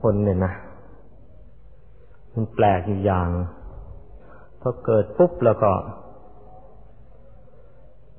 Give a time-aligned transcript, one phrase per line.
[0.00, 0.52] คนเนี่ยนะ
[2.32, 3.28] มันแปลกอยู่อย่าง
[4.60, 5.72] พอเกิดปุ๊บแล้วก็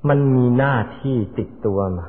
[0.10, 2.08] มันมีหน้าที่ติดตัวมา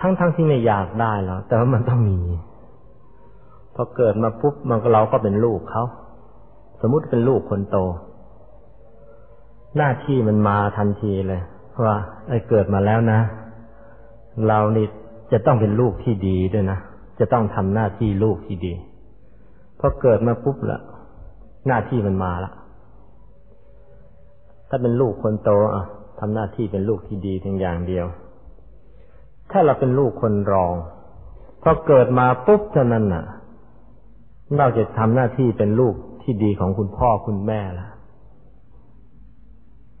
[0.00, 2.18] ทั้งๆทที่ไม่อยากได้แล้ว แต่ว่ามันต้องมี
[3.74, 5.84] พอเกิดมาปุ๊บมันเราก็เป็นลูกเขา
[6.80, 7.78] สมมุติเป็นลูกคนโต
[9.76, 11.42] หน้าที่มันมาทันทีเลย
[11.84, 11.96] ว่า
[12.28, 13.20] ไอ้เกิดมาแล้วนะ
[14.46, 14.86] เรานี่
[15.32, 16.78] จะต้องเป็นลูกที่ดีด้วยนะ
[17.18, 18.74] จะต้องทำหน้าที่ลูกที่ดี
[19.78, 20.80] พอเกิดมาปุ๊บละ
[21.66, 22.52] หน้าที่มันมาละ
[24.68, 25.84] ถ้าเป็นลูกคนโตอะ
[26.20, 28.06] ทำหน้าที่เป็นลูกที่ดีเพียงอย่างเดียว
[29.50, 30.74] ถ้าเราเป็นลูกคนรอง
[31.62, 33.24] พอเกิดมาปุ๊บเท่านั้นน่ะ
[34.58, 37.86] นอกจากทำหน้าที่เป็นลูกที่ดีของคุณพ่อคุณแม่ละ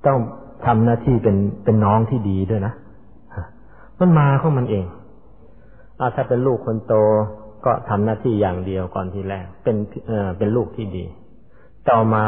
[0.06, 0.18] ต้อง
[0.66, 2.72] ทำหน้าที่เป็นเป็นน้องที่ดีด้วยนะ
[3.98, 4.84] มันมาของมันเอง
[6.14, 6.94] ถ้าเป็นลูกคนโต
[7.64, 11.04] ก็ทำหน้าที่อย่างเดียวก่อนทีแรก เป็นเอ่อเป็นลูกที่ดี
[11.88, 12.26] ต่อมา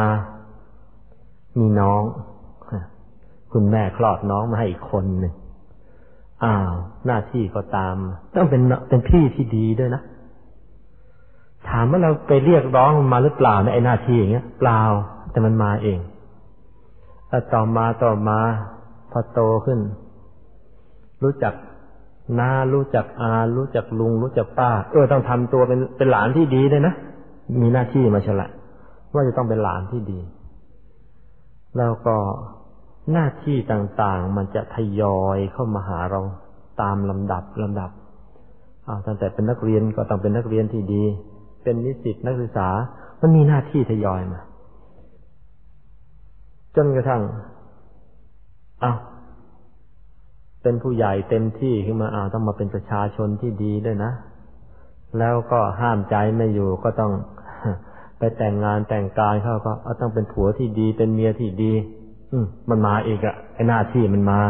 [1.59, 2.03] มีน้อง
[3.53, 5.35] คุณแม่คลอดน้องมาให้อีกคนหนึ่ง
[6.45, 6.73] อ้าว
[7.07, 7.95] หน้าที่ก็ตาม
[8.35, 10.03] ต้องเป็นเป็นพี่ที่ดีด้วยนะ
[11.69, 14.83] ถามว่าเราไปเรียกร้องมาหรือเปล่าในไอ้หน้าที่อย่างเงี้ยเปล่า
[15.31, 15.99] แต่มันมาเอง
[17.29, 18.39] แล้วต่อมาต่อมา
[19.13, 19.81] พอโตขึ้น
[21.23, 21.55] รู้จัก
[22.39, 26.95] น้ารู้จักอารู้จักลุง รู้จักป้า เออต้องทำตัวเป็นเป็นหลานที่ดีเลยนะ
[27.61, 28.47] มีหน้าที่มาฉละ
[29.13, 30.21] ว่าจะต้องเป็นหลานที่ดี
[31.77, 32.17] แล้วก็
[33.13, 36.21] หน้าที่ต่างๆ มันจะทยอยเข้ามาหาเรา
[36.81, 37.91] ตามลำดับลำดับ
[38.87, 41.05] อาตั้งแต่เป็นนักเรียนก็ต้องเป็นนักเรียนที่ดี
[41.63, 42.69] เป็นนิสิตนักศึกษา
[43.21, 44.41] มันมีหน้าที่ทยอยมา
[46.77, 47.23] จนกระทั่ง
[48.81, 48.93] เอา
[50.63, 54.13] เป็นผู้ใหญ่เต็มที่ขึ้นมาอ้าวต้องมาเป็นประชาชนที่ดีด้วยนะ
[55.19, 57.13] แล้วก็ห้ามใจไม่อยู่ก็ต้อง
[58.19, 59.57] ไปแต่งงานแต่งการเขา
[59.87, 61.73] ก็ต้องเป็นผัวที่ดีเป็นเมียที่ดี
[62.33, 64.41] อืมมันมาอีกอะไอหน้าที่มันมา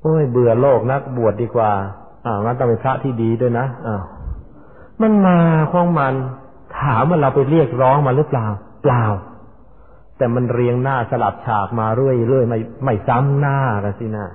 [0.00, 1.70] โอ้ยเบื่อโลกนักบวชดดีกว่า
[2.24, 3.96] อ้างั้นต้องเป็นพระที่ดีด้วยนะอ้า
[5.00, 5.38] มันมา
[5.72, 6.14] ของมัน
[6.80, 8.46] ถามว่าเราไปเรียกร้องมาหรือเปล่า
[8.82, 9.04] เปล่า
[10.24, 14.26] แต่มันเรียงหน้าสลับฉากมาเรื่อยเรื่อยไม่ไม่ซ้ำหน้ากันสินะ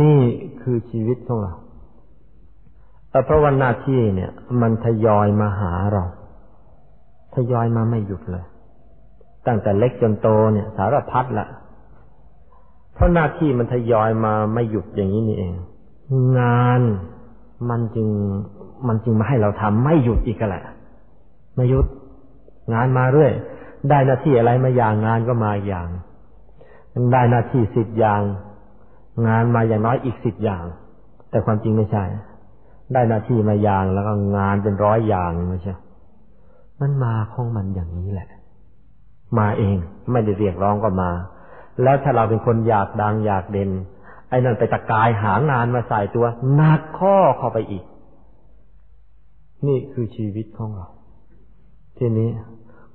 [0.00, 0.20] นี่
[0.62, 1.54] คือชีวิตของเรา
[3.24, 6.04] เพราะวันหน้าที่เนี่ย มันทยอยมาหาเรา
[7.34, 8.44] ทยอยมาไม่หยุดเลย
[9.46, 11.46] ตั้งแต่เล็กจนโตเนี่ย สารพัดละ
[12.94, 15.54] เพราะหน้าที่มันทยอยมาไม่หยุดอย่างนี้นี่เอง
[16.38, 16.80] งาน
[17.70, 18.08] มันจึง
[18.88, 20.62] มันจึงมาให้เราทำไม่หยุดอีกแหละ
[21.54, 21.86] ไม่หยุด
[22.72, 23.34] งานมาเรื่อย
[23.90, 25.88] ได้หน้าที่อะไรมาอย่างงานก็มาอย่าง
[27.12, 28.22] ได้หน้าที่สิบอย่าง
[29.26, 30.64] งานมาอย่างน้อยอีกสิบอย่าง
[31.30, 32.04] แต่ความจริงไม่ใช่
[32.92, 35.74] ได้หน้าที่มาอย่างแล้วก็งานเป็นร้อยอย่างไม่ใช่
[36.80, 38.28] มันมาของมันอย่างนี้แหละ
[39.38, 39.76] มาเอง
[40.12, 41.10] ไม่ได้เรียกร้องก็มา
[41.82, 43.70] แล้วถ้าเราเป็นคนอยากดังอยากเด่น
[44.28, 47.84] ไอ้นั่นไปตะกายหางานมาใส่ตัวหนักข้อเข้าไปอีก
[49.66, 50.88] นี่คือชีวิตของเรา
[51.98, 52.30] ทีนี้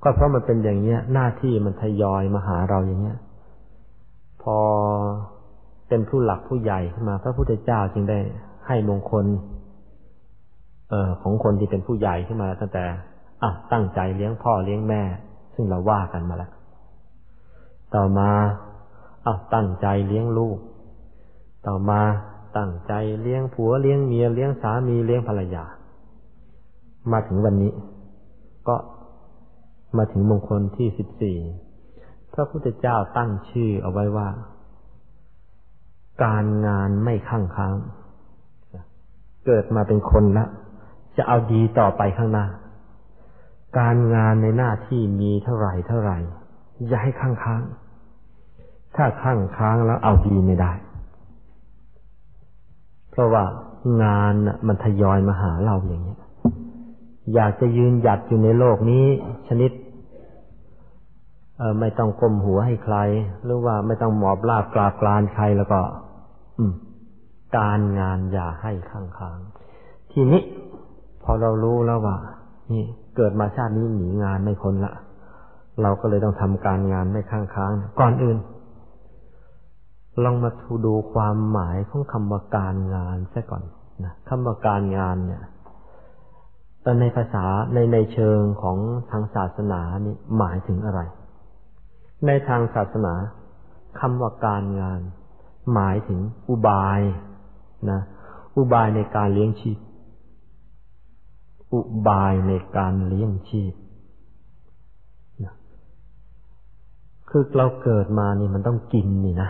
[0.04, 3.18] ก็เพราะมันเป็นอย่างเนี้ย หน้าที่มันทยอยมาหาเราอย่างเนี้ย
[4.44, 4.58] พอ
[5.88, 8.20] เป็นผู้หลักผู้ใหญ่ขึ้นมา พระพุทธเจ้าจึงได้
[8.68, 9.26] ให้มงคล
[10.90, 12.84] เอ่อของคนที่เป็นผู้ใหญ่ขึ้นมาตั้งแต่
[13.44, 15.02] อะตั้งใจเลี้ยงพ่อเลี้ยงแม่
[15.56, 16.52] ซึ่งเราว่ากันมาแล้ว
[17.96, 18.32] ต่อมา
[19.26, 20.58] อะตั้งใจเลี้ยงลูก
[21.68, 22.02] ต่อมา
[22.58, 25.66] ตั้งใจเลี้ยงผัวเลี้ยงเมียเลี้ยงสามีเลี้ยงภรรยา
[27.12, 27.72] มาถึงวันนี้
[28.68, 28.76] ก็
[29.98, 31.38] มาถึงมงคลที่สิบสี่
[32.34, 34.30] พระพุทธเจ้าตั้งชื่อเอาไว้ว่า
[36.24, 37.76] การงานไม่ข้างค้าง
[39.46, 40.46] เกิดมาเป็นคนละ
[41.18, 42.48] จะเอาดีต่อไปข้างหน้า
[43.80, 46.18] การงานในหน้าที่มีเท่าไหร่เท่าไหร่
[46.88, 47.62] อย่าให้ข้างค้าง
[48.96, 50.72] ถ้าข้างค้างแล้วเอาดีไม่ได้
[53.12, 53.44] เพราะว่า
[54.04, 54.34] งาน
[54.68, 56.18] มันทยอยมาหาเราอย่างนี้
[57.34, 59.06] อยากจะยืนหยัดอยู่ในโลกนี้
[59.48, 59.72] ชนิด
[61.80, 62.98] ไม่ต้องก้มหัวให้ใคร
[63.44, 65.80] หรือว่าไม่ต้องหมอบลาบกราบกรานใครแล้วก็
[66.58, 66.74] อืม
[67.58, 69.38] การงานอย่าให้ข้างค้าง
[70.12, 70.42] ทีนี้
[71.24, 72.18] พอเรารู้แล้วว่า
[72.72, 72.84] นี่
[73.16, 74.94] เกิดมาชาตินี้หนีงานไม่พ้นละ
[75.82, 78.38] เราก็เลยต้องทำการงานไม่ข้างค้างก่อนอื่น
[80.24, 83.64] ลองมาทูดูความหมายของคำว่าการงานซะก่อน
[84.04, 85.44] นะคำว่าการงานเนี่ย
[86.82, 88.78] แต่ในภาษาในในเชิงของ
[89.12, 91.02] ทางศาสนานี่หมายถึงอะไร
[92.26, 93.14] ในทางศาสนา
[94.00, 95.02] คำว่าการงาน
[95.74, 97.02] หมายถึงอุบาย
[97.92, 98.02] นะ
[98.58, 99.78] อุบายในการเลี้ยงชีพ
[101.74, 103.74] อุบายในการเลี้ยงชีพ
[107.30, 109.50] คือเราเกิดมานี่มันต้องกินนี่นะ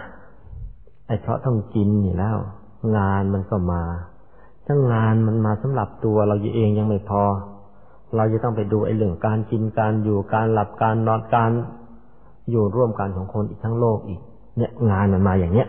[1.08, 2.38] ไอ้เพราะต้องกินนี่แล้ว
[2.98, 3.84] งานมันก็มา
[4.66, 7.24] ถ้างานมันมาสำหรับตัวเราเองยังไม่พอ
[8.16, 11.52] เราจะต้องไปดูไอ้เรื่องการกินการอยู่การหลับการนอนการ
[12.50, 14.20] อยู่ร่วมกันของคนอีกทั้งโลกอีก
[14.58, 15.68] เนี่ยงานมันมาอย่างเนี้ย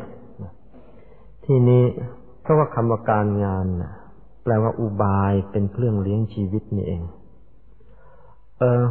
[1.44, 1.84] ทีนี้
[2.42, 3.92] เพราะว่าคำว่าการงานนะ
[4.42, 7.02] แปลว่าอุบายเป็นเครื่องเลี้ยงชีวิตนี่เอง
[8.58, 8.82] เออ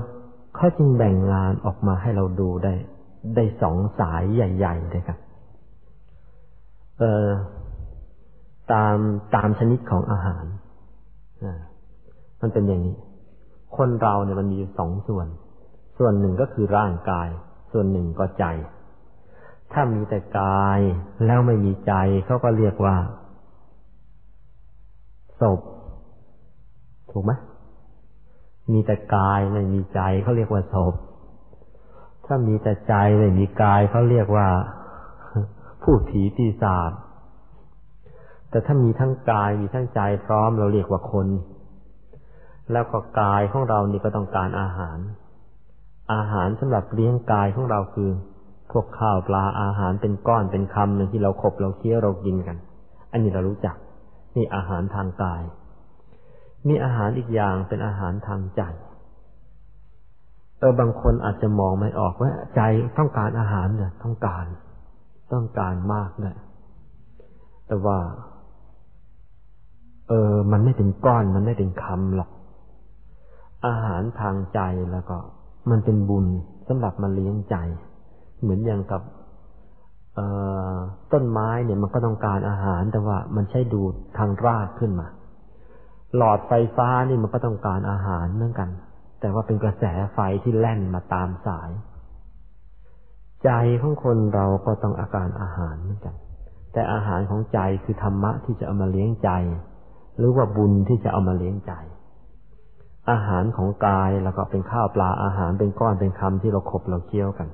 [0.55, 2.73] เขาจึงแบ่งงานออกมาให้เราดูได้
[3.35, 5.17] ได้สองสายใหญ่ๆเลยครับ
[6.99, 7.27] เออ
[8.71, 8.95] ตาม
[9.35, 10.45] ตามชนิดของอาหาร
[12.41, 12.95] มันเป็นอย่างนี้
[13.77, 15.27] คนเราเนี่ยมันมีสองส่วน
[15.97, 17.27] ส่วนหนึ่งก็คือร่างกาย
[17.73, 18.45] ส่วนหนึ่งก็ใจ
[19.73, 20.79] ถ้ามีแต่กาย
[21.25, 21.93] แล้วไม่มีใจ
[22.25, 22.95] เขาก็เรียกว่า
[25.39, 25.59] ศพ
[27.11, 27.31] ถูกไหม
[28.71, 30.93] มีแต่กายไม่มีใจเขาเรียกว่าศพ
[32.25, 34.47] ถ้ามีแต่ใจไม่มีกายเขาเรียกว่า
[35.83, 36.91] ผู้ผีปีศาจ
[38.49, 41.27] แต่ถ้ามีทั้งกายมีทั้งใจพร้อมเราเรียกว่าคน
[42.71, 44.97] แล้วก็กายของเรานี่ก็ต้องการอาหาร
[46.13, 48.09] อาหารสำหรับเลี้ยงกายของเราคือ
[48.71, 52.57] พวกข้าวปลาอาหารเป็นก้อนเป็นคำหนึ่งที่เราขบเราเคี้ยวเรากินกัน
[53.11, 53.75] อันนี้เรารู้จัก
[54.35, 55.41] นี่อาหารทางกาย
[56.67, 58.61] มีอาหารอีกอย่างเป็นอาหารทางใจ
[60.59, 62.61] เออบางคนอาจจะมองไม่ออกว่า ใจ
[62.97, 64.45] ต้องการอาหารเนี่ยต้องการ
[65.33, 66.35] ต้องการมากเลย
[67.67, 67.99] แต่ว่า
[70.09, 72.29] เออ มันไม่เป็นก้อนมันไม่เป็นคำหรอก
[73.67, 74.59] อาหารทางใจ
[74.91, 75.17] แล้วก็
[75.69, 76.25] มันเป็นบุญ
[76.67, 77.55] สำหรับมาเลี้ยงใจ
[78.41, 79.01] เหมือนอย่างกับ
[81.13, 85.07] ต้นไม้เนี่ยมันก็ต้องการอาหารแต่ว่ามันใช้ดูดทางรากขึ้นมา
[86.15, 88.69] หลอดไฟฟ้านี่มันก็ต้องการอาหารเหมือนกัน
[89.19, 89.83] แต่ว่าเป็นกระแส
[90.13, 91.71] ไฟที่แล่นมาตามสาย
[93.43, 93.49] ใจ
[93.81, 96.15] ของคนเราก็ต้องอาการอาหารเหมือนกัน
[96.73, 99.29] แต่อาหารของใจคือธรรมะที่จะเอามาเลี้ยงใจ
[100.17, 101.73] หรือว่าบุญที่จะเอามาเลี้ยงใจ
[103.11, 107.47] อาหารของกายแล้วก็เป็นข้าวปลาอาหารเป็นก้อนเป็นคำที่เราขบเราเคี้ยวกัน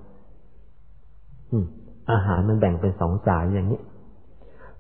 [1.52, 1.66] อืม
[2.12, 3.82] อาหารมันแบ่งเป็นสองสายอย่างนี้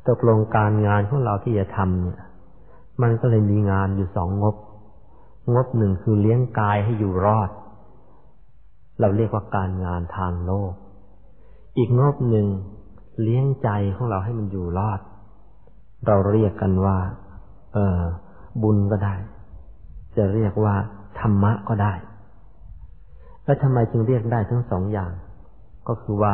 [0.07, 2.19] ตกลงการงานของเราที่จะทำเนี่ย
[3.01, 4.55] มันก็เลยมีงานอยู่สองงบ
[5.53, 7.49] งบหนึ่งคือเลี้ยงกายให้อยู่รอด
[8.99, 10.73] เราเรียกว่าการงานทางโลก
[11.77, 12.47] อีกงบหนึ่ง
[13.23, 14.99] เลี้ยงใจของเราให้มันอยู่รอด
[16.07, 16.97] เราเรียกกันว่า
[17.73, 17.99] เออ
[18.63, 19.15] บุญก็ได้
[20.17, 20.75] จะเรียกว่า
[21.19, 21.93] ธรรมะก็ได้
[23.43, 25.11] แล้วทำไมจึงเรียกได้ทั้งสองอย่าง
[25.87, 26.33] ก็คือว่า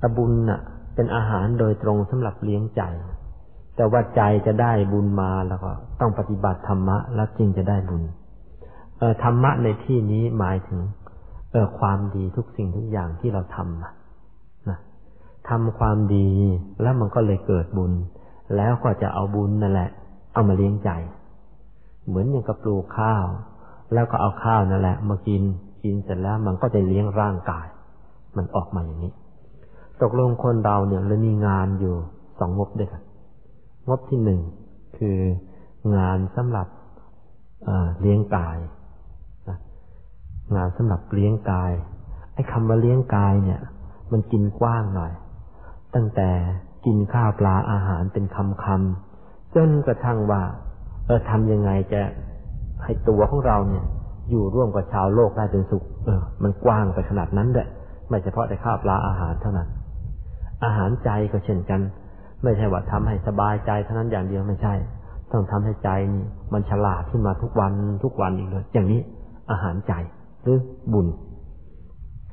[0.00, 0.60] ตะบุญน่ะ
[0.94, 2.82] เป็นอาหารโดยตรงสำหรับเลี้ยงใจ
[3.76, 5.70] แต่ว่าใจจะได้บุญมาแล้วก็
[6.00, 8.02] ต้องปฏิบัติธรรมะ แล้วจึงจะได้บุญ
[9.22, 10.80] ธรรมะในที่นี้หมายถึง
[11.50, 13.92] เออความดีทุกสิ่งทุกอย่างที่เราทำนะ
[15.48, 16.28] ทำความดี
[16.82, 17.92] แล้วมันก็เลยเกิดบุญ
[18.56, 19.90] แล้วก็จะเอาบุญนั่นแหละ
[20.32, 20.90] เอามาเลี้ยงใจ
[22.06, 23.24] เหมือนอย่างกับปลูกข้าว
[23.92, 25.42] แล้วก็เอาข้าวนั่นแหละมากิน
[25.84, 27.66] กินเสร็จแล้วมันก็จะเลี้ยงร่างกาย
[28.36, 29.12] มันออกมาอย่างนี้
[30.02, 31.94] ตกลงคนเราเนี่ยเลยมีงานอยู่
[32.38, 33.02] สองงบด้วยกัน
[33.88, 34.40] งบที่หนึ่ง
[34.98, 35.18] คือ
[35.96, 36.68] งานสำหรับ
[38.00, 38.58] เลี้ยงกาย
[40.56, 41.72] งานสำหรับเลี้ยงกาย
[42.34, 43.60] ไอ้คำว่าเลี้ยงกายเนี่ย
[44.12, 45.12] มันกินกว้างหน่อย
[45.94, 46.30] ตั้งแต่
[46.86, 50.42] กินข้าวปลาอาหารเป็นคำคำจนกระทั่งว่า
[51.06, 52.00] เออทำยังไงจะ
[52.84, 53.84] ให้ตัวของเราเนี่ย
[54.30, 57.64] อยู่ร่วมกับชาวโลกได้เป็นสุข เออ มันกว้างไปขนาดนั้นเด้
[58.08, 59.68] ไม่เฉพาะแต่ข้าวปลาอาหารเท่านั้น
[60.64, 61.80] อาหารใจก็เช่นกัน
[62.42, 64.74] ไม่ใช่ว่าทำให้สบายใจเท่านั้นอย่างเดียวไม่ใช่
[65.32, 67.72] ต้องทำให้ใจนี่มันฉลาดขึ้นมาทุกวัน
[68.04, 69.00] ทุกวันอีกเลยอย่างนี้
[69.50, 69.92] อาหารใจ
[70.42, 70.58] หรือ
[70.92, 71.06] บุญ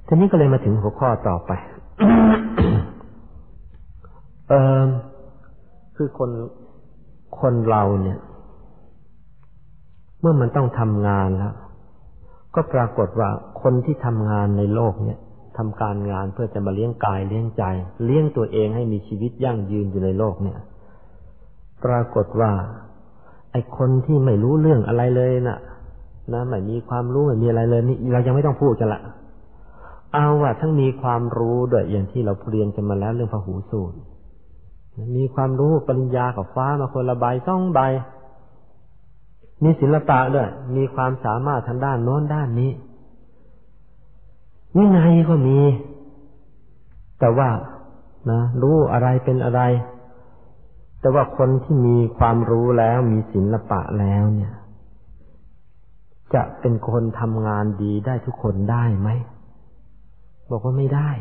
[0.08, 1.52] ทีนี้ก็เลยมาถึงหัวข้อต่อไป
[4.50, 4.86] เออ
[5.96, 6.30] คือคน
[7.40, 8.20] คนเราเนี่ย
[10.22, 11.54] เมื่อมันต้องทำงานแล้ว
[12.56, 13.30] ก็ปรากฏว่า
[13.62, 15.20] คนที่ทำงานในโลกเนี่ย
[15.58, 17.64] ทำการงานเพื่อจะมาเลี้ยงกายเลี้ยงใจ
[18.06, 20.58] เลี้ยงตัวเองให้มีชีวิตยั่งยืนอยู่ในโลกเนี่ย
[21.84, 22.52] ปรากฏว่า
[23.52, 25.60] ไอคนที่ไม่รู้เรื่องอะไรเลยนะ่ะ
[26.34, 29.02] นะไม่มีความรู้ไม่มีอะไรเลยนี่เรายังไม่ต้องพูดกันละ
[30.14, 33.98] เอาว่าทั้งมีความรู้ด้วยอย่างที่เราเรียนกันมาแล้วเรื่องพหูสูตร
[35.18, 37.80] มีความรู้ปริญญากับฟ้ามาคนละใบสองใบ
[39.64, 42.72] มีศิลปะด้วย มีความสามารถทางด้านโน้นด้านนี้
[44.76, 45.60] วินัยก็มี
[47.20, 47.50] แต่ว่า
[48.32, 49.62] นะรู้อะไรเป็นอะไร
[51.00, 54.54] แต่ว่าคนที่มีความรู้แล้วมีศิลปะแล้วเนี่ย
[56.34, 59.10] จะเป็นคนทำงานดีได้ทุกคนได้ไหม
[60.50, 61.12] บอกว่าไม่ได้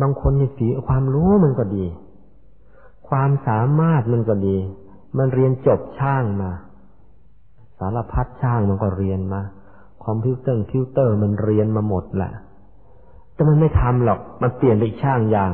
[0.00, 1.86] บางคนมีฝีความรู้มันก็ดี
[3.08, 4.56] ความสามารถมันก็ดี
[5.16, 6.50] มันเรียนจบช่างมา
[7.78, 9.40] สารพัดช่างมันก็เรียนมา
[10.04, 12.32] คอมพิวเตอร์พิวเตอร์มันเรียนมาหมดแหละ
[13.34, 15.52] แต่มันไม่ทำหรอก มันเปลี่ยนไปช่างอย่าง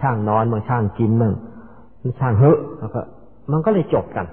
[0.00, 1.34] ช่างนอนบางช่างกินบ้าง
[2.20, 3.00] ช่างเฮ้อแล้วก็
[3.52, 4.26] มันก็เลยจบกัน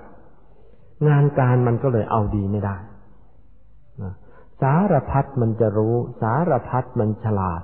[1.07, 2.75] งานการมันก็เลยเอาดีไม่ได้
[4.61, 7.61] สารพัดมันจะรู้ สารพัดมันฉลาด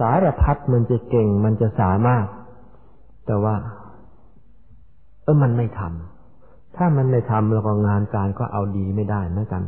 [0.00, 2.26] สารพัดมันจะเก่งมันจะสามารถ
[3.26, 3.54] แต่ว่า
[5.22, 6.09] เออมันไม่ทำ
[6.82, 9.62] ถ้ามันไม่ทำแล้วก็งานการก็เอาดีไม่ได้เหมือนกัน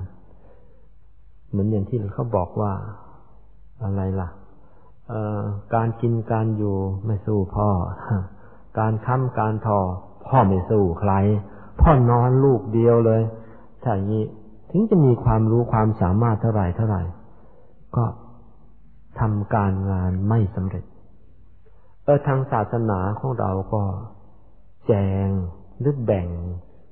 [1.51, 2.73] เหมือนอย่างที่เขาบอกว่า
[3.83, 4.29] อะไรล่ะ
[5.75, 6.77] การกินการอยู่
[7.07, 7.69] ไม่สู้พ่อ
[8.79, 9.81] การค้ำการทอ
[10.29, 11.13] พ่อไม่สู้ใคร
[11.81, 13.23] พ่อนอนลูกเดียวเลย
[13.83, 14.25] ถ้าอย่างนี้
[14.71, 17.03] ถึงจะมีความรู้ความสามารถเท่าไหร่เท่าไหร่
[17.97, 18.05] ก็
[19.21, 20.85] ทำการงานไม่สำเร็จ
[22.05, 23.83] เออทางศาสนาของเราก็
[24.87, 24.93] แจ
[25.27, 25.29] ง
[25.81, 26.29] หรือแบ่ง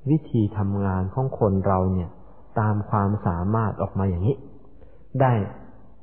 [0.09, 2.09] วิธีทำงานของคนเราเนี่ย
[2.59, 4.35] ตามความสามารถออกมาอย่างนี้
[5.21, 5.31] ได้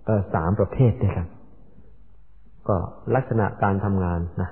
[0.05, 1.27] เสามประเภทด้วยกัน
[2.69, 2.77] ก็
[3.15, 4.51] ลักษณะการทำงานนะ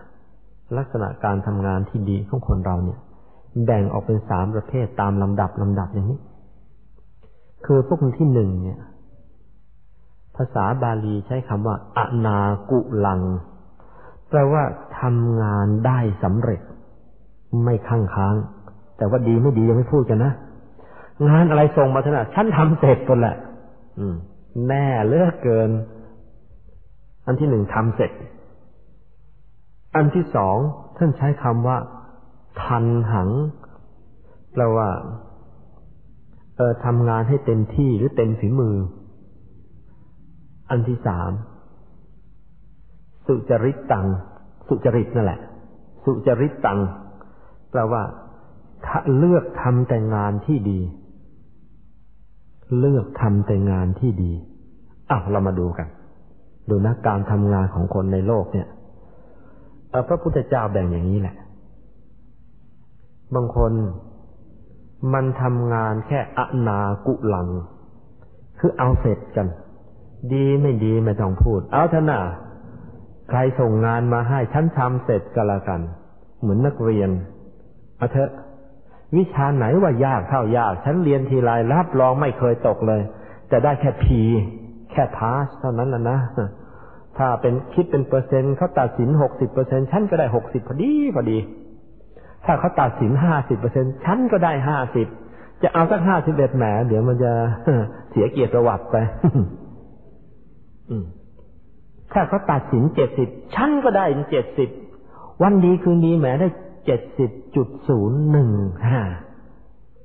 [0.76, 2.98] ลักษณะการทำงานที่ดีของคนเราเนี่ย
[3.64, 6.18] แบ่งออกเป็นสามประเภทตามลำดับลำดับอย่างนี้
[7.66, 8.80] คือพวกนที่หนึ่งเนี่ย
[10.36, 12.38] ภาษาบาลีใช้คำว่าอนา
[12.70, 13.20] กุลัง
[14.28, 14.62] แปลว่า
[15.00, 16.60] ทำงานได้สำเร็จ
[17.62, 18.34] ไม่ข้างค้าง
[18.96, 20.32] แต่ว่าดีไม่ดียังไม่พูดกันนะ
[21.28, 23.36] งานอะไรส่งมาถนัดฉันทำเสร็จกันแหละ
[23.98, 24.14] อืม
[24.68, 25.70] แน่เลือกเกิน
[27.26, 28.12] อันที่หนึ่งทำเสร็จ
[29.94, 30.56] อันที่สอง
[30.96, 31.78] ท่านใช้คำว่า
[32.62, 33.30] ทันหัง
[34.52, 34.88] แปลว่า
[36.56, 38.76] เออทำงานให้เต็มที่หรือเต็มฝีมือ
[40.70, 41.30] อันที่สาม
[43.26, 44.06] สุจริตตัง
[44.68, 45.40] สุจริตนั่นแหละ
[46.04, 46.78] สุจริตตัง
[47.70, 48.02] แปลว่า
[49.18, 50.80] เลือกทำแต่งานที่ดี
[52.78, 54.32] เลือกทำแต่งานที่ดี
[55.10, 55.88] อ้าวเรามาดูกัน
[56.68, 58.68] ดูนะการทำงานของคนในโลกเนี่ย
[60.08, 61.36] พระพุทธเจ้าแบ่งอย่างนี้แหละ
[63.34, 63.72] บางคน
[65.12, 67.48] มันทำงานแค่อนากุลัง
[68.58, 69.46] คือเอาเสร็จกัน
[70.32, 72.20] ดีไม่ดีไม่ต้องพูด เอาเถอะนะ
[73.30, 75.80] ใครส่งงานมาให้ฉันทำเสร็จก็แล้วกัน
[76.40, 77.10] เหมือนนักเรียน
[77.96, 78.30] เอาเถอะ
[79.16, 83.02] วิชาไหนว่ายากเท่ายาก ฉันเรียนทีไรรับรองไม่เคยตกเลย
[83.50, 84.20] จะได้แค่พี
[84.90, 86.18] แค่พาสเท่านั้นละนะ
[87.18, 91.38] ถ้าเป็นคิดเป็นเปอร์เซ็นต์เขาตัดสินหกสิบเปอร์เซ็นฉันก็ได้หกสิบพอดีพอดี
[92.44, 95.06] ถ้าเขาตัดสินห้าสิบเปอร์เซ็นฉันก็ได้ห้าสิบ
[95.62, 97.32] จะเอาสักห้าสิบเอ็ดแหมเดี๋ยวมันจะ
[98.10, 98.96] เสียเกียรติประวัติไป
[102.12, 104.68] ถ้าเขาตัดสินเจ็ดสิบฉันก็ได้เจ็ดสิบ
[105.42, 106.48] วันดีคืนดีแหมได้
[106.86, 108.50] เจ็ดสิบจุดศูนย์หนึ่ง
[108.88, 109.00] ห้า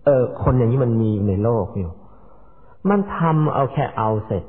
[0.06, 1.92] เออ คนอย่างนี้มันมีในโลกอยู่
[2.90, 4.44] มันทำเอาแค่เอาเสร็จ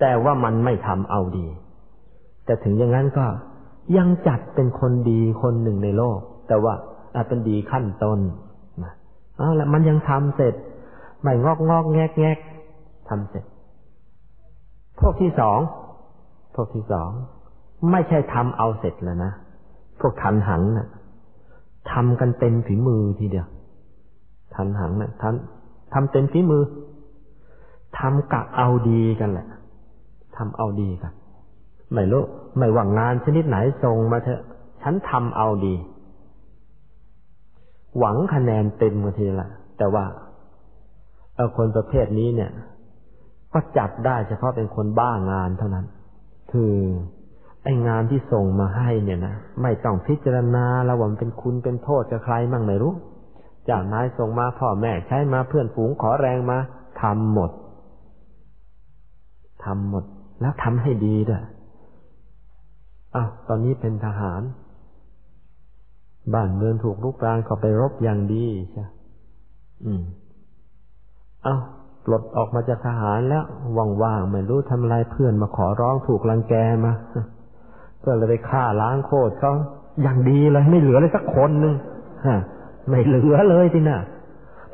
[0.00, 1.46] แต่ว่ามันไม่ทำเอาดี
[2.44, 3.26] แต่ถึงอย่างนั้นก็
[3.96, 6.18] ยังจัดเป็นคนดีคนหนึ่งในโลก
[6.48, 6.74] แต่ว่า
[7.14, 8.18] อาจเป็นดีขั้นต้น
[8.82, 8.92] นะ
[9.38, 10.54] เอาละมันยังทำเสร็จ
[11.22, 12.38] ไม่งอกงอกแงกแงก
[13.08, 13.44] ทำเสร็จ
[15.00, 15.58] พวกที่สอง
[16.54, 17.10] พวกที่สอง
[17.90, 19.32] ไม่ใช่ทำเอาเสร็จแล้วนะ
[20.00, 20.88] พวกทันหังนะ่ะ
[21.92, 23.46] ทำกันเต็มฝีมือทีเดียว
[24.54, 26.62] ทันหังนะ่ะทำทำเต็มฝีมือ
[27.98, 29.46] ทำกะเอาดีกันแหละ
[30.36, 31.12] ทำเอาดีกัน
[31.94, 32.22] ไม่รู้
[32.58, 34.42] ไม่ว่างงานชนิดไหนส่งมาเถอะ
[34.82, 35.74] ฉันทำเอาดี
[37.98, 40.04] หวังคะแนนเต็มกันทีละแต่ว่า
[41.34, 42.50] เออคนประเภทนี้เนี่ย
[43.52, 45.86] ก็จับได้เฉพาะเป็นคนบ้างานเท่านั้น
[46.52, 46.72] คือ
[47.64, 52.94] ไองานที่ส่งมาให้เนี่ยนะไม่ต้องพิจารณาระว่าเป็นคุณเป็นโทษกับใครมั่งไม่รู้
[53.70, 56.58] จากนายส่งมาพ่อแม่ใช้มาเพื่อนฝูงขอแรงมา
[57.00, 57.50] ทำหมด
[59.64, 60.04] ทำหมด
[60.40, 61.42] แล้วทำให้ดีด้วย
[63.14, 64.42] อ้าวตอนนี้เป็นทหาร
[66.34, 68.84] บ้านเมืองถูกลุกรานก็ไปรบอย่างดีใช่
[69.84, 70.02] อืม
[71.46, 71.60] อ้าว
[72.04, 73.44] ปลดออกมาจากทหารแล้ว
[74.02, 76.92] ว่างๆไม่รู้ทำอะไรเพื่อนมาขอร้องถูกรังแกมา
[78.04, 79.52] ก็เลยไปฆ่าล้างโคตรเขา
[80.02, 81.74] อย่างดีเลยไม่เหลือเลยสักคนหนึ่ง
[82.26, 82.38] ฮะ
[82.88, 84.00] ไม่เหลือเลยทีน่ะ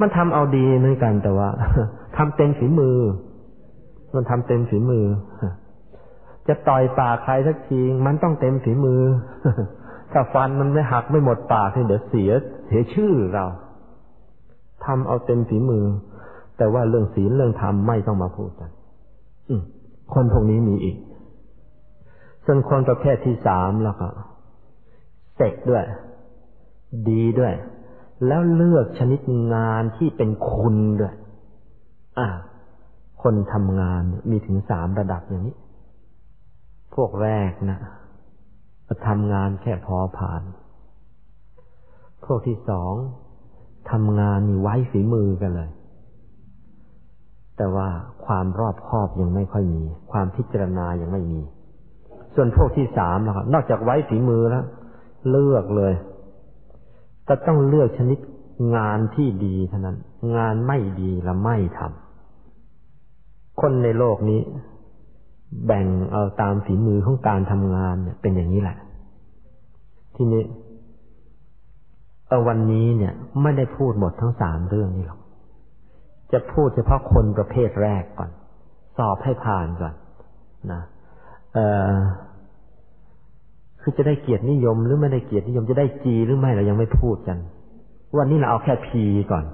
[0.01, 1.49] มันทำเอาดีเหมือนกันแต่ว่า
[2.17, 2.99] ทำเต็มฝีมือ
[4.15, 5.05] มันทำเต็มฝีมือ
[6.49, 9.01] จะต่อยปากใครสักทีมันต้องเต็มฝีมือ
[10.13, 12.31] ถ้าฟันมันไม่หักไม่หมดปากเดี๋ยวเสีย
[12.67, 13.45] เสียชื่อเรา
[14.85, 15.85] ทำเอาเต็มฝีมือ
[16.59, 18.71] แต่ว่าเรื่องศีลเรื่องธรรมไม่ต้องมาพูดกัน
[20.15, 20.97] คนพวกนี้มีอีก
[22.47, 24.09] ส่วนคนประเภทที่สามแล้วก็
[25.37, 25.85] เสกด้วย
[27.09, 27.55] ดีด้วย
[28.27, 29.21] แล้วเลือกชนิด
[29.55, 31.15] งานที่เป็นคุณด้วย
[32.19, 32.29] อ่า
[33.23, 35.57] คนทำงานมีถึงสามระดับอย่างนี้
[36.95, 37.79] พวกแรกนะ
[39.07, 40.43] ทำงานแค่พอผ่าน
[42.25, 42.93] พวกที่สอง
[43.91, 45.71] ทำงานนี่ไว้ฝีมือกันเลย
[47.57, 47.89] แต่ว่า
[48.27, 51.41] ความรอบคอบยังไม่ค่อยมี ความพิจารณายังไม่มี
[52.37, 54.65] ส่วนพวกที่สามนะครับนอกจากไว้ฝีมือแล้ว
[55.31, 55.95] เลือกเลย
[57.29, 58.19] ก็ต้องเลือกชนิด
[58.77, 59.97] งานที่ดีเท่านั้น
[60.37, 64.41] งานไม่ดีละไม่ทำคนในโลกนี้
[65.67, 68.77] แบ่งเอาตามฝีมือของการทำงานเนี่ย เป็นอย่างนี้แหละ
[70.17, 70.43] ทีนี้
[72.29, 73.13] เอาวันนี้เนี่ย
[73.43, 75.21] ไม่ได้พูดหมดทั้งสามเรื่องนี้หรอก
[76.33, 78.31] จะพูดเฉพาะคนประเภทแรกก่อน
[78.97, 79.95] สอบให้ผ่านก่อน
[80.73, 80.83] นะ
[81.53, 81.95] เอ่อ
[83.89, 87.39] คือจะได้เกียรตินิยมหรือไม่ได้เกียรตินิยมจะได้จีหรือไม่เรายังไม่พูดกัน
[88.17, 89.45] วันนี้เราเอาแค่พีก่อน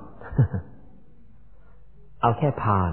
[2.22, 2.92] เอาแค่ผ่าน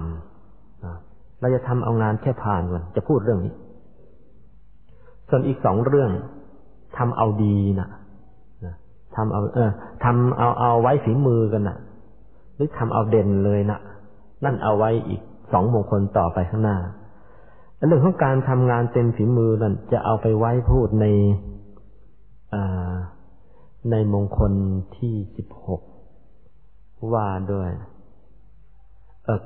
[1.39, 3.53] เราจะทำเอางานแค่ผ่านก่อนจะพูดเรื่องนี้
[5.29, 6.11] ส่วนอีกสองเรื่อง
[6.97, 7.89] ทำเอาดีนะ
[9.15, 9.71] ทำเอาเออ
[10.03, 11.77] ทำเอาเอาไว้ฝีมือกันนะ
[12.55, 13.79] หรือทำเอาเด่นเลยนะ
[14.43, 15.21] นั่นเอาไว้อีก
[15.53, 16.77] สองมงคลต่อไปข้างหน้า
[17.87, 21.05] เรื่องของการทำงานเต็มฝีมือนั่นจะเอาไปไว้พูดใน
[23.91, 24.51] ในมงคล
[24.97, 25.81] ที่สิบหก
[27.13, 27.69] ว่าด้วย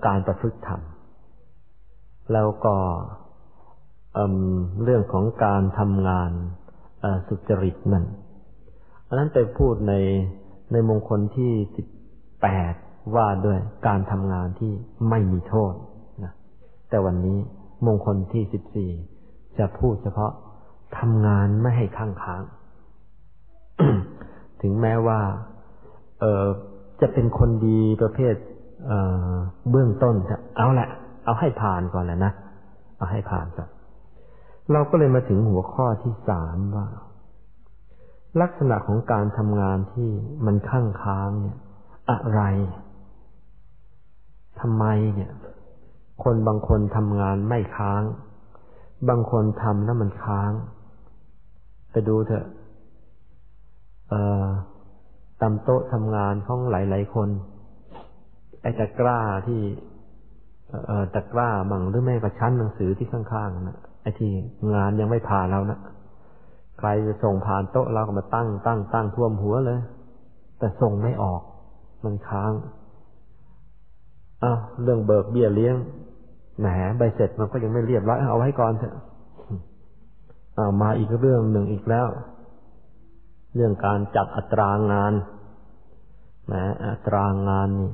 [0.06, 0.82] การประพฤติธรรม
[2.34, 2.76] แล้วก็
[4.84, 6.32] เรื่องของการทำงาน
[7.28, 8.06] สุจริตนั่น
[9.08, 9.94] อันนั้นไปพูดใน
[10.72, 11.88] ในมงคลที่สิบ
[12.42, 12.74] แปด
[13.16, 14.72] ว่าด้วยการทำงานที่
[15.10, 15.74] ไม่มีโทษ
[16.24, 16.34] นะ
[16.90, 17.40] แต่วันนี้
[17.88, 18.92] มงคลที่สิบสี่
[19.58, 20.32] จะพูดเฉพาะ
[20.98, 22.44] ทำงานไม่ให้ข้างค้าง
[24.62, 25.20] ถึงแม้ว่า
[26.20, 26.46] เออ
[27.02, 28.36] จะเป็นคนดีประเภท
[28.88, 28.92] เอ
[29.32, 29.34] อ
[29.70, 30.16] เบื้องต้น
[30.58, 30.90] เอาแหละ
[31.26, 32.32] เอาให้ผ่านก่อนแหละนะ
[32.98, 33.70] เอาให้ผ่านก่อน
[34.72, 36.88] เราก็เลยมาถึงหัวข้อที่สามว่า
[38.42, 40.10] ลักษณะของการทำงานที่
[40.46, 41.58] มันข้างค้างเนี่ย
[42.12, 42.42] อะไร
[44.60, 45.32] ทำไมเนี่ย
[46.24, 48.04] คนบางคนทำงานไม่ค้าง
[49.10, 50.52] บางคนทำแล้วมันค้าง
[51.92, 52.46] ไปดูเถอะ
[54.10, 54.46] เอ่อ
[55.42, 57.30] ตำโต๊ะทำงานของหลาย ๆ คน
[58.62, 59.62] ไอ้ตะกร้าที่
[60.88, 64.32] เอตะกร้าบังหรือแม่กระชั้นหนังสือที่ข้างๆนะไอ้ที่
[64.74, 65.80] งานยังไม่ผ่านเรานะ
[66.80, 69.80] ใครจะส่งผ่านโต๊ะเราก็มาตั้งตั้งตั้งท่วมหัวเลย
[70.60, 71.42] แต่ส่งไม่ออก
[72.04, 72.52] มันค้าง
[74.44, 75.76] อ้าวเรื่องเบิกเบี้ยเลี้ยง
[76.60, 78.96] แหมใบเสร็จมันก็ยังไม่เรียบร้อยเอาไว้ก่อนเถอะ
[80.56, 82.08] เอามาอีกเรื่องหนึ่งอีกแล้ว
[83.56, 85.14] เรื่องการจัดอัตรางาน
[86.48, 86.54] แหม
[86.86, 87.92] อัตรางานนี่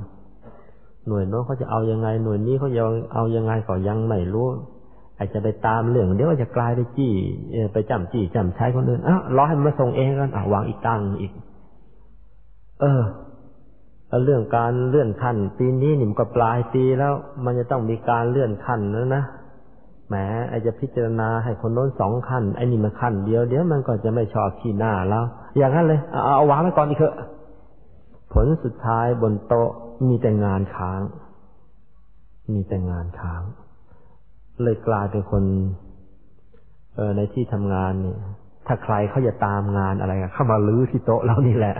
[1.07, 2.81] หน่วยโน้นเขาจะเอายังไง หน่วยนี้เขาจะ
[3.13, 4.47] เอายังไงก็ยังไม่รู้
[5.17, 7.13] อาจจะไปตามเรื่องเดี๋ยวจะกลายไปจี้
[7.73, 11.31] ไปจำจี้จำใช้คนอื่นอ้าวรอให้มันมาส่งเองกันอ่าวางอีกตั้งอีก
[12.81, 13.01] เออ
[14.23, 17.13] เรื่องการเลื่อนขั้นปีนี้หนิมก็ปลายปีแล้ว
[17.45, 19.23] มันจะต้องมีการเลื่อนขั้นแล้วนะ
[20.07, 20.15] แหม
[20.49, 25.25] ไอจะพิจารณาให้คนโน้นสองขั้นไอ้นี่มันขั้นเดียวเดี๋ยวมันก็จะไม่ชอบขี้หน้าแล้ว
[25.57, 27.15] อย่างนั้นเลยเอาเอาวางไว้ก่อนอีกเถอะ
[28.33, 29.69] ผลสุดท้ายบนโต๊ะ
[30.07, 31.01] มีแต่งานค้าง
[32.53, 33.41] มีแต่งานค้าง
[34.63, 35.43] เลยกลายเป็นคน
[36.95, 38.17] เออในที่ทำงานเนี่ย
[38.67, 41.75] ถ้าใครเขาจะตามงานอะไรเข้ามาลื้อที่โต๊ะเรานี่แหละ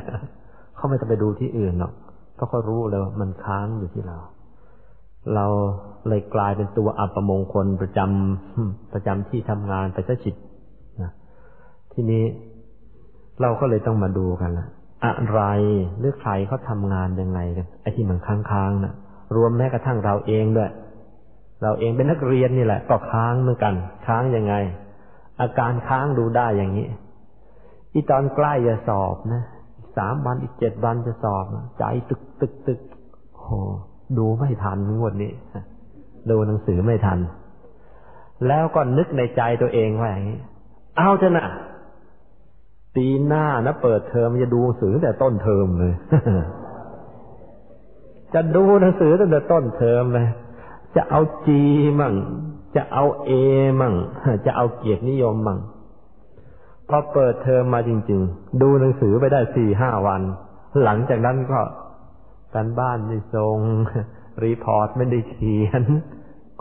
[0.75, 1.93] เขาไม่ต้องไปดูที่อื่นหรอก
[2.39, 4.17] เพราะเขารู้เลยว่ามันค้างอยู่ที่เรา
[5.36, 5.45] เรา
[6.08, 10.36] เลยกลายเป็นตัวอัปมงคลประจำประจำที่ทำงานไปซะจิต
[11.02, 11.12] นะ
[11.93, 12.23] ทีนี้
[13.41, 14.67] เราก็เลยต้องมาดูกันละ
[15.06, 15.41] อะไร
[15.99, 18.93] หรือใครเขาทำงานยังไงกันไอ้ที่มันค้างๆนะ่ะ
[19.36, 20.71] รวมแม้กระทั่งเราเองด้วย
[21.62, 23.73] เราเองเป็นนักเรียนนี่แหละ ก็ค้างเหมือนกัน
[24.08, 24.54] ค้างยังไง
[25.41, 26.88] อาการค้างดูได้อย่างนี้
[27.93, 29.43] อีตอนใกล้จะสอบนะ
[29.99, 31.45] สามวันอีกเจ็ดวันจะสอบ
[31.79, 32.79] ใจตึกตึกตึก
[33.39, 33.47] โห
[34.17, 35.31] ดูไม่ทันงวดนี้
[36.29, 37.19] ดูหนังสือไม่ทัน
[38.47, 40.39] แล้วก็นึกในใจตัวเองว่าอย่างนี้
[40.97, 41.45] เอาจะนะ
[42.95, 45.93] ปีหน้านะเปิดเทอมจะดูหนังสือแต่ต้นเทอมเลย
[48.33, 50.27] จะดูหนังสือตั้งแต่ต้นเทอมเลย
[50.95, 51.62] จะเอา G
[51.99, 52.13] มั่ง
[52.75, 53.32] จะเอา A
[53.81, 53.93] มั่ง
[54.45, 55.59] จะเอาเกียรตินิยมมั่ง
[56.89, 60.21] พอเปิดเทอมมาจริง ๆ ดูหนังสือไปได้สี่ห้าวัน
[60.84, 61.60] หลังจากนั้นก็
[62.54, 63.58] การบ้านไม่ส่ง
[64.43, 65.84] report ไม่ได้เขียน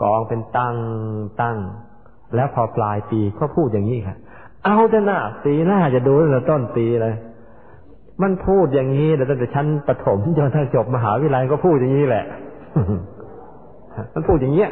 [0.01, 0.75] กองเป็นตั้ง
[1.41, 1.57] ตั้ง
[2.35, 4.15] แล้วพอปลายปีก็พูดอย่างนี้ค่ะ
[4.65, 7.15] เอาจะหน้าปีหน้าจะดูตั้งแต่ต้นปีเลย
[8.21, 12.25] มันพูดอย่างนี้แต่ตั้งแต่ชั้นประถมจนถ้าจบมหาวิทยาลัยก็พูดอย่างนี้แหละ
[14.13, 14.69] มันพูดอย่างเงี้ย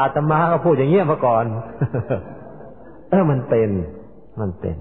[0.00, 1.44] อาตมาก็พูดอย่างเงี้ยมาก่อน
[3.10, 3.70] เออมันเป็น
[4.40, 4.76] มันเป็น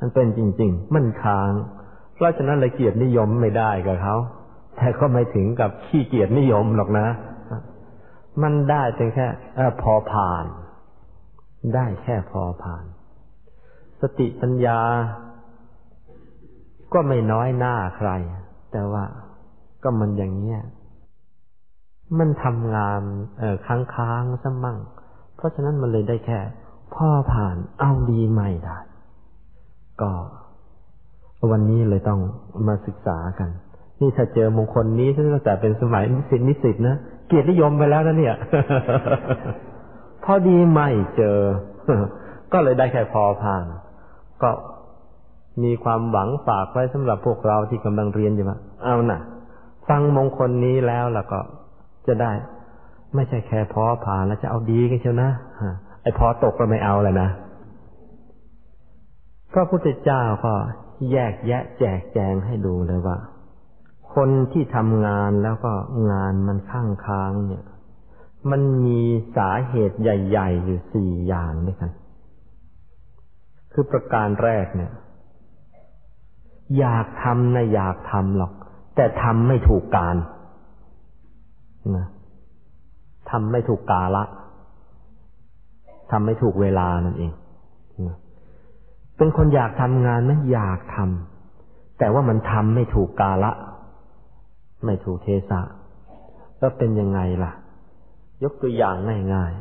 [0.00, 1.52] มันเป็นจริง ๆ มันค้าง
[2.14, 4.16] เพราะฉะนั้นลยเกียรตินิยมไม่ได้กับเขา
[4.76, 7.06] แต่ก็ไม่ถึงกับขี้เกียรตินิยมหรอกนะ
[8.42, 9.26] มันได้เพียงแค่
[9.82, 10.44] พอผ่าน
[11.74, 12.84] ได้แค่พอผ่าน
[14.00, 14.80] สติปัญญา
[16.92, 18.10] ก็ไม่น้อยหน้าใคร
[18.72, 19.04] แต่ว่า
[19.82, 20.60] ก็มันอย่างเงี้ย
[22.18, 23.00] มันทำงาน
[23.38, 24.78] เออค้างค้างซะมั่ง
[25.36, 26.38] เพราะฉะนั้นมันเลยได้แค่
[26.96, 28.76] พ่อผ่านเอาดีไม่ได้
[30.00, 30.10] ก็
[31.50, 32.20] วันนี้เลยต้อง
[32.66, 33.50] มาศึกษากัน
[34.00, 38.36] นี่ถ้าเจอมงคลนี้ตั้งแต่เป็นสมัยนิสิตนิสิตนะเกียรตินิยมไปแล้วนะเนี่ย
[40.24, 41.38] พอดีไม่เจอ
[42.52, 43.64] ก็เลยได้แค่พอผ่าน
[44.42, 44.50] ก็
[45.62, 49.20] มีความหวังฝากไว้สำหรับพวกเราที่กำลังเรียนอยู่ว่าเอานะ่ะ
[49.88, 51.38] ฟังมงคลนี้แล้วล้วก็
[52.06, 52.32] จะได้
[53.14, 55.30] ไม่ใช่แค่พอผ่านแล้วจะเอาดีกันเชียวนะ
[56.02, 57.28] ไอ้พอตกก็ไม่เอาแล้วนะ
[59.52, 60.54] พระพุทธเจ้าก็
[61.12, 63.18] แยกแยะแจกแจงให้ดูเลยว่า
[64.14, 65.72] คนที่ทำงานแล้วก็
[66.10, 67.64] งานมันข้างค้างเนี่ย
[68.50, 69.00] มันมี
[69.36, 71.92] สาเหตุใหญ่ ๆ อยู่สี่อย่างด้วยกัน
[73.72, 74.92] คือประการแรกเนี่ย
[76.78, 78.52] อยากทำนะอยากทำหรอก
[78.96, 80.16] แต่ทำไม่ถูกการ
[81.96, 82.06] นะ
[83.30, 84.24] ทำไม่ถูกกาละ
[86.12, 87.32] ทำไม่ถูกเวลานั่นเอง
[89.16, 93.52] เป็นคนอยากทำงานไหมอยากทำแต่ว่ามันทำไม่ถูกกาละ
[94.84, 95.60] ไม่ถูกเทศะ
[96.58, 97.52] แล้วเป็นยังไงล่ะ
[98.42, 98.96] ยกตัวอย่าง
[99.34, 99.52] ง่าย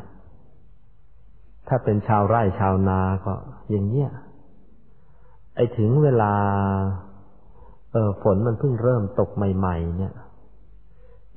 [0.79, 3.33] ๆ ถ้าเป็นชาวไร่ชาวนาก็
[3.69, 4.09] อย่างเงี้ย
[5.55, 6.33] ไอ้ถึงเวลา
[7.91, 10.13] เออฝนมันเพิ่งเริ่มตกใหม่ ๆ เนี่ย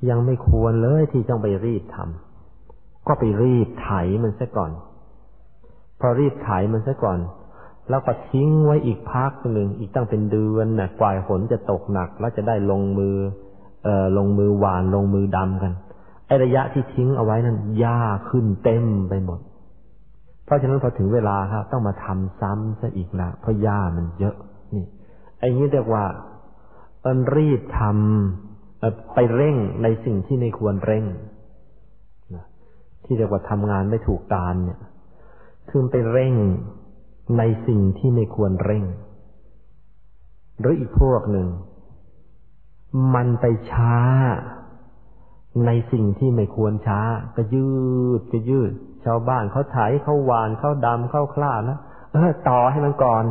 [0.09, 3.89] ยังไม่ควรเลยที่ต้องไปรีบทำก็ไปรีบไถ
[4.23, 4.71] มันซะก่อน
[5.99, 7.19] พอรีบไถมันซะก่อน
[7.89, 13.15] แล้วก็ทิ้งไว้อีกพักหนึ่งอีกตั้งเป็นเดือนนะ่ะกว่าฝนจะตกหนัก แล้วจะได้ลงมือ
[13.83, 15.73] เอ่อลงมือหวานลงมือดำกัน
[16.27, 19.39] ไอระยะที่ทิ้งเอาไว้นั้นหญ้าขึ้นเต็มไปหมด
[20.45, 24.35] เพราะฉะนั้นพอถึงเวลาครับ ต้องมาทำซ้ำซะอีกละเพราะหญ้ามันเยอะ
[24.73, 24.85] นี่
[25.39, 26.03] ไอ้นี้เรียกว่า
[27.01, 31.05] เอินรีบทำไปเร่งในสิ่งที่ไม่ควรเร่ง
[33.05, 34.79] ที่เรียกว่าทำงานไม่ถูกการเนี่ย
[35.69, 36.33] คือไปเร่ง
[37.37, 38.83] ในสิ่งที่ไม่ควรเร่ง
[40.59, 41.47] หรืออีกพวกหนึ่ง
[43.15, 43.97] มันไปช้า
[45.65, 47.01] ในสิ่งที่ไม่ควรช้า
[47.35, 47.69] ก็ยื
[48.19, 48.71] ดก็ยืด
[49.05, 51.79] ชาวบ้านเขาไถเขาหว่านเขาดำเขาคราดนะ
[52.11, 53.23] เออต่อให้มันก่อน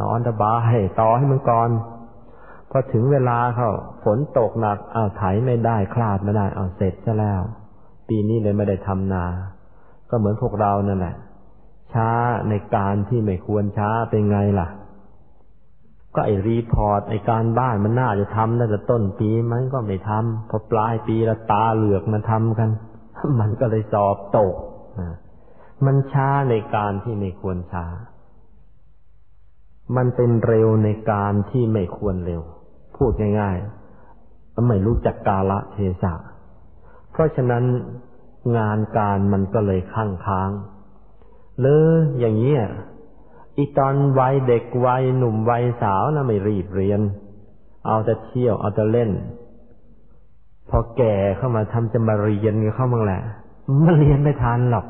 [0.00, 1.70] นอนระบายต่อให้มันก่อน
[2.70, 3.70] พอถึงเวลาเขา
[4.04, 7.42] ฝนตกหนักเอาไถไม่ได้คราดไม่ได้เอาเสร็จซะแล้ว
[8.08, 9.24] ปีนี้เลยไม่ได้ทำนา
[10.10, 11.16] ก็เหมือนพวกเรานั่นแหละ
[11.92, 12.10] ช้า
[12.48, 14.68] ในการที่ไม่ควรช้าเป็นไงล่ะ
[16.14, 22.70] ก็ไอ report ไอการบ้านมันน่าจะทำตั้งแต่ต้นปีมันก็ไม่ทำพอปลายปีละตาเหลือกมาทำกัน
[23.40, 24.54] มันก็เลยสอบตก
[25.86, 27.86] มันช้าในการที่ไม่ควรช้า
[29.96, 32.42] มันเป็นเร็วในการที่ไม่ควรเร็ว
[32.96, 36.14] พูดง่ายๆไม่รู้จักกาละเทศะ
[37.12, 37.64] เพราะฉะนั้น
[38.56, 40.50] งานการมันก็เลยข้างค้าง
[41.62, 42.54] เลยอย่างนี้
[43.56, 47.00] อีตอนวัยเด็กวัยหนุ่มวัยสาวนะไม่รีบเรียน
[47.86, 49.10] เอาแต่เที่ยวเอาแต่เล่น
[50.70, 53.20] พอแก่เข้ามาทำจะมาเรียนเข้ามั่งแหละ
[53.84, 54.86] มันเรียนไม่ทันหรอก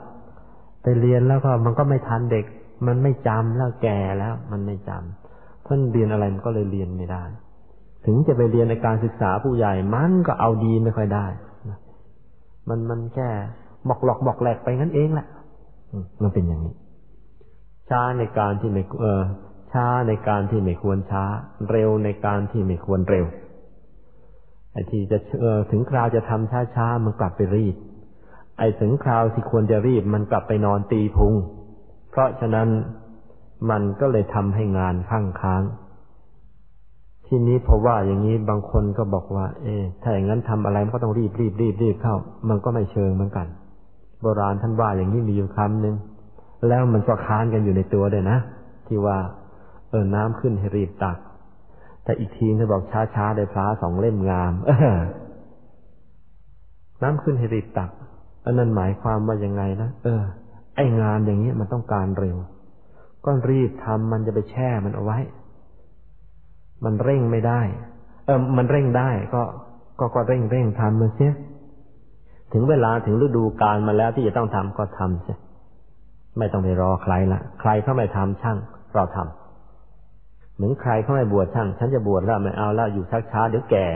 [0.83, 2.45] ไปเรียนแล้วก็มันก็ไม่ทันเด็ก
[2.87, 7.23] มันไม่จำแล้วแก่แล้ว มันไม่จำเพิ่นเรียนอะไรมันก็เลยเรียนไม่ได้
[8.05, 11.27] ถึงจะไปเรียนในการศึกษาผู้ใหญ่มันก็เอาดีไม่ค่อยได้
[12.69, 13.29] มันมันแค่
[13.89, 15.27] บอกหลอกบอกแหลกไปงั้นเองแหละ
[16.23, 16.75] มันเป็นอย่างนี้
[17.91, 19.23] ช้าในการที่ไม่เออ
[19.73, 21.25] ช้าในการที่ไม่ควรช้า
[21.71, 23.27] เร็วในการที่ไม่ควรเร็ว
[24.73, 27.77] ไอ้ที่จะเออถึงคราวจะทำช้าช้ามันกลับไปรีบ
[28.59, 31.35] ไอ้ถึงคราวที่ควรจะรีบมันกลับไปนอนตีพุง
[32.11, 32.69] เพราะฉะนั้น
[33.71, 35.63] มันก็เลยทำให้งานข้างค้าง
[37.27, 42.17] ทีนี้พอว่าอย่างนี้บางคนก็บอกว่า เออถ้าอย่างนั้นทำอะไรมันก็ต้องรีบรีบรีบรีบเข้า
[42.49, 43.47] มันก็ไม่เชิงเหมือนกัน
[44.23, 45.95] โบราณท่านว่าอย่างนี้มีอยู่คำหนึ่ง
[46.69, 48.39] แล้วมันก็ค้านกันอยู่ในตัวเลยนะ
[48.87, 49.19] ที่ว่า
[49.91, 51.19] เออน้ำขึ้นให้รีบตัก
[52.05, 52.83] แต่อีกทีเขาบอก
[53.15, 54.99] ช้าๆได้พระสองเล่มงามเออ
[57.03, 57.91] น้ำขึ้นให้รีบตัก
[58.45, 60.23] อันนั้นหมายความว่ายังไงนะเออ
[60.77, 62.37] ไองานอย่างนี้มันต้องการเร็ว
[63.25, 65.19] ก็รีบทำมันจะไปแช่มันเอาไว้
[66.85, 67.61] มันเร่งไม่ได้
[68.27, 69.43] เออมันเร่งได้ ก็
[69.99, 71.35] ก็ก็เร่งเร่งทำมันเสีย
[72.53, 75.39] ถึงเวลาถึงฤดูกาลมาแล้วที่จะต้องทำก็ทำเสีย
[76.39, 78.59] ไม่ต้องไปรอใครละใครเขาไม่ทำช่าง
[78.95, 83.87] เราทำเหมือนใครเขาไม่บวชช่าง ฉันจะบวชแล้วไม่เอาแล้วอยู่ชักช้าเดี๋ยวแก่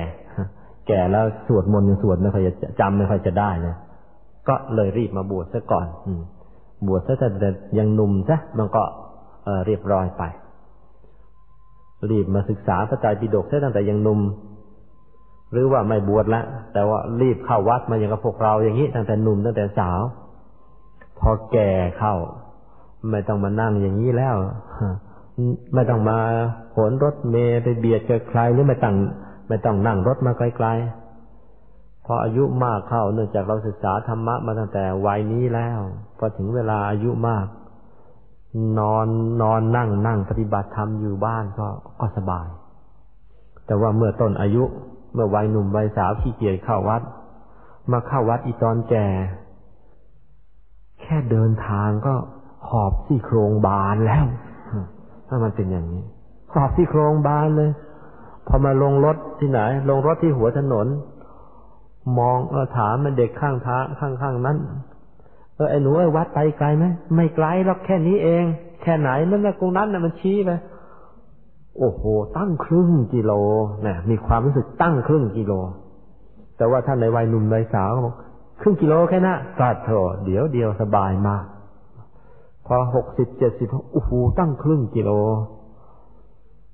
[0.89, 3.75] แก่แล้วสวดมนต์ยังสวดไม่ค่อยจะจำไม่ค่อยจะได้เลย
[4.49, 6.13] ก็เลยรีบมาบวชซะก่อน อื
[6.87, 8.83] บวชซะแต่ยังหนุ่มซะมันก็
[9.45, 10.23] เเรียบร้อยไป
[12.11, 14.21] รีบมาศึกษาพระไตรปิฎกตั้งแต่ยังหนุ่ม
[15.53, 20.01] หรือว่าไม่บวชแล้วแต่ว่ารีบเข้าวัดมาอย่างกับพวกเราอย่างนี้ตั้งแต่หนุ่มตั้งแต่สาว
[21.19, 22.15] พอแก่เข้า
[23.11, 24.37] ไม่ต้องมานั่งอย่างนี้แล้ว
[25.75, 26.19] ไม่ต้องมา
[26.75, 28.95] ขนรถเมย์ไปเบียดกับใครหรือไม่ต้อง
[29.49, 35.81] ไม่ต้องนั่งรถมาไกลๆพออายุมากเข้าเนื่องจากเราศึกษาธรรมะมาตั้งแต่วัยนี้แล้ว
[36.19, 37.47] พอถึงเวลาอายุมาก
[38.79, 39.07] นอน
[39.43, 41.67] นอนนั่งนั่งปฏิบัติธรรมอยู่บ้านก็
[42.01, 42.47] ก็สบาย
[43.67, 44.65] แต่ว่าเมื่อต้นอายุ
[45.15, 47.03] เมื่อวัยหนุ่มวัยสาวขี้เกียจเข้าวัด
[47.91, 49.07] มาเข้าวัดอีตอนแก่
[51.01, 52.15] แค่เดินทางก็
[52.69, 54.25] หอบซี่โครงบานแล้ว
[55.29, 56.05] ถ้ามันเป็นอย่างนี้
[56.53, 57.71] หอบซี่โครงบานเลย
[58.47, 59.61] พอมาลงรถที่ไหน
[59.91, 60.87] ลงรถที่หัวถนน
[62.19, 64.57] มองเออถามมันเด็กข้างทางข้างข้างนั้น
[65.61, 68.45] ออไอ้หนูไอ้วัดไปไกลไหมไม่ไกลหรอกแค่นี้เอง
[68.83, 70.51] แค่ไหนนั่นนะตรงนั้นน่ะมันชี้ไป
[71.79, 72.03] โอ้โห
[72.37, 73.33] ตั้งครึ่งกิโล
[73.87, 75.53] นะมีความรู้สึกตั้งครึ่งกิโล
[76.57, 78.15] แต่ว่าท่านในวัยหนุ่มวัยสาวบอก
[78.61, 79.91] ครึ่งกิโลแค่นั้นก็โถ
[80.25, 81.45] เดี๋ยวเดียวสบายมาก
[82.67, 85.11] พอหกสิบเจ็ดสิบโอ้โหตั้งครึ่งกิโล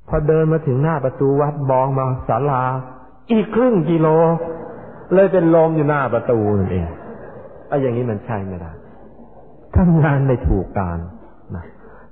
[0.09, 2.63] พอเดินมาถึงหน้าประตูวัดมองมาศาลา
[3.33, 4.07] อีกครึ่งกิโล
[5.15, 6.87] เลยเป็นลมอยู่หน้าประตูนั่นเอง
[7.69, 8.73] ไอ้อย่างนี้มันใช่ไม่ได้
[9.77, 10.99] ทำงานไม่ถูกการ
[11.55, 11.65] นะ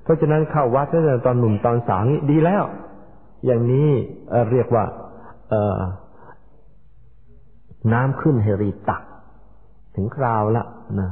[0.02, 2.64] เพราะฉะนั้นเข้าวัดตั้งแต่ตอนหนุ่มตอนสาวนี้ดีแล้ว
[3.46, 3.88] อย่างนี้
[4.50, 4.84] เรียกว่า
[5.50, 5.80] เออ
[7.92, 9.02] น้ำขึ้นให้รีบตัก
[9.94, 10.64] ถึงคราวละ
[11.00, 11.10] นะ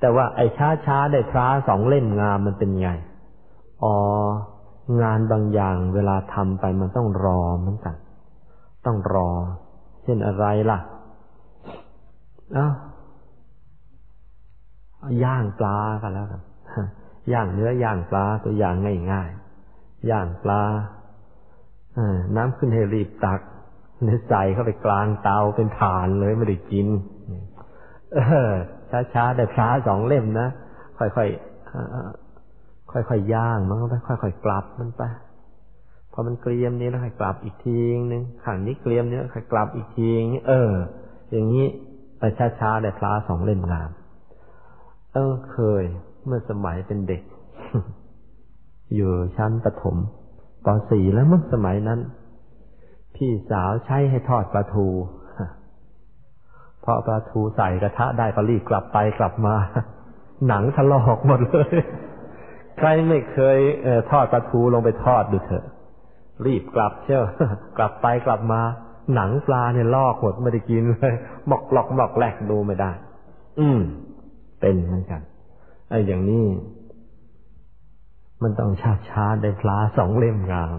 [0.00, 2.88] แต่ว่าไอ้ช้าช้าได้พระสองเล่มงามมันเป็นไง
[3.82, 3.94] อ๋อ
[5.02, 7.96] งานบางอย่างเวลาทำไปมันต้องรอเหมือนกัน
[8.86, 9.28] ต้องรอ
[10.04, 10.78] เช่นอะไรล่ะ
[12.56, 12.74] อ้าว
[15.24, 16.42] ย่างปลากันแล้วกัน
[17.32, 18.74] ย่างเนื้อย่างปลาตัวอย่าง
[19.12, 20.62] ง่ายๆย่างปลา
[22.36, 23.40] น้ำขึ้นให้รีบตัก
[24.02, 26.88] เนื้อใส่เข้าไปกลางเตาเป็นฐานเลยไม่ได้กิน
[28.14, 28.18] เอ
[28.50, 28.52] อ
[29.14, 30.48] ช้าๆได้พระสองเล่มนะ
[30.98, 35.02] ค่อยๆค่อยๆย่างมันก็ไปค่อยๆกลับมันไป
[36.12, 37.78] พอมันเกลียมนี้แล้วค่อยกลับอีกที
[38.12, 40.08] นึงขังนี้เกลียมนี้ค่อยกลับอีกที
[40.48, 40.72] เออ
[41.30, 41.66] อย่างนี้
[42.18, 42.22] ไป
[42.60, 43.90] ช้าๆได้พระสองเล่มงาม
[45.14, 45.84] เออเคย
[46.26, 47.22] เมื่อสมัยเป็นเด็ก
[48.94, 49.96] อยู่ชั้นประถม
[50.66, 52.00] ตอนสี่แล้วเมื่อสมัยนั้น
[53.14, 54.86] พี่สาวใช้ให้ทอดปลาทู
[56.84, 59.54] พอปลาทูใส่กระทะได้ก็รีบกลับไปกลับมา
[60.48, 61.74] หนังถลอกหมดเลย
[62.78, 65.64] ใครไม่เคยเอทอดปลาทูลงไปทอดดูเถอะ
[66.46, 67.24] รีบกลับเชียว
[67.78, 68.60] กลับไปกลับมา
[69.14, 71.14] หนังปลาเนี่ยลอกหมดไม่ได้กินเลย
[71.46, 72.90] หมอกหลอกหมอกแหลกดูไม่ได้
[73.60, 73.80] อืม
[74.60, 75.20] เป็นเหมือนกัน
[75.88, 76.46] ไอ้อย่างนี้
[78.42, 80.76] มันต้องชาช้าได้ปลาสองเล่มงาม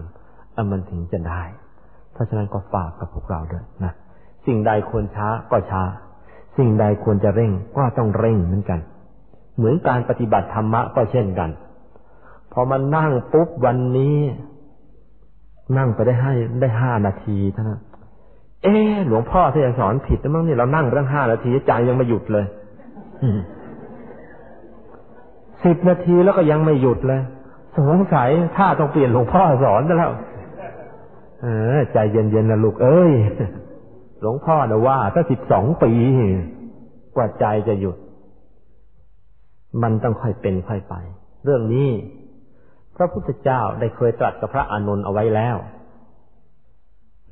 [0.54, 1.42] อันมันถึงจะได้
[2.12, 3.92] เพราะฉะนั้นก็ฝากกับพวกเราด้วยนะ
[4.46, 5.82] สิ่งใดควรช้าก็ช้า
[6.56, 8.80] สิ่งใดควรจะเร่งก็ต้องเร่งเหมือนกัน
[9.56, 11.50] เหมือนการปฏิบัติธรรมะก็เช่นกัน
[12.52, 14.18] พอมันนั่งปุ๊บวันนี้
[15.78, 17.80] นั่งไปได้ให้ได้ห้านาทีเท่านั้น
[18.62, 22.46] เอ๊หลวงพ่อที่สอนผิดมั้งนี่เรานั่งไปตั้งห้านาทีใจยังไม่หยุดเลย
[25.64, 27.22] สิบนาทีแล้วก็ยังไม่หยุดเลย
[27.78, 30.12] สงสัยถ้าต้องเปลี่ยนหลวงพ่อสอนแล้ว
[31.42, 31.46] เอ
[31.76, 33.12] อ ใจเย็นๆนะลูกเอ้ย
[34.20, 35.92] หลวงพ่อนะว่าถ้าสิบสองปี
[37.16, 37.96] กว่าใจจะหยุด
[39.82, 40.94] มันต้องค่อยเป็นค่อยไป
[41.44, 41.88] เรื่องนี้
[42.96, 45.56] พระพุทธเจ้าได้เคยตรัสกับพระอานนท์เอาไว้แล้ว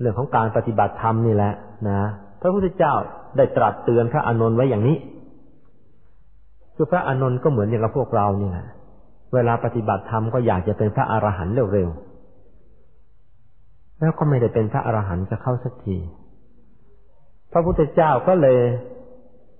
[0.00, 1.52] เรื่องของการปฏิบัติธรรมนี่แหละ
[1.88, 2.00] นะ
[2.40, 2.94] พระพุทธเจ้า
[3.36, 4.96] ได้ตรัสเตือนพระอานนท์ไว้อย่างนี้
[6.82, 8.66] คือพระอานนท์ก็เหมือนอย่างกับพวกเรานี่แหละ
[9.34, 15.96] เวลาปฏิบัติธรรมก็อยากจะเป็นพระอรหันต์เร็วๆ แล้วก็ไม่ได้เป็นพระอรหันต์จะเข้าสักที
[17.52, 18.58] พระพุทธเจ้าก็เลย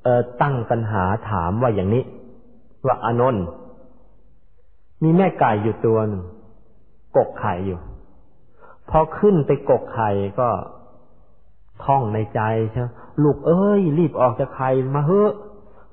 [0.04, 2.04] เตั้งปัญหาถามว่าอย่างนี้
[2.87, 3.44] ว่าอานนท์
[5.02, 6.22] มีแม่ไก่อยู่ตัวนึง
[7.16, 7.78] กกไข่อยู่
[8.90, 10.48] พอขึ้นไปกกไข่ก็
[11.85, 12.83] ท่องในใจใช่
[13.22, 15.30] ลูกเอ้ย รีบออกจากไข่มาเฮ้อ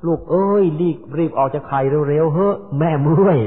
[0.06, 3.40] ลูกเอ้ยรีบรีบออกจากไข่เร็วๆเฮ้อแม่เมื่อย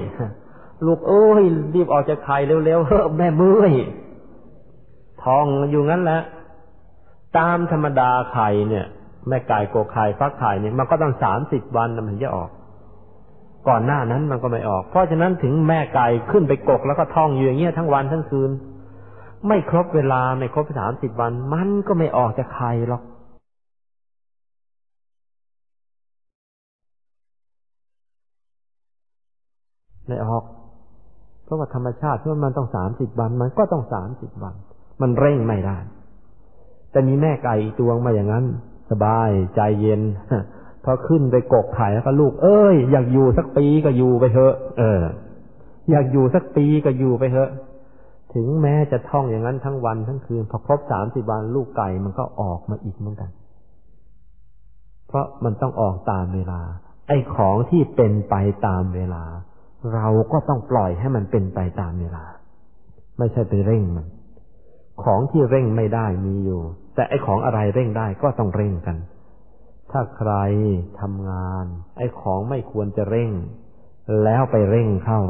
[0.86, 3.72] ลูกเอ้ยรีบออกจากไข่เร็วๆเฮ้อแม่เมื่อย
[5.22, 6.20] ท่องอยู่งั้นแหละ
[7.38, 8.86] ตามธรรมดาไข่เนี่ย
[9.28, 12.50] แม่ไก่โกไข่ฟักไข่เนี่ยมันก็ต้องสามสิบวันมันถึงจะออก
[13.68, 18.50] ก่อนหน้านั้นมันก็ไม่ออก เพราะฉะนั้นถึงแม่ไก่ขึ้นไปกกแล้วก็ท่องอยู่อย่างเงี้ยทั้งวันทั้งคืน
[19.48, 23.02] ไม่ครบเวลาไม่ครบสามสิบวัน มันก็ไม่ออกจากไข่หรอก
[30.08, 30.44] ไม่ออก
[31.39, 34.54] เพ ราะว่าธรรมชาติที่มันต้องสามสิบวัน มันก็ต้องสามสิบวัน
[35.02, 35.78] มันเร่งไม่ได้
[36.90, 38.44] แต่มีแม่ไก่ตัวมาอย่างนั้น
[38.90, 40.00] สบายใจเย็น
[40.84, 45.00] พอขึ้นไปกกไข่แล้วก็ลูก เอ้ย อยากอยู่สักปีก็อยู่ไปเถอะ เออ
[45.90, 47.50] อยากอยู่สักปีก็อยู่ไปเถอะ
[48.34, 53.30] ถึงแม้จะท่องอย่างนั้นทั้งวันทั้งคืน พอครบสามสิบวันลูกไก่มันก็ออกมาอีกเหมือนกัน
[55.08, 56.60] เพราะมันต้องออกตามเวลา
[57.08, 58.34] ไอ้ของที่เป็นไป
[58.66, 59.24] ตามเวลา
[59.94, 62.24] เราก็ต้องปล่อยให้มันเป็นไปตามเวลา
[63.18, 64.06] ไม่ใช่ไปเร่งมัน
[65.04, 66.60] ของที่เร่งไม่ได้มีอยู่
[66.94, 68.96] แต่ไอ้ของอะไรเร่งได้ก็ต้องเร่งกัน
[69.90, 70.32] ถ้าใคร
[71.00, 71.64] ทำงาน
[71.96, 73.32] ไอ้ของไม่ควรจะเร่ง
[74.24, 75.20] แล้วไปเร่งเข้า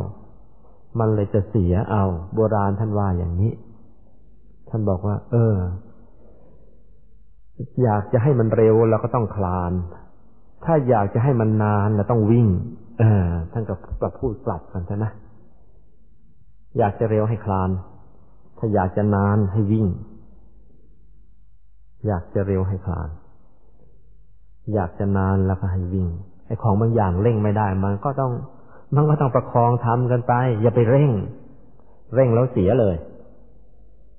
[0.99, 3.53] มันเลยจะเสียเอา โบราณท่านว่าอย่างนี้
[4.69, 5.57] ท่านบอกว่า เออ
[7.83, 9.73] อยากจะให้มันเร็วเราก็ต้องคลาน
[10.65, 12.49] ถ้าอยากจะให้มันนานเราต้องวิ่ง
[13.53, 15.05] ท่านก็ปรับพูดกลับกันใช่ไหม
[16.79, 17.71] อยากจะเร็วให้คลาน
[18.59, 19.87] ถ้าอยากจะนานให้วิ่ง
[22.07, 23.09] อยากจะเร็วให้คลาน
[24.75, 26.09] อยากจะนานแล้วก็ให้วิ่ง
[26.47, 28.33] ไอ้ของบางอย่างเร่งไม่ได้ มันก็ต้อง
[28.95, 31.11] มันก็ต้องประคองทำกันไป อย่าไปเร่ง
[32.15, 32.97] เร่งแล้วเสียเลย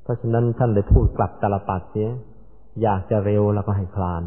[0.03, 2.09] เพราะฉะนั้นท่านเลยพูดกลับตลปัดเสีย
[2.81, 4.23] อยากจะเร็วแล้วก็ให้คลาน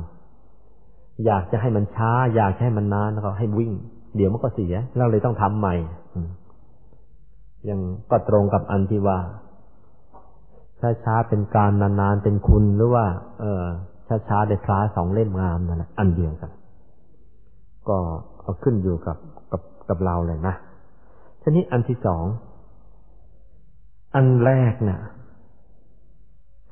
[1.27, 3.73] อยากจะให้มันช้า อยากให้มันนานแล้วก็ให้วิ่ง
[4.17, 5.75] เดี๋ยวมันก็เสีย เราเลยต้องทำใหม่
[7.69, 9.19] ยังก็ตรงกับอันที่ว่า
[11.05, 13.07] ช้าๆเป็นการนานๆเป็นคุณหรือว่า
[13.41, 13.65] เออ
[14.29, 16.51] ช้าๆได้พลาสองเล่มงามนั่นแหละอันเดียวกัน
[17.89, 17.97] ก็
[18.41, 19.19] เอาขึ้นอยู่กับ
[19.53, 20.55] กับกับเราเลยนะ
[21.43, 22.25] ทีนี้อันที่สอง
[24.15, 25.01] อันแรกนี่ย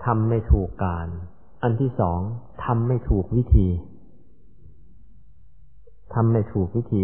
[0.05, 1.07] ทำไม่ถูกการ
[1.63, 2.19] อันที่สอง
[2.65, 3.69] ทำไม่ถูกวิธี
[6.15, 7.03] ทำไม่ถูกวิธี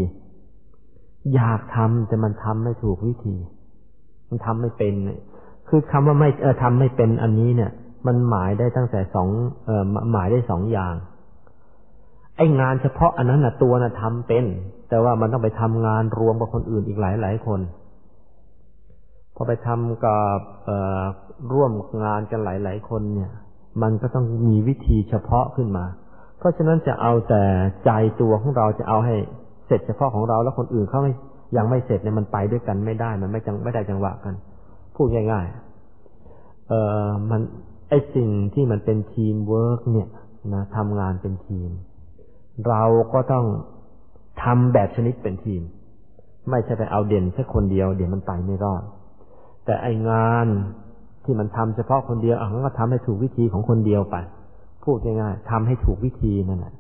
[1.35, 3.37] อยากทำแต่มันทำไม่ถูกวิธี
[4.29, 4.95] มันทำไม่เป็น
[5.69, 7.71] คือคำว่าไม่เออทำไม่เป็นอันนี้เนี่ย
[8.07, 9.29] มันหมายได้ตั้งแต่สอง
[9.67, 10.95] เออหมายได้สองอย่าง
[12.37, 14.45] ไอ้งานเฉพาะอันนั้นนะตัวน่ะทำเป็น
[14.89, 17.61] แต่ว่ามันต้องไปทำงานรวมกับคนอื่นอีกหลายหลายคน
[19.35, 21.03] พอไปทำกับเอ่อ
[21.53, 21.73] ร่วม
[22.05, 23.31] งานกันหลายหลายคนเนี่ย
[23.83, 25.85] มันก็ต้องมีวิธีเฉพาะขึ้นมา
[26.39, 27.45] เพราะฉะนั้นจะเอาแต่
[27.85, 29.17] ใจตัวของเราจะเอาให้
[29.69, 31.13] เสร็จเฉพาะของเราแล้วคนอื่นเขาไม่
[31.57, 34.35] ยังไม่เสร็จเนี่ยมันไปด้วยกันไม่ได้ มันไม่จังไม่ได้จังหวะกัน
[34.97, 37.41] พูดง่ายๆ เอ่อมัน
[37.89, 40.09] ไอสิ่งที่มันเป็นทีมเวิร์กเนี่ย
[40.55, 41.71] นะทำงานเป็นทีม
[42.69, 43.45] เราก็ต้อง
[44.43, 45.63] ทำแบบชนิดเป็นทีม
[46.51, 48.83] ไม่ใช่ไปเอาเด่นแค่คนเดียว เดี๋ยวมันไปไม่รอด
[49.65, 50.47] แต่ไองาน
[51.25, 54.17] ที่มันทำเฉพาะคนเดียวอะมันก็ทำให้ถูกวิธีของคนเดียวไป
[54.85, 56.75] พูดง่ายๆทำให้ถูกวิธีนั่นแหละ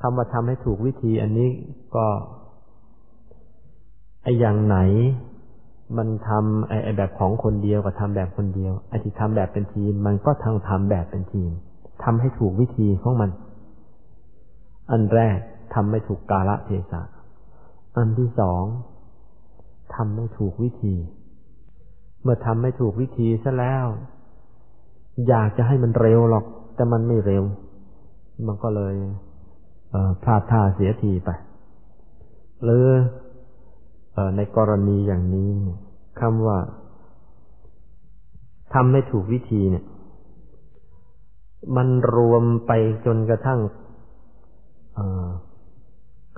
[0.00, 1.50] คำว่าทำให้ถูกวิธีอันนี้
[1.96, 2.06] ก็
[4.22, 4.78] ไออย่างไหน
[5.96, 11.50] มันทำไอ้แบบของคนเดียวกับทำแบบคนเดียวไอ้ที่ทำแบบเป็นทีม มันก็ทั้งทำแบบเป็นทีม
[12.04, 13.30] ทำให้ถูกวิธีของมัน
[14.90, 15.38] อันแรก
[15.74, 17.02] ทำไม่ถูกกาละเทศะ
[17.96, 18.64] อันที่สอง
[19.94, 20.94] ทำไม่ถูกวิธี
[22.22, 23.86] เมื่อทำไม่ถูกวิธีซะแล้ว
[25.28, 27.44] อยากจะให้มันเร็วหรอก แต่มันไม่เร็ว
[28.46, 28.94] มันก็เลย
[30.22, 31.30] พลาดท่าเสียทีไป
[32.62, 32.86] หรือ
[34.36, 35.50] ในกรณีอย่างนี้
[36.20, 36.58] คำว่า
[38.74, 39.84] ทำไม่ถูกวิธีเนี่ย
[41.76, 42.72] มันรวมไป
[43.06, 43.60] จนกระทั่ง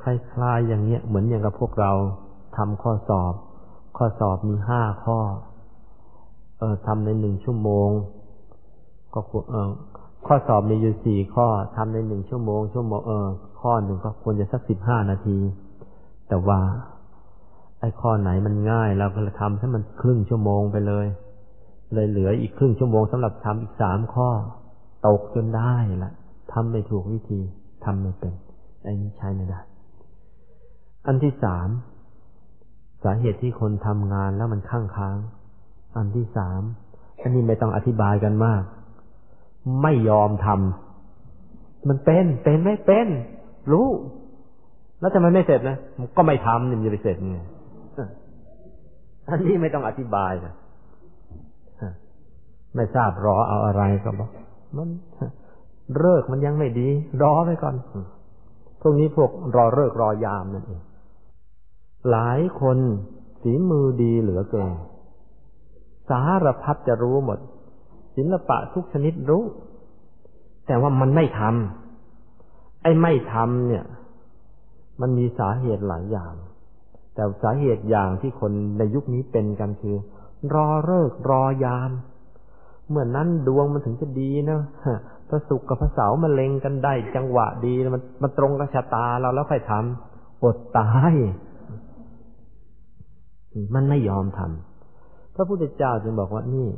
[0.03, 1.93] คล้ายๆอย่างเนี้ย เหมือนอย่างกับพวกเรา
[2.57, 3.35] ทำข้อสอบ
[3.97, 5.19] ข้อสอบมีห้าข้อ
[6.59, 7.91] เออทำในหนึ่งชั่วโมง
[9.15, 11.47] ก็เข้อสอบมีอยู่สี่ข้อ
[11.77, 13.27] ทำในหนึ่งชั่วโมงชั่วโมงเออ
[13.61, 15.39] ข้อหนึ่งก็ควรจะสักสิบห้านาที
[16.29, 16.61] แต่ว่า
[17.81, 21.07] ไอ้ข้อไหนมันง่าย เราก็จะทำให้มันครึ่งชั่วโมงไปเลย
[21.95, 24.29] เลยเหลืออีกครึ่งชั่วโมงสำหรับทำอีกสามข้อ
[25.07, 26.13] ตกจนได้ละ
[26.53, 27.41] ทำไม่ถูกวิธี
[27.85, 28.35] ทำไม่เป็น
[28.83, 29.61] ไอ้นี้ใช้ไม่ได้
[31.07, 31.69] อันที่สาม
[33.03, 35.17] สาเหตุที่คนทำงานแล้วมันข้างค้าง
[35.97, 36.63] อันที่สาม
[37.23, 38.63] อันนี้ไม่ต้องอธิบายกันมาก
[39.83, 43.09] ไม่ยอมทำมันเป็นเป็นไม่เป็น
[43.73, 43.89] รู้
[45.01, 45.77] แล้วทำไมไม่เสร็จนะ
[46.17, 47.41] ก็ไม่ทำนี่มันจะไปเสร็จไง
[49.29, 50.55] อันนี้ไม่ต้องอธิบายนะ
[52.75, 54.31] ไม่ทราบรอเอาอะไรก็บอก
[54.77, 54.89] มัน
[55.99, 56.89] เลิกมันยังไม่ดี
[57.23, 57.75] รอไว้ก่อน
[58.81, 60.81] พวกนี้พวกรอเลิกรอยามนั่นเอง
[62.11, 62.79] หลายคน
[63.43, 64.71] ฝีมือดีเหลือเกิน
[66.09, 67.39] สารพัดจะรู้หมด
[68.17, 69.45] ศิลปะทุกชนิดรู้
[70.67, 73.85] แต่ว่ามันไม่ทำไอ้ไม่ทำเนี่ย
[75.01, 76.35] มันมีสาเหตุหลายอย่าง
[77.15, 79.97] แต่สาเหตุอย่างที่คนในยุคนี้เป็นกันคือ
[80.55, 81.91] รอเลิกรอยาม
[82.89, 84.61] เมื่อนนั้นดวงมันถึงจะดีนะ
[85.29, 91.15] พระศุกร์กับพระเสาร์มันเล็งกันได้ จังหวะดีมันมันตรงกับชะตาเราแล้วค่อยทำอดตาย
[93.75, 96.69] มันไม่ยอมทำพระพุทธเจ้าจึงบอกว่านี่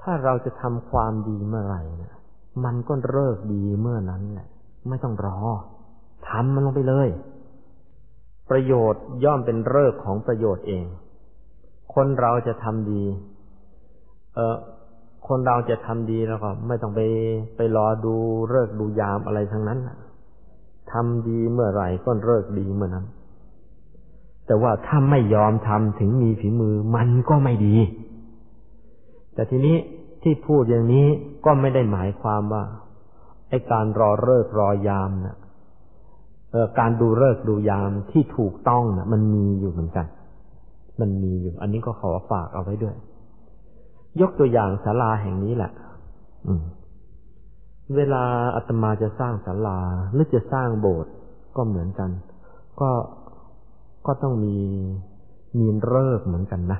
[0.00, 2.14] ถ้าเราจะทำความดีเมื่อไหร่นะ
[2.64, 4.48] มันก็เลิกดีเมื่อนั้นแหละ
[4.88, 5.38] ไม่ต้องรอ
[6.28, 7.08] ทำมันลงไปเลย
[8.50, 10.84] ประโยชน์ย่อมเป็นเลิกของประโยชน์เอง
[11.94, 13.02] คนเราจะทำดี
[14.34, 14.56] เออ
[15.28, 17.00] คนเราจะทำดีแล้วก็ ไม่ต้องไป
[17.56, 18.14] ไปรอดู
[18.50, 19.78] เลิกดูยามอะไรทั้งนั้น
[20.92, 23.06] ทำดีเมื่อไหร่ก็เลิกดีเมื่อนั้น
[24.46, 27.76] แต่ว่าถ้าไม่ยอมทำถึงมีฝีมือมันก็ไม่ดี
[29.34, 29.76] แต่ทีนี้
[30.22, 31.06] ที่พูดอย่างนี้
[31.44, 32.64] ก็ไม่ได้หมายความว่า
[33.48, 35.36] ไอ้การรอเลิกรอยามนะ่ะ
[36.50, 40.06] เออการดูเลิกดูยามที่ถูกต้องนะ่ะมันมีอยู่เหมือนกัน
[41.00, 42.96] มันมีอยู่ อันนี้ก็ขอฝากเอาไว้ด้วย
[44.20, 45.72] ยกตัวอย่างศาลาแห่งนี้แหละ
[46.46, 46.62] อืม
[47.96, 48.22] เวลา
[48.56, 49.78] อาตมาจะสร้างศาลา
[50.12, 51.12] หรือจะสร้างโบสถ์
[51.56, 52.10] ก็เหมือนกัน
[52.80, 52.90] ก็
[54.06, 54.56] ก็ต้องมี
[55.58, 56.78] มีเลิกเหมือนกันนะ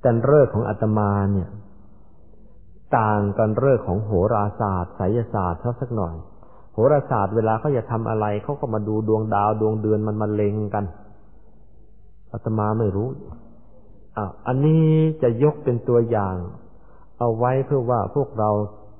[0.00, 1.48] แต่เลิกของอาตมาเนี่ย
[2.98, 6.14] ต่างกันเลิกของโหราศาสตร์ไสยศาสตร์เท่าสักหน่อย
[6.72, 10.84] โหราศาสตร์เวลาเขาจะทำอะไรเขาก็มาดูดวงดาวดวงเดือนมันมาเล็งกัน
[12.32, 13.08] อาตมาไม่รู้
[14.16, 14.84] อะอันนี้
[15.22, 16.36] จะยกเป็นตัวอย่าง
[17.18, 18.50] เอาไว้เพื่อว่าพวกเรา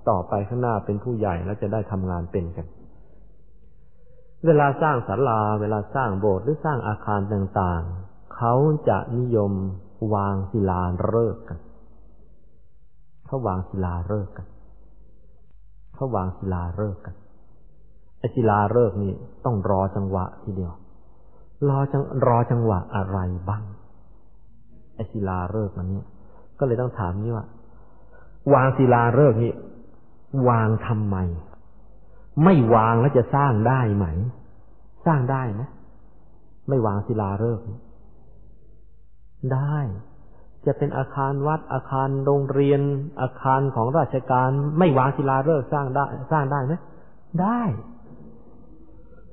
[0.08, 2.66] ต่อไปข้างหน้าเป็นผู้ใหญ่แล้วจะได้ทำงานเป็นกัน
[4.46, 8.54] เวลาสร้างศาลา เวลาสร้างโบสถ์หรือสร้างอาคารต่างๆ เขา
[8.88, 9.52] จะนิยม
[10.14, 10.82] วางศิลา
[11.14, 11.58] ฤกษ์กัน
[13.26, 14.46] เขาวางศิลาฤกษ์กัน
[15.94, 17.14] เขาวางศิลาฤกษ์กัน
[18.18, 19.12] ไอศิลาฤกษ์นี่
[19.44, 20.72] ต้องรอจังหวะทีเดียว
[21.68, 23.18] รอจังรอจังหวะอะไร
[23.48, 23.62] บ้าง
[24.94, 26.06] ไอศิลาฤกษ์มันเนี่ย
[26.58, 27.46] ก็เลยต้องถามนี่ว่า
[28.54, 29.52] วางศิลาฤกษ์นี่
[30.48, 31.16] วางทำไม
[32.44, 34.06] ไม่วางแล้วจะสร้างได้ไหม
[35.06, 35.62] สร้างได้ไหม
[36.68, 37.66] ไม่วางศิลาฤกษ์
[39.52, 39.76] ได้
[40.66, 42.80] จะเป็นอาคารวัดอาคารโรงเรียน
[43.20, 46.74] อาคารของราชการ ไม่วางศิลาฤกษ์สร้างได้ สร้างได้ไหม
[47.42, 47.60] ได้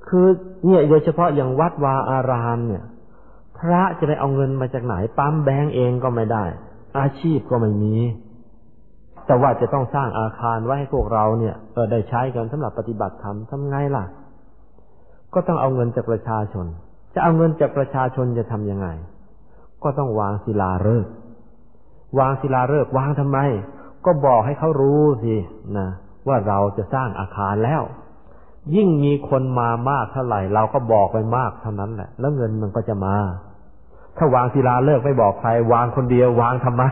[0.07, 0.27] คือ
[0.65, 2.83] เนี่ยโดยเฉพาะอย่างวัดวาอารามเนี่ย
[3.57, 6.45] พระจะไปเอาเงินมาจากไหนปั๊มแบงก์เองก็ไม่ได้
[6.99, 7.95] อาชีพก็ไม่มี
[9.27, 14.05] แต่ว่าจะต้องสร้างอาคารไว้ให้พวกเราเนี่ยเออได้ใช้กันสำหรับปฏิบัติธรรมทำไงล่ะ
[15.33, 16.65] ก็ต้องเอาเงินจากประชาชน
[17.13, 18.87] จะเอาเงินจากประชาชนจะทํำยังไง
[19.83, 21.11] ก็ต้องวางศิลาฤกษ์
[22.19, 23.37] วางศิลาฤกษ์วางทำไม
[24.05, 25.35] ก็บอกให้เขารู้สิ
[25.77, 25.89] นะ
[26.27, 27.81] ว่าเราจะสร้างอาคารแล้ว
[28.75, 33.15] ยิ่งมีคนมามากเท่าไหร่ เราก็บอกไปมากเท่านั้นแหละ แล้วเงินมันก็จะมา
[34.17, 36.83] ถ้าวางศิลาฤกษ์ไม่บอกใคร วางคนเดียววางทำไม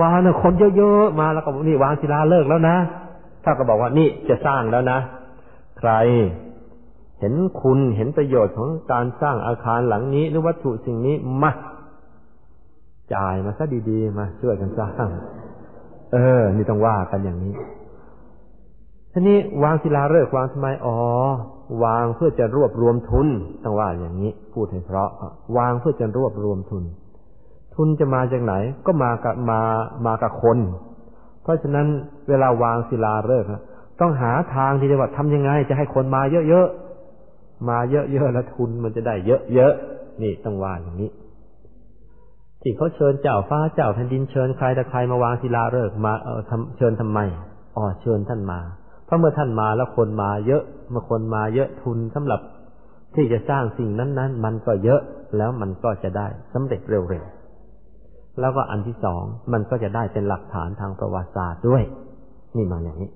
[0.00, 2.76] วาเนี่ยคนเยอะๆมาแล้วก็นี่วางศิลาเลิกแล้วนะ
[3.44, 4.98] ถ้าก็บอกว่านี่จะสร้างแล้วนะ
[5.78, 5.92] ใคร
[7.20, 11.52] เห็นคุณเห็นประโยชน์ของการสร้างอาคารหลังนี้ หรือวัตถุสิ่งนี้มา
[13.14, 15.08] จ่ายมาซะดีๆมาช่วยกันสร้าง
[16.12, 17.54] เออ นี่ต้องว่ากันอย่างนี้
[19.12, 20.96] ทีนี้วางศิลาฤกษ์วางทำไมอ๋อ
[21.84, 23.26] วางเพื่อจะรวบรวมทุน
[23.64, 25.10] ต้องว่าอย่างนี้ พูดให้เพราะ
[25.58, 26.84] วางเพื่อจะรวบรวมทุน
[27.80, 28.54] ทุนจะมาจากไหน
[28.86, 29.60] ก็มากับมา
[30.06, 30.58] มากับคน
[31.42, 31.86] เพราะฉะนั้น
[32.28, 33.48] เวลาวางศิลาฤกษ์
[34.00, 41.10] ต้องหาทางที่จะว่าทำยังไง จะให้คนมาเยอะๆมาเยอะๆแล้วทุนมันจะได้เยอะๆนี่ต้องวางอย่างนี้
[42.62, 47.18] ที่เขาเชิญเจ้าฟ้าเจ้าแผ่นดินเชิญใครแต่ใครมาวางศิลาฤกษ์มาเออทำเชิญทำไม
[47.76, 48.60] อ๋อเชิญท่านมา
[49.04, 52.40] เพราะเมื่อท่านมาแล้วคนมาเยอะเมื่อคนมาเยอะทุนสำหรับ
[53.14, 55.00] ที่จะสร้างสิ่งนั้นๆ มันก็เยอะ
[55.36, 57.39] แล้วมันก็จะได้สำเร็จเร็วๆ
[58.40, 59.22] แล้วก็อันที่สอง
[59.52, 61.82] มันก็จะได้เป็นหลักฐานทางประวัติศาสตร์ด้วย
[62.56, 63.10] นี่มาอย่างนี้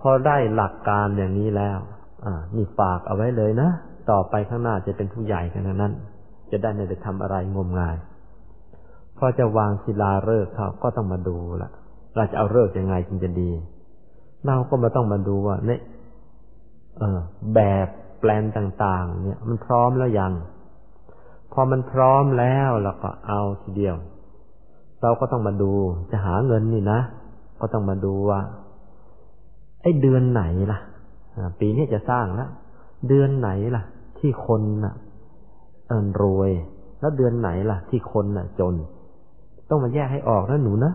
[0.00, 1.78] พอได้หลักการอย่างนี้แล้ว
[2.24, 3.70] อ่า นี่ฝากเอาไว้เลยนะ
[4.10, 5.92] ต่อไปข้างหน้าจะเป็นผู้ใหญ่กันนั้น
[6.50, 7.96] จะได้ไม่ไปทำอะไรงมงาย
[9.18, 11.70] พอจะวางศิลาฤกษ์เขาก็ต้องมาดูละ
[12.16, 13.50] เราจะเอาเลิกยังไงจึงจะดี
[14.46, 15.80] เราก็มาต้องมาดูว่าเนี่ย
[16.98, 17.20] เออ
[17.54, 17.88] แบบ
[18.20, 20.32] แปลนต่าง ๆ เนี่ย มันพร้อมแล้วยัง
[21.54, 23.96] พอมันพร้อมแล้วเราก็เอาทีเดียว
[25.02, 25.72] เราก็ต้องมาดู
[26.10, 27.00] จะหาเงินนี่นะ
[27.60, 28.40] ก็ต้องมาดูว่า
[29.82, 30.78] ไอ้เดือนไหนล่ะ
[31.60, 32.50] ปีนี้จะสร้างแล้ว
[33.08, 33.82] เดือนไหนล่ะ
[34.18, 34.94] ที่คนน่ะ
[35.88, 36.50] เอินรวย
[37.00, 38.74] แล้วเดือนไหนล่ะ ที่คนน่ะ จน
[39.68, 40.92] ต้องมาแยกให้ออกนะหนูนะ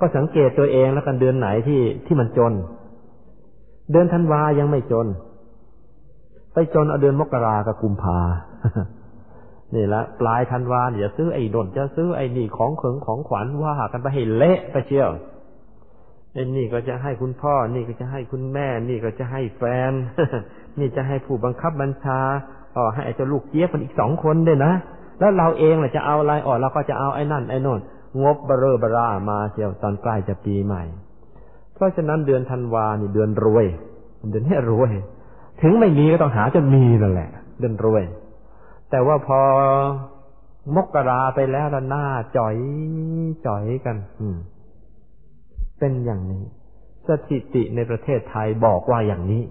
[0.00, 2.52] ก็สังเกตตัวเองแล้วกันเดือนไหนที่ที่มันจน
[3.90, 5.06] เดือนธันวายังไม่จน
[6.52, 8.18] ไปจนเอาเดือนมกรากับกุมภา
[9.74, 15.10] นี่ละปลายธันวาเนี่ยจะซื้อไอ้ดนจะซื้อไอ้นี่ของเขิงของขวัญว่ากันไปให้เละไปเชียว
[16.34, 19.92] ไอ้นี่ก็จะให้คุณพ่อ นี่ก็จะให้คุณแม่ นี่ก็จะให้แฟน
[20.78, 22.20] นี่จะให้ผู้บังคับบัญชา
[22.76, 24.72] อ๋อให้ไอ้เจ้าลูกเจี๊ยบมันอีกสองคนด้วยนะ
[25.18, 27.80] แล้วเราเองล่ะจะเอาอะไรอ๋อเราก็จะเอาไอ้นั่นไอ้นน
[28.22, 30.82] งบเบรอบรามาเชียวตอนใกล้จะปีใหม่
[31.74, 33.66] เพราะฉะนั้นเดือนธันวานี่เดือนรวย
[34.30, 34.92] เดือนนี้รวย
[35.62, 37.30] ถึงไม่มีก็ต้องหาจนมีนั่นแหละ
[37.60, 38.02] เดือนรวย
[38.90, 39.40] แต่ว่าพอ
[40.76, 42.56] มกราไปแล้วล้วหน้าจ่อย
[43.46, 44.38] จ่อยกัน อืม
[45.78, 46.44] เป็นอย่างนี้
[47.08, 49.42] สถิติในประเทศไทยบอกว่าอย่างนี้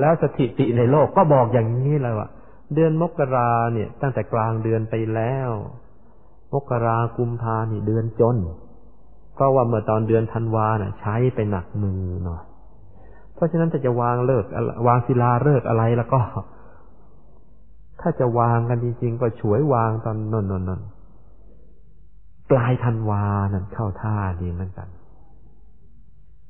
[0.00, 2.28] แล้วสถิติในโลกก็บอกอย่างนี้เลยว่า
[2.74, 5.50] เดือนมกราเนี่ย ตั้งแต่กลางเดือนไปแล้ว
[6.52, 8.36] มกรากุมภานี่เดือนจน
[9.34, 12.42] เพราะว่าเมื่อตอนเดือนธันวาน่ะ ใช้ไปหนักมือหน่อย
[13.34, 14.44] เพราะฉะนั้นถ้าจะวางเลิก
[14.86, 16.20] วางศิลาเลิกอะไรแล้วก็
[18.02, 20.80] ถ้าจะวางกันจริงๆ ก็ฉวยวางตอนนนนน
[22.50, 24.88] ปลายธันวานั่นเข้าท่าดีเหมือนกัน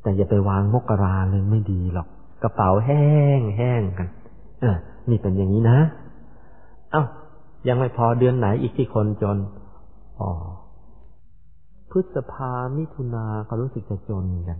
[0.02, 2.08] แต่อย่าไปวางมกราเลยไม่ดีหรอก
[2.42, 3.06] กระเป๋าแห้
[3.38, 4.08] งแห้งกัน
[4.60, 4.76] เออ
[5.10, 5.78] นี่เป็นอย่างนี้นะ
[6.90, 7.04] เอา้า
[7.68, 9.38] ยังไม่พอเดือนไหนอีกที่คนจน
[10.20, 10.30] อ๋อ
[11.90, 14.58] พฤษภามิถุนาก็รู้สึกจะจนกัน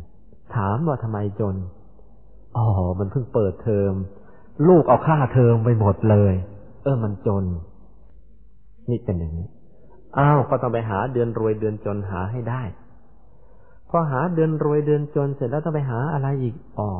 [0.54, 1.56] ถามว่าทำไมจน
[2.56, 2.66] อ๋อ
[2.98, 3.92] มันเพิ่งเปิดเทอม
[4.68, 6.34] ลูกเอาค่าเทอมไปหมดเลย
[6.82, 7.44] เออมันจน
[8.90, 9.48] นี่เป็นอย่างนี้
[10.18, 12.62] อ้าวก็ต้องไปหาเดือนรวยเดือนจนหาให้ได้
[13.90, 16.90] พอหาเดือนรวยเดือนจนเสร็จแล้วต้องไปหาอะไรอีกอ๋อ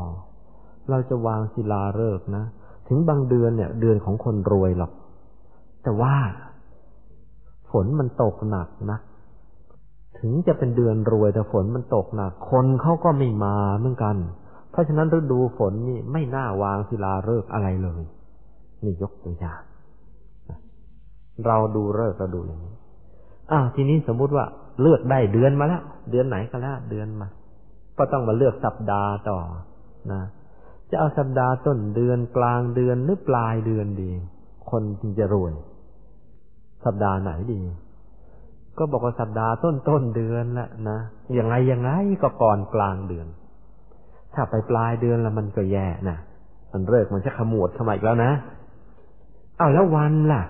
[0.91, 2.45] เราจะวางศิลาฤกษ์นะ
[2.89, 4.93] ถึงบางเดือนเนี่ย เดือนของคนรวยหรอก
[5.83, 6.14] แต่ว่า
[7.70, 8.99] ฝนมันตกหนักนะ
[10.18, 14.16] ถึงจะเป็นเดือนรวยแต่ฝนมันตกหนัก คนเขาก็ไม่มาเหมือนกัน
[14.70, 18.03] เพราะฉะนั้นฤดูฝนนี่ไม่น่าวางศิลาฤกษ์อะไรเลย
[18.85, 19.62] นี่ยกตัวอย่าง
[21.47, 22.74] เราดูฤกษ์เราดูอย่างนี้
[23.53, 24.45] อ้าวทีนี้สมมุติว่า
[24.80, 27.28] เลือกได้เดือนมาแล้วเดือนไหนก็แล้วเดือนมา
[27.99, 29.39] ก็ต้องมาเลือกสัปดาห์ต่อ
[30.12, 30.22] นะ
[30.91, 34.11] จะเอาสัปดาห์ต้นเดือนกลางเดือนหรือปลายเดือนดี
[34.70, 35.53] คนจึงจะรวย
[36.85, 37.61] สัปดาห์ไหนดี
[38.78, 40.99] ก็บอกว่าสัปดาห์ต้นต้นเดือนละนะ
[41.39, 41.91] ยังไงยังไง
[42.22, 43.26] ก็ก่อนกลางเดือน
[44.35, 46.18] ถ้าไปปลายเดือนแล้วมันก็แย่นะ
[46.72, 48.33] มันเลิกมันจะขมวดขมาอีกแล้วนะ
[49.59, 50.43] อ้าวแล้ววันล่ะ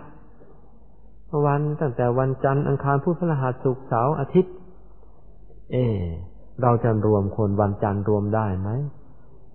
[1.47, 4.55] วันตั้งแต่วันจันทร์อังคารพุธพฤหัสศุกร์เสาร์อาทิตย์
[5.73, 5.77] เอ
[6.63, 8.71] เราจะรวมคนวันจันทร์รวมได้ไหม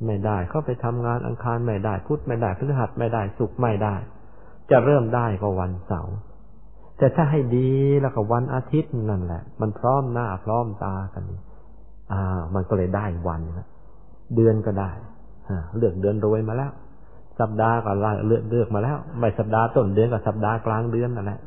[0.05, 3.95] ไม่ได้เข้าไปทำงานอังคารไม่ได้พุธไม่ได้พฤหัสไม่ได้ศุกร์ไม่ได้
[4.71, 6.15] จะเริ่มได้ก็วันเสาร์
[6.97, 7.69] แต่ถ้าให้ดี
[8.01, 11.23] แล้วก็วันอาทิตย์นั่นแหละ มันพร้อมหน้าพร้อมตากัน
[12.11, 13.67] อ่า มันก็เลยได้วันนะ
[14.35, 14.91] เดือนก็ได้
[15.77, 16.71] เลือกเดือนรวยมาแล้ว
[17.39, 17.91] สัปดาห์ก็
[18.27, 21.39] เลือกเลือกมาแล้ว ไม่สัปดาห์ต้นเดือนกับสัปดาห์กลางเดือนนั่นแหละ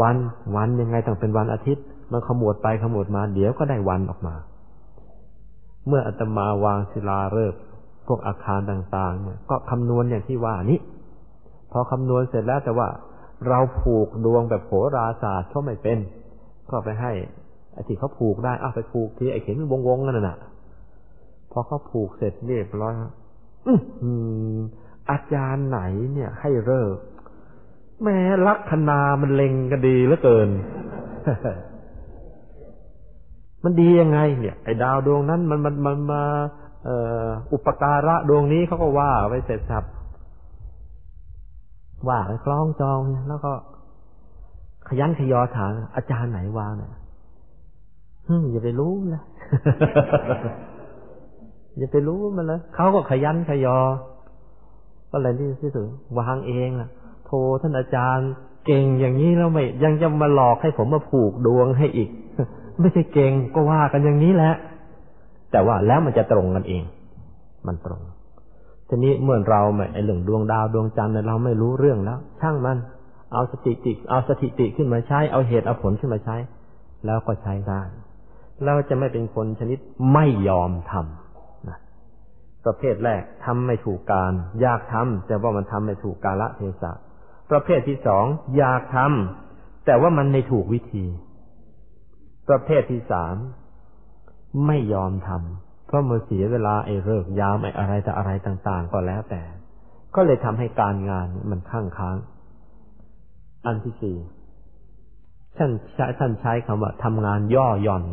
[0.00, 0.16] วัน
[0.56, 4.34] วันยังไงต้องเป็นวันอาทิตย์ มันขมวดไปขมวดมา เดี๋ยวก็ได้วันออกมา
[5.86, 7.60] เมื่ออาตมาวางศิลาฤกษ์
[8.06, 10.80] พวกอาคารต่างๆ เนี่ย ก็คำนวณอย่างที่ว่านี้
[11.72, 12.88] พอคำนวณเสร็จแล้วแต่ว่า
[13.48, 15.98] เราผูกดวงแบบโหราศาสตร์เขาไม่เป็น
[16.70, 17.12] ก็ไปให้
[17.72, 20.38] ไอ้ที่เขาผูกได้อ้าไปผูกที่ไอ้เข็มวงวงนั่นน่ะ
[21.52, 22.94] พอเขาผูกเสร็จเรียบร้อย
[23.66, 24.10] อื
[24.54, 24.56] ม
[25.10, 25.80] อาจารย์ไหน
[26.12, 26.96] เนี่ย ให้เลิก
[28.02, 30.48] แม้ลัคนามันเล็งก็ดีเหลือเกิน
[33.64, 36.22] มันดียังไง เนี่ย ไอ้ดาวดวงนั้น มันมันมันมา
[37.52, 39.84] อุปการะดวงนี้เขาก็ว่าไว้เสร็จสับ
[42.08, 43.52] ว่าไปคล้องจองแล้วก็
[44.88, 46.90] ขยันขยอถามอาจารย์ไหนวางเนี่ย
[48.50, 49.22] อย่าไปรู้นะ
[51.78, 53.78] อย่าไปรู้มันเลยเขาก็ขยันขยอ
[55.10, 55.86] ก็เลยที่ที่สุด
[56.18, 56.88] วางเองอะ
[57.26, 58.30] โทรท่านอาจารย์
[58.66, 62.10] เก่งอย่างนี้แล้วไม่ยังจะมาหลอกให้ผมมาผูกดวงให้อีก
[62.80, 64.54] ไม่ใช่เก่งก็ว่ากันอย่างนี้แหละ
[65.50, 66.82] แต่ว่าแล้วมันจะตรงกันเอง
[67.66, 68.02] มันตรง
[68.88, 72.78] ทีนี้เมื่อเราไม่ไอเรื่องดวงดาวดวงจันทร์เราไม่รู้เรื่องแล้ว ช่างมัน
[73.32, 76.36] เอาสติติเอาสถิติขึ้นมาใช้ เอาเหตุเอาผลขึ้นมาใช้
[77.06, 77.82] แล้วก็ใช้ได้
[78.64, 79.78] เราจะไม่เป็นคนชนิด
[80.12, 81.21] ไม่ยอมทำนะ
[82.64, 86.92] ประเภทแรกทำไม่ถูกการ อยากทำแต่ว่ามันทำไม่ถูกกาละเทศะ
[87.50, 88.24] ประเภทที่สอง
[88.56, 91.04] อยากทำแต่ว่ามันไม่ถูกวิธี
[92.48, 93.34] ประเภทที่สาม
[94.66, 99.42] ไม่ยอมทำเพราะมันเสียเวลาไอ้เลิกยามไอ้อะไรแต่อะไรต่าง ๆ ก็แล้วแต่
[100.14, 102.16] ก็เลยทำให้การงานมันข้างค้าง
[103.66, 104.16] อันที่สี่
[105.56, 108.04] ท่านใช้ท่านใช้คำว่าทำงานย่อหย่อน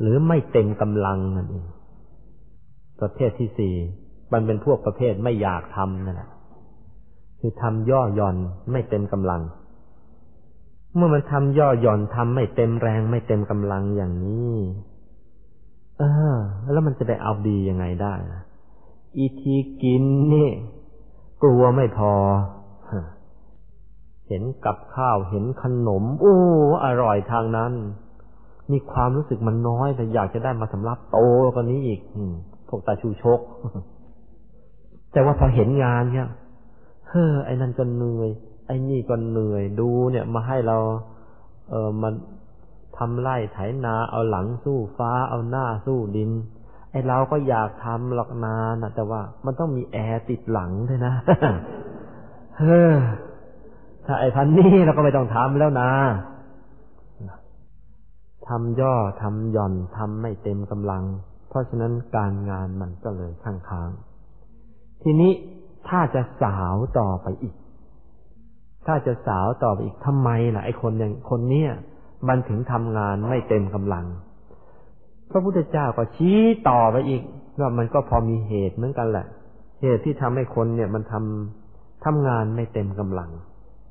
[0.00, 1.66] หรือไม่เต็มกำลังนั่นเอง
[3.02, 3.74] ประเภทที่สี่
[4.32, 6.30] มันเป็นพวกประเภทไม่อยากทำนั่นแหละ
[7.40, 8.36] คือทำย่อหย่อน
[8.72, 9.42] ไม่เต็มกำลัง
[10.94, 14.54] เมื่อมันทำย่อหย่อนทำไม่เต็มแรงไม่เต็มกำลังอย่างนี้
[15.98, 16.02] เอ
[16.34, 16.36] อ
[16.72, 18.14] แล้วมันจะไปเอาดียังไงได้
[19.16, 20.50] อีทีกินนี่
[21.42, 22.12] กลัวไม่พอ
[24.28, 26.36] เห็นกับข้าวเห็นขนม โอ้
[26.84, 27.72] อร่อยทางนั้น
[28.72, 31.18] มีความรู้สึกมันน้อยแต่อยากจะได้มาสำรับโต
[31.54, 32.00] กว่านี้อีก
[32.70, 33.40] พวกตาชูชก
[35.12, 36.28] แต่ว่าพอเห็นงานเนี่ย
[37.08, 38.30] เฮ้อไอ้นั่นก็เหนื่อย
[38.66, 40.76] ไอ้นี่ก็เหนื่อยดูเนี่ย มาให้เรา
[41.70, 42.12] เออมัน
[42.96, 46.30] ทำไร่ไถนาเอาหลังสู้ฟ้าเอาหน้าสู้ดิน
[46.90, 51.12] ไอ้เราก็อยากทำหรอกนานะแต่ว่ามันต้องมีแอร์ติดหลังด้วยนะ
[52.58, 52.94] เฮ้อ
[54.06, 55.90] ถ้าไอ้พันนี้เราก็ไม่ต้องทำแล้วนะ
[58.48, 61.04] ทำย่อทำหย่อนทำไม่เต็มกำลัง
[61.50, 63.90] เพราะฉะนั้นการงานมันก็เลยข้างค้าง
[65.02, 65.32] ทีนี้
[65.88, 67.54] ถ้าจะสาวต่อไปอีก
[68.86, 71.70] ถ้าจะสาวต่อไปอีกทำไมล่ะไอ้คนอย่างคนเนี้ย
[72.28, 74.06] มันถึงทำงานไม่เต็มกำลัง
[75.30, 77.22] พระพุทธเจ้าก็ชี้ต่อไปอีก
[77.60, 79.26] ว่ามันก็พอมีเหตุเหมือนกันแหละ
[79.82, 83.30] เหตุที่ทำให้คนเนี่ยมันทำทำงานไม่เต็มกำลัง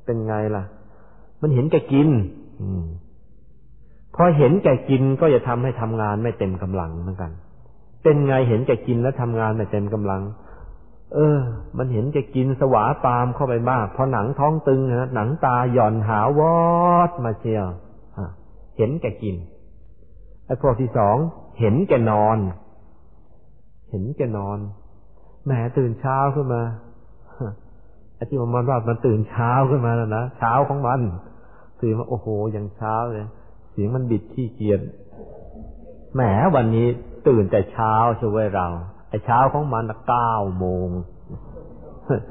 [0.06, 0.64] เป็นไงล่ะ
[1.42, 2.10] มันเห็นแก่กิน
[2.62, 2.84] อืม
[4.16, 7.32] พอเห็นแก่กินก็จะทำให้ทำงานไม่เต็มกำลังเหมือนกัน
[8.04, 10.22] เป็นไงเห็นแกกินแล้วทำงานไม่เต็มกำลัง
[11.14, 11.40] เออ
[11.78, 16.58] มันเห็นแกกินสวาปามเข้าไปมากพอหนังท้องตึงนะหนังตาหย่อนหาวอ
[17.10, 17.68] ดมาเชียว
[18.78, 19.36] เห็นแก่กิน
[20.46, 21.16] ไอ้พวกที่สอง
[21.60, 22.38] เห็นแก่นอน
[23.90, 24.58] เห็นแก่นอน
[25.46, 26.62] แหมตื่นเช้าขึ้นมา
[28.16, 31.02] ไอ้ที่มันว่ามันตื่นเช้าขึ้นมาแล้วนะเช้าของมัน
[31.82, 33.28] ตื่นมาโอ้โหยังเช้าเลย
[33.72, 34.82] เสียงมันบิดที่เกียจ
[36.14, 36.22] แหม
[36.56, 36.88] วันนี้
[37.30, 38.68] ตื่นแต่เช้าช่วยเรา
[39.10, 40.90] ไอ้เช้าของมันเก้าโมง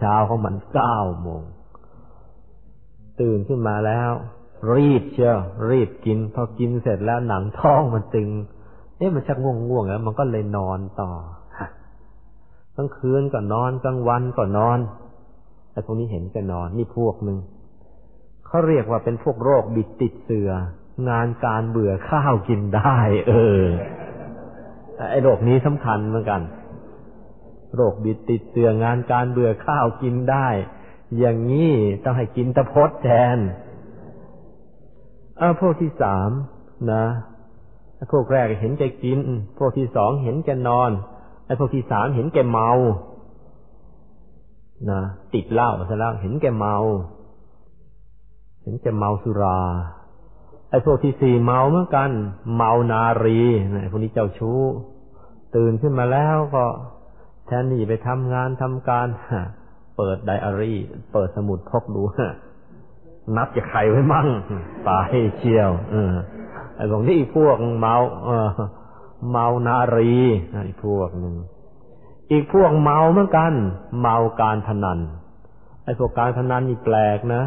[0.00, 1.42] เช้าของมันเก้าโมง
[3.20, 4.10] ตื่นขึ้นมาแล้ว
[4.74, 5.38] รีบเชียว
[5.70, 8.28] รีบกิน พอกินเสร็จแล้วหนังท้องมันตึง
[8.96, 11.10] เอ๊ะมันชักง่วงง่วงแล้ว มันก็เลยนอนต่อ
[12.76, 14.78] กลางคืนก็นอนกลางวันก็นอน
[15.72, 17.38] ไอ้พวกนี้เห็นก็นอนนี่พวกหนึ่ง
[18.46, 20.50] เขาเรียกว่าเป็นพวกโรคบิดติดเสือ
[21.08, 22.96] งานการเบื่อข้าวกินได้
[23.28, 23.62] เออ
[25.10, 26.42] ไอ้โรคนี้สำคัญเหมือนกัน
[27.74, 30.48] โรคบิดติดเสืองานการเบื่อข้าวกินได้
[31.18, 31.72] อย่างนี้
[32.04, 33.38] ต้องให้กินตะพดแทน
[35.40, 36.30] อาพวกที่สาม
[36.92, 37.04] นะ
[38.12, 39.18] พวกแรกเห็นแกกิน
[39.58, 40.90] พวกที่สองเห็นแกนอน
[41.46, 42.70] ไอ้พวกที่สามเห็นแกเมา
[44.90, 45.00] นะ
[45.34, 46.76] ติดเหล้าซะแล้วเห็นแกเมา
[48.62, 49.60] เห็นแกเมาสุรา
[50.70, 52.10] ไอ้พวกที่สี่เมาเหมือนกัน
[52.56, 53.40] เมานารี
[53.82, 54.60] ไอ้พวกนี้เจ้าชู้
[55.56, 56.64] ตื่นขึ้นมาแล้วก็
[57.46, 59.06] แทนที่ไปทำงานทำการ
[59.96, 60.78] เปิดไดอารี่
[61.12, 62.02] เปิดสมุดพกดู
[63.36, 64.26] นับจะใครไว้มั่ง
[64.88, 65.96] ตายเชียวอ
[66.76, 68.50] ไอ้พวกนี้พวกเมาเออ
[69.30, 70.14] เมานารี
[70.52, 71.34] ไอ้พวกหนึ่ง
[72.32, 73.52] อีกพวกเมาเหมือนกัน
[74.00, 74.98] เมาการพนัน
[75.84, 77.42] ไอ้พวกการพนันนี่แปลกนะ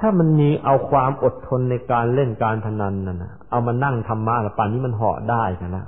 [0.00, 5.84] ถ้ามันมีเอาความอดทนในการเล่นการพนันนั่นนะเอามานั่งทำมาแล้วป่านนี้มันเหาะได้กันนะ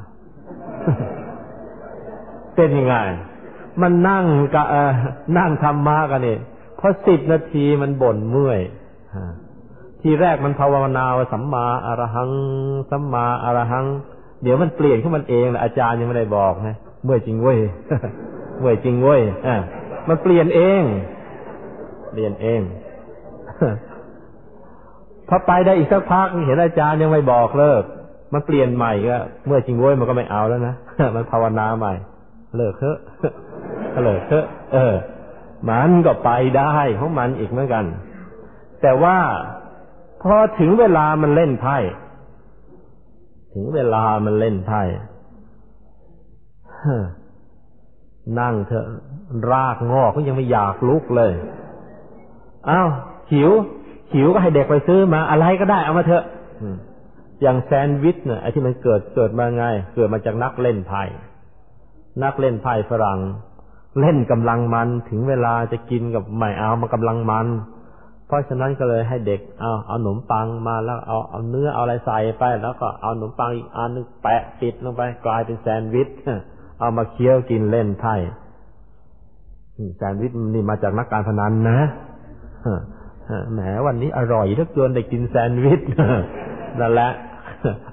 [2.56, 2.94] เป็นยังไง
[3.82, 4.66] มันนั่งกับ
[5.38, 6.38] นั่งทำมากันเนี่ย
[6.78, 8.60] พอสิบนาทีมันบ่นเมื่อย
[10.02, 12.30] ทีแรกมันภาวนาว่าสัมมาอรหัง
[12.90, 13.84] สัมมาอรหัง
[14.42, 17.58] เดี๋ยวมันเปลี่ยนขึ้นมันเองแหละอาจารย์ยังไม่ได้บอกนะเมื่อยจริงเว้ย
[18.58, 19.56] เมื่อยจริงเว้ยอ่า
[20.08, 20.82] มันเปลี่ยนเอง
[22.10, 22.60] เปลี่ยนเอง
[25.34, 27.82] พอไปได้อีกสักพักเห็นอาจารย์ยังไม่บอกเลิก
[28.32, 29.16] มันเปลี่ยนใหม่ก็
[29.46, 30.74] เมื่อจริงเว้ยมันก็ไม่เอาแล้วนะ
[31.14, 31.94] มันภาวนาใหม่
[32.56, 32.98] เลิกเถอะ
[34.02, 34.94] เลิกเถอะเออ
[35.68, 37.84] มันก็ไปได้ของมันอีกเหมือนกัน
[38.82, 39.18] แต่ว่า
[40.22, 41.76] พอถึงเวลามันเล่นไพ่
[43.54, 44.82] ถึงเวลามันเล่นไพ่
[48.40, 48.86] นั่งเถอะ
[49.50, 51.32] รากงอกก็ยังไม่อยากลุกเลย
[52.68, 52.88] อ้าว
[53.32, 53.50] หิว
[54.14, 56.24] หิวก็ให้เด็กไปซื้อมาอะไรก็ได้เอามาเถอะ
[57.42, 61.02] อย่างแซนด์วิชเนี่ยไอ้ที่มันเกิดเกิดมาไง เกิดมาจากนักเล่นไพ่
[62.22, 63.20] นักเล่นไพ่ฝรั่ง
[64.00, 67.46] เล่นกำลังมันถึงเวลาจะกินกับไม่เอามากำลังมัน
[68.26, 76.08] เพราะฉะนั้นก็เลยให้เด็กเอาเอาขนมปังมาแล้วเอาเอาเนื้อเอาอะไรใส่ไป แล้วก็เอาขนมปังอีกอันนึงแปะติดลงไปกลายเป็นแซนด์วิช
[76.80, 78.14] เอามาเคี้ยวกินเล่นไพ่
[79.96, 81.78] แซนด์วิชนี่มาจากนักการพนันนะ
[83.52, 85.80] แหมวันนี้อร่อยถ้าเกินได้กินแซนด์วิช
[86.80, 87.10] นั่นแหละ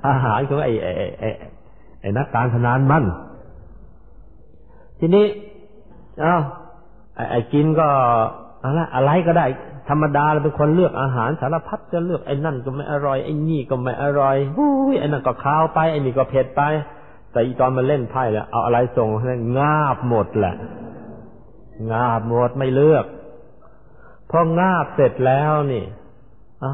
[0.07, 1.29] อาหารของไอ้ไอ้ไอ้
[2.01, 3.03] ไอ้นักการพนันมัน
[4.99, 5.25] ทีนี้
[6.23, 6.35] อ้า
[7.31, 7.87] ไอ้กินก็
[8.63, 9.45] อะไรอะไรก็ได้
[9.89, 16.61] ธรรมดาเราเป็นคนเลือกอาหารสารพัดจะเลือกไอ้นั่นก็ไม่อร่อยไอ้นี่ก็ไม่อร่อยอุ้ยไอ้นั่นก็ข้าวไปไอ้นี่ก็เผ็ดไป
[17.31, 19.09] แต่อีตอนมาเล่นไพ่แล้วเอาอะไรส่ง
[19.57, 20.55] งาบหมดแหละ
[21.91, 23.05] งาบหมดไม่เลือก
[24.29, 25.83] พองาบเสร็จแล้วนี่
[26.63, 26.73] อ้า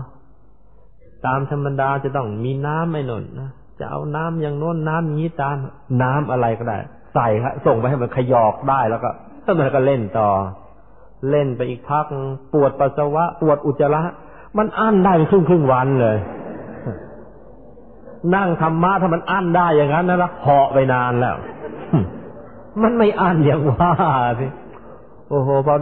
[1.25, 3.49] ตามธรรมดาจะต้องมีน้ำไม่นนนะ
[3.79, 5.55] จะเอาน้ำอย่างโน้นน้ำนี้ตาม
[6.01, 6.77] น้ำอะไรก็ได้
[7.13, 9.09] ใส่ครับส่งไปให้มันขยอกได้แล้วก็
[9.45, 10.29] ถ้ามันก็เล่นต่อ
[11.29, 12.05] เล่นไปอีกพัก
[12.53, 14.01] ปวดปัสสาวะ ปวดอุจจาระ
[14.57, 16.17] มันอั้นได้ครึ่งครึ่งวันเลย
[18.35, 21.35] นั่งธรรมะถ้ามันอั้นได้อย่างนั้นนะละเหาะไปนานแล้ว
[22.81, 23.91] มันไม่อั้นอย่างว่า
[24.39, 24.47] สิ
[25.29, 25.75] โอ้โหพอ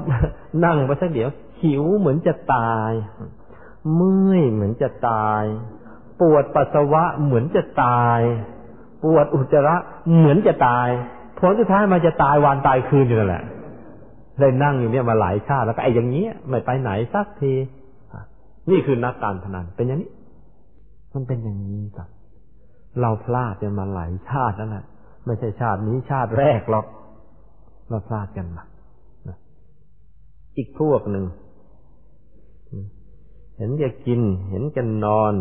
[0.65, 1.29] นั่งไปสักเดี๋ยว
[1.63, 2.91] หิวเหมือนจะตาย
[3.95, 5.43] เมื่อยเหมือนจะตาย
[6.21, 8.19] ปวดปัสสาวะเหมือนจะตาย
[9.03, 9.75] ปวดอุจจาระ
[10.17, 10.87] เหมือนจะตาย
[11.39, 13.43] ผลสุดท้ายมันจะตายวันตายคืนอยู่นั่นแหละ
[14.39, 17.53] เลยนั่งอยู่เนี่ยมาหลายชาติแล้วก็ไอ้อย่างเงี้ยไม่ไปไหนสักที
[18.69, 20.11] นี่คือนักการพนันเป็นอย่างนี้
[21.13, 22.09] มันเป็นอย่างนี้ครับ
[23.01, 24.85] เราพลาดกันมาหลายชาตินั่นแหละ
[25.25, 26.85] ไม่ใช่ชาตินี้ชาติแรกหรอก
[27.89, 28.63] เราพลาดกันมา
[30.57, 31.25] อีกพวกหนึ่ง
[33.57, 35.33] เห็นแกกิน เห็นแกนอน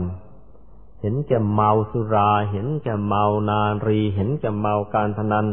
[1.00, 5.46] เห็นแกเมาสุรา เห็นแกเมานารี เห็นแกเมาการพนัน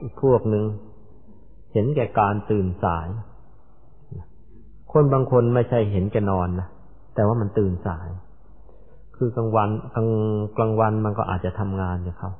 [0.00, 0.64] อีกพวกหนึ่ง
[1.72, 3.08] เห็นแก่การตื่นสาย
[4.92, 6.68] คนบางคนไม่ใช่เห็นแก่นอนนะ
[7.14, 8.08] แต่ว่ามันตื่นสาย
[9.16, 10.08] คือกลางวันกลาง
[10.56, 12.30] กลางวันมันก็อาจจะทำงานกับเขา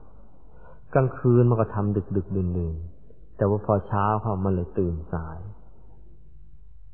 [0.95, 2.77] กลางคืนมันก็ทำดึกดึกดื่นดื่น
[3.37, 5.39] แต่ว่าพอเช้าเขามันเลยตื่นสาย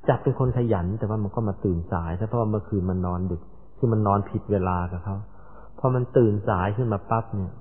[0.09, 3.43] จับเป็นคนขยัน แต่ว่ามันก็มาตื่นสายเพราะว่าเมื่อคืนมันนอนดึก
[3.79, 5.17] คือมันนอนผิดเวลากับเขา
[5.79, 7.53] พอมันตื่นสายขึ้นมาปั๊บเนี่ย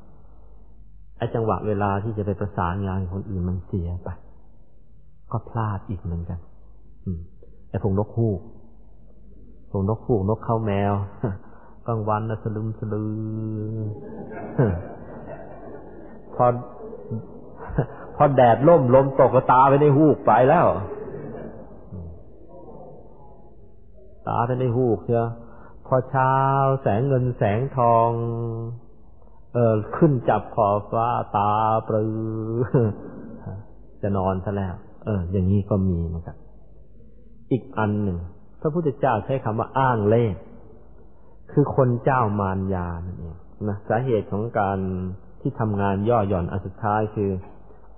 [1.18, 4.10] ไอ้จังหวะเวลาที่จะไปประสานงานคนอื่นมันเสียไป
[5.32, 6.40] ก็พลาดอีกเหมือนกัน
[7.06, 7.20] อืม
[7.70, 8.40] ไอ้พวกนกฮูก
[9.70, 10.94] พวกนกฮูกนกเข้าแมว
[11.88, 13.12] กลางวันนะสลึมสลือ
[16.36, 16.46] พอ
[18.16, 20.68] พอแดดล่มลมตกก็ตาไปในหูกไปแล้ว
[24.28, 25.30] ตาไปในหูกเชียว
[25.88, 26.34] พอเช้า
[26.82, 28.10] แสงเงินแสงทอง
[29.54, 31.08] เออขึ้นจับขอบฟ้า
[31.38, 31.52] ตา
[31.88, 32.16] ปรือ
[34.02, 36.38] จะนอนซะแล้ว เออ อย่างนี้ก็มีนะครับ
[37.52, 38.18] อีกอันหนึ่ง
[38.62, 40.26] พระพุทธเจ้าใช้คำว่าอ้างเล่
[41.52, 43.36] คือคนเจ้ามารยานั่นเอง
[43.70, 44.80] นะสาเหตุของการ
[45.42, 47.30] ที่ทำงานย่อหย่อนอันสุดท้ายคือ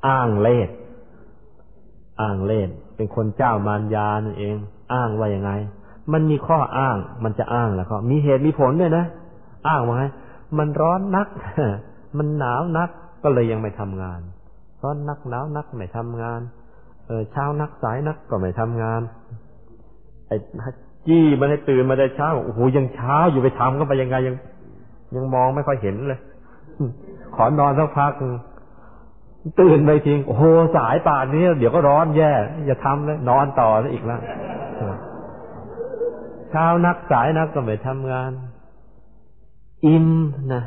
[0.07, 0.57] อ้างเล่
[2.21, 2.61] อ้างเล่
[2.95, 4.55] เป็นคนเจ้ามารยานั่นเอง
[4.93, 5.51] อ้างว่ายังไง
[6.14, 9.06] มันมีข้ออ้าง มันจะอ้างแล้วก็มีเหตุมีผลด้วยนะ
[9.68, 10.06] อ้างว่าไง
[10.58, 11.28] มันร้อนนัก
[12.18, 12.89] มันหนาวนัก
[13.24, 14.20] ก็เลยยังไม่ทำงาน
[14.84, 16.41] ร้อนนักหนาวนักไม่ทำงาน
[17.08, 19.01] เออเช้านักสายนักก็ไม่ทำงาน
[20.28, 20.36] ไอ้
[21.08, 24.36] จี้มันให้ตื่นมาได้เช้า โอ้โหยังเช้าอยู่ไปทำก็ไปยังไงยัง
[25.16, 26.20] ยังมองไม่ค่อยเห็นเลย
[27.36, 28.12] ขอนอนสักพัก
[29.62, 30.43] ตื่นไปทิ้งโอ้โห
[30.78, 32.32] สายป่านนี้เดี๋ยวก็ร้อนแย่
[32.66, 34.22] อย่าทำเลยนอนต่อซะอีกแล้ว
[36.52, 38.32] เช้านักสายนักก็ไม่ทำงาน
[39.86, 40.08] อิ่ม
[40.54, 40.64] นะ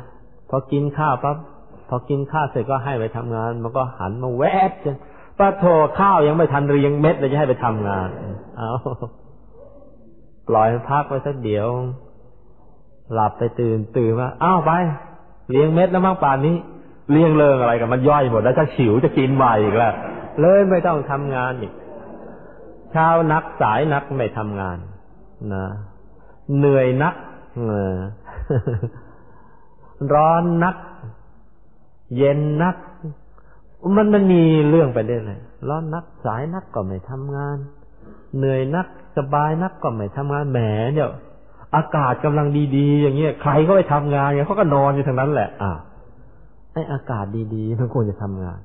[0.49, 1.37] พอกินข้าวปั๊บ
[1.89, 4.97] พอกินข้าวเสร็จก็ให้ไปทำงาน มันก็หันมาแวบจน
[5.37, 5.65] ป้าโท
[5.99, 8.07] ข้าวยังไม่ทันเรียงเม็ดเลยจะให้ไปทำงาน
[8.57, 8.71] เอา
[10.47, 11.67] ปล่อยพักไว้สักเดี๋ยว
[13.13, 14.71] หลับไปตื่นตื่นมาอ้าวไป
[15.49, 16.55] เลี้ยงเม็ดแล้วมั้งป่านนี้
[17.11, 19.93] เลี้ยงเลิงอะไรกันมันย่อยหมดแล้วจะฉิวจะกินใหม่อีกแล้ว
[20.41, 21.73] เลยไม่ต้องทำงานอีก
[22.91, 24.77] เช้านักสายนักไม่ทำงาน
[25.53, 25.65] นะ
[26.57, 27.15] เหนื่อยนัก
[30.13, 30.75] ร้อนนัก
[32.17, 32.75] เย็นนัก
[33.95, 37.57] มันมันมีเรื่องไปเรื่อยร้อนนักสายนักก็ไม่ทำงาน
[38.37, 38.87] เหนื่อยนัก
[39.17, 40.59] สบายนักก็ไม่ทำงานแหม
[40.93, 41.09] เนี่ย
[41.75, 45.71] อากาศกำลังดีๆ อย่างเงี้ยใครก็ไปทำงานไงเขาก็นอนอยู่ทางนั้นแหละอ่า
[46.73, 47.25] ไออากาศ
[47.55, 48.59] ดีๆมันควรจะทำงาน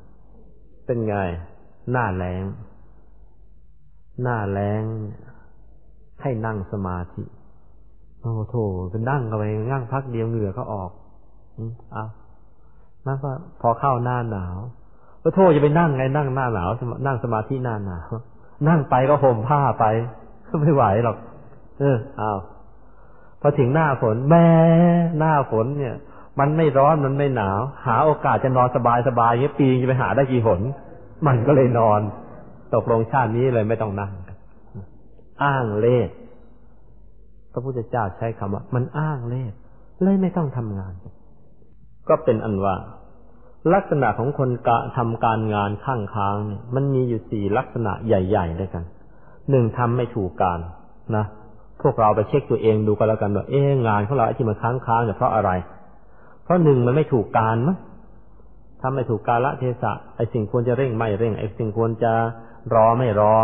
[0.86, 1.16] เป็นไง
[1.90, 2.42] หน้าแรง
[4.22, 4.82] หน้าแรง
[6.24, 7.22] ให้นั่งสมาธิ
[8.20, 8.54] โอ้โถ
[8.90, 10.90] เป็นนั่งกันไปนั่งพักเดียวเหงื่อก็ออก
[11.56, 12.06] อืมเอา
[13.06, 14.58] นั่นก็พอเข้าหน้าหนาว
[15.22, 16.68] ก็โทษจะไปนั่งไงนั่งหน้าหนาว
[17.06, 18.08] นั่งสมาธิหน้าหนาว
[18.68, 19.84] นั่งไปก็ห่มผ้าไป
[20.46, 21.16] ก็ไม่ไหวหรอก
[21.80, 22.38] เออเอาว
[23.40, 24.46] พอถึงหน้าฝนแม่
[25.18, 25.94] หน้าฝนเนี่ย
[26.38, 30.60] มันไม่ร้อนมันไม่หนาว หาโอกาสจะนอนสบายสบายเงี้ยปีจะไปหาได้กี่หน
[31.26, 32.00] มันก็เลยนอน
[32.74, 34.12] ตกลงชาตินี้เลยไม่ต้องนั่ง
[35.42, 35.98] อ้างเล่
[37.52, 39.44] พระพุทธเจ้าใช้คำว่า มันอ้างเล่
[40.02, 40.92] เลยไม่ต้องทำงาน
[42.08, 42.76] ก็เป็นอันว่า
[43.74, 48.84] ลักษณะของคนกะทำการงานข้างค้างเนี่ย มันมีอยู่สี่ลักษณะใหญ่ ๆ ด้วยกัน
[49.50, 50.60] หนึ่งทำไม่ถูกการ
[51.16, 51.24] นะ
[51.82, 55.50] พวกเราไปเช็คตัวเองดูกันแล้วกันว่าเอ๊งานของเราที่มันค้างค้างเนี่ยเพราะอะไร
[56.44, 57.76] เพราะหนึ่งมันไม่ถูกการมั้ง
[58.80, 62.12] ทำไม่ถูกกาละเทศะไอ้สิ่งควรจะเร่งไม่เร่งไอ้สิ่งควรจะ
[62.74, 63.34] รอไม่รอ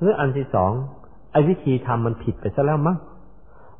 [0.00, 0.72] หรืออันที่สอง
[1.32, 2.96] ไอ้วิธีทำมันผิดไปซะแล้วมั้ง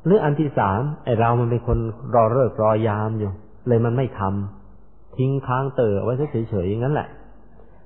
[0.05, 1.77] หรืออันที่สามไอ้เรามันเป็นคน
[2.15, 3.31] รอเลิกรอยามอยู่
[3.67, 7.07] เลยมันไม่ทำทิ้งค้างเตอไว้เฉยๆอย่างนั้นแหละ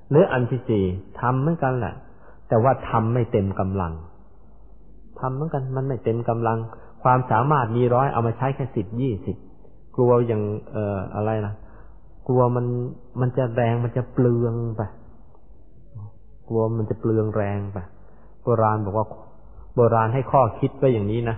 [0.09, 0.83] หรืออันที่สี่
[1.19, 1.93] ทำเหมือนกันแหละ
[2.49, 3.93] แต่ว่าทำไม่เต็มกำลัง
[5.19, 6.57] ทำเหมือนกันมันไม่เต็มกำลัง
[7.03, 9.37] ความสามารถมีร้อยเอามาใช้แค่สิบยี่สิบ
[9.95, 11.53] กลัวอย่างเอ่ออะไรนะ
[12.27, 12.65] กลัวมัน
[13.21, 14.81] มันจะแรงมันจะเปลืองไป
[16.47, 17.79] กลัวมันจะเปลืองแรงไป
[18.43, 19.07] โบราณบอกว่า
[19.75, 21.37] โบราณให้ข้อคิดไว้อย่างนี้นะ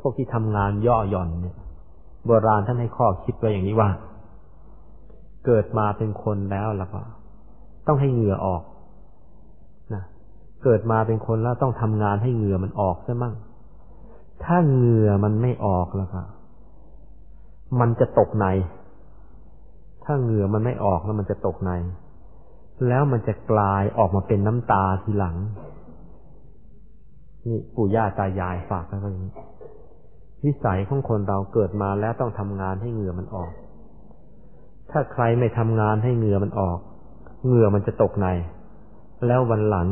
[0.00, 1.56] พวกที่ทำงานย่อหย่อนเนี่ย
[2.26, 3.90] โบราณท่านให้ข้อคิดไว้อย่างนี้ว่า
[5.46, 7.00] เกิดมาเป็นคนแล้วล้วก็
[7.86, 8.62] ต้องให้เหงื่อออก
[9.94, 10.02] นะ
[10.64, 13.34] เกิดมาเป็นคนแล้วต้องทำงานให้เหงื่อมันออกใช่มั่ง
[14.44, 16.22] ถ้าเหงื่อมันไม่ออกแล้วก็
[17.80, 18.46] มันจะตกใน
[20.04, 21.72] ถ้าเหงื่อมันไม่ออกแล้วมันจะตกใน
[22.88, 25.36] แล้วมันจะกลายออกมาเป็นน้ำตาทีหลัง
[27.48, 29.32] นี่ปู่ย่าตายายฝากไว้อย่างนี้
[30.44, 33.50] วิสัยของคนเราเกิดมาแล้วต้องทำงานให้เหงื่อมันออก
[34.90, 36.78] ถ้าใครไม่ทำงานให้เหงื่อมันออก
[37.46, 38.28] เหงื่อมันจะตกใน
[39.26, 39.88] แล้ววันหลัง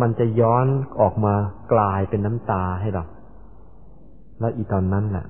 [0.00, 0.66] มันจะย้อน
[1.00, 1.34] ออกมา
[1.72, 3.04] กลายเป็นน้ำตาให้เรา
[4.40, 5.26] แล้วอีตอนนั้นแหละ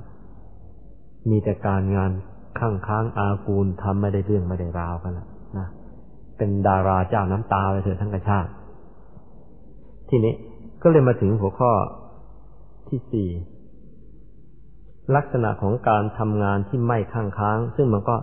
[1.30, 2.10] มีแต่การงาน
[2.58, 5.28] ข้างค้างอากูลทำไม่ได้เรื่องไม่ได้ราวกันแล้ว
[5.58, 5.66] นะ
[6.38, 8.50] เป็นดาราเจ้าน้ำตาไปเถอะทั้งกระชาติ
[10.14, 10.34] ทีนี้
[10.82, 11.70] ก็เลยมาถึงหัวข้อ
[12.88, 13.28] ที่สี่
[15.14, 18.16] ลักษณะของการทำงานที่ไม่ข้างค้าง ซึ่งมันก็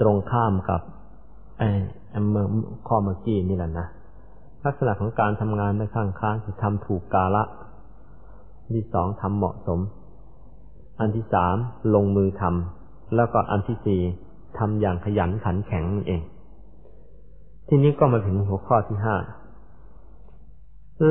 [0.00, 0.80] ตรงข้ามกับ
[1.58, 2.46] ไอ้เมื่อ
[2.88, 3.86] ข้อเมื่อกี้นี่แหละนะ
[4.66, 7.44] ลักษณะของการทำงานไม่ข้างค้างคือทำถูกกาละ
[8.74, 9.80] ที่สองทำเหมาะสม
[11.00, 11.56] อันที่สาม
[11.94, 14.00] ลงมือทำแล้วก็อันที่สี่
[14.58, 16.22] ทำอย่างขยันขันแข็งนั่นเอง
[17.68, 19.16] ทีนี้ก็มาถึงหัวข้อที่ห้า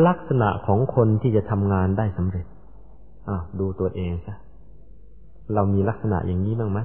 [0.07, 2.45] ลักษณะของคนที่จะทำงานได้สำเร็จ
[3.27, 4.35] อ่าดูตัวเองซะ
[5.53, 6.79] เรามีลักษณะอย่างนี้บ้างไหม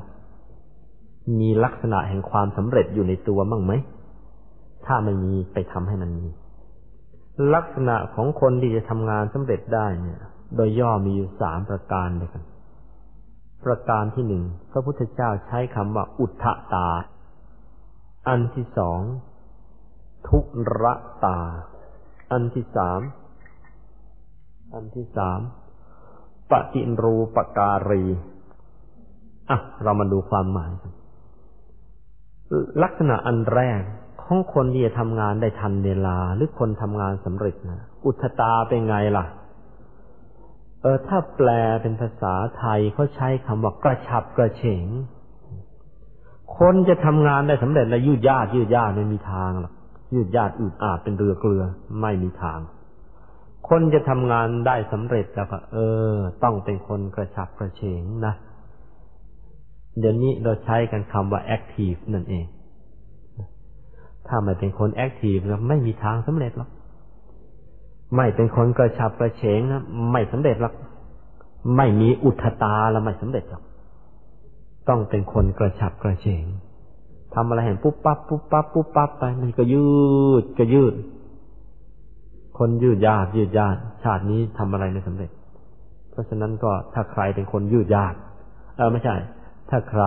[1.40, 3.72] มีลักษณะแห่งความสำเร็จอยู่ในตัวบ้างไหม
[4.86, 6.26] ถ้าไม่มีไปทำให้มันมี
[7.54, 10.20] ลักษณะของคนที่จะทำงานสำเร็จได้เนี่ย
[10.56, 12.44] โดยย่อมีอยู่สามประการด้วยกัน
[13.64, 16.44] ประการที่หนึ่งพระพุทธเจ้าใช้คำว่าอุทธ
[16.74, 16.88] ตา
[18.28, 19.00] อันที่สอง
[20.28, 20.38] ทุ
[20.82, 20.94] ระ
[21.24, 21.38] ตา
[22.32, 23.00] อันที่สาม
[24.74, 25.40] อันที่สาม
[26.50, 28.04] ปฏิรูปการี
[29.50, 30.72] อะ เรามาดูความหมาย
[32.82, 33.80] ลักษณะอันแรก
[34.22, 39.24] ของคนที่จะทำงานได้ทันเวลา หรือคนทำงานสำเร็จนะ อุทตาเป็นไงล่ะ
[40.82, 41.48] เออ ถ้าแปล
[41.82, 44.86] เป็นภาษาไทยเขาใช้คำว่ากระฉับกระเฉง
[46.58, 49.72] คนจะทำงานได้สำเร็จและยืดยาดยืดยาดไม่มีทางหรอก
[50.14, 51.64] ยืดยาดอืดอาดเป็นเรือเกลือ
[52.00, 52.60] ไม่มีทาง
[53.68, 55.76] คนจะทำงานได้สำเร็จแล้วก็เอ
[56.14, 58.34] อ ต้องเป็นคนกระฉับกระเฉงนะ
[59.98, 62.46] เดี๋ยวนี้เราใช้กันคำว่าแอคทีฟนั่นเอง
[64.26, 66.70] ถ้าไม่เป็นคนแอคทีฟแล้วไม่มีทางสำเร็จหรอก
[68.16, 69.82] ไม่เป็นคนกระฉับกระเฉงนะ
[70.12, 70.74] ไม่สำเร็จหรอก
[71.76, 73.62] ไม่มีอุทตาแล้วไม่สำเร็จหรอก
[74.88, 76.44] ต้องเป็นคนกระฉับกระเฉง
[77.34, 79.88] ทำอะไรเห็นปุ๊บปั๊บปุ๊บปั๊บปุ๊บปั๊บไปมันก็ยื
[80.42, 80.94] ดก็ยืด
[82.58, 85.30] คนยืดยาดยืดยาดชาตินี้ทำอะไรไม่สำเร็จ
[86.10, 88.14] เพราะฉะนั้นก็ถ้าใครเป็นคนยืดยาด
[88.76, 89.14] เออไม่ใช่
[89.70, 90.04] ถ้าใคร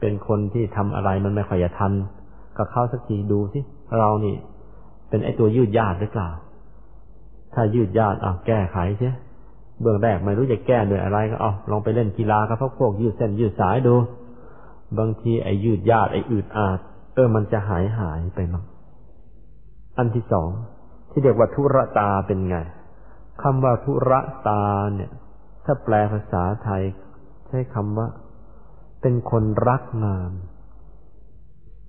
[0.00, 1.92] เป็นคนที่ทำอะไรมันไม่ค่อยจะทัน
[2.56, 3.60] ก็เข้าสักทีดูสิ
[3.98, 4.36] เรานี่
[5.08, 6.28] เป็นไอตัวยืดยาดหรือเปล่า
[7.54, 9.12] ถ้ายืดยาดอะแก้ไขใช่
[9.80, 13.94] เบื้องแรกไม่รู้จะแก้ด้วยอะไรก็เอาลองไปเล่นกีฬากับพวกพวกยืดเส้นยืดสายดู
[14.98, 16.78] บางทีไอ้ยืดยาดไอ้อืดอาด
[17.14, 18.64] เออมันจะหายหายไปมั้ง
[19.96, 20.50] อันที่สอง
[21.10, 22.56] ที่เรียกว่าธุรตาเป็นไง
[23.42, 24.64] คำว่าธุระตา
[24.94, 25.10] เนี่ย
[25.64, 26.82] ถ้าแปลภาษาไทย
[27.46, 28.08] ใช้คำว่า
[29.00, 30.30] เป็นคนรักงาน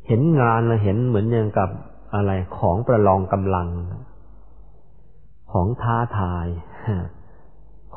[0.07, 1.69] เห็นงานแล้วเห็นเหมือนอย่างกับ
[2.15, 3.69] อะไรของประลองกำลัง
[5.51, 6.47] ของท้าทาย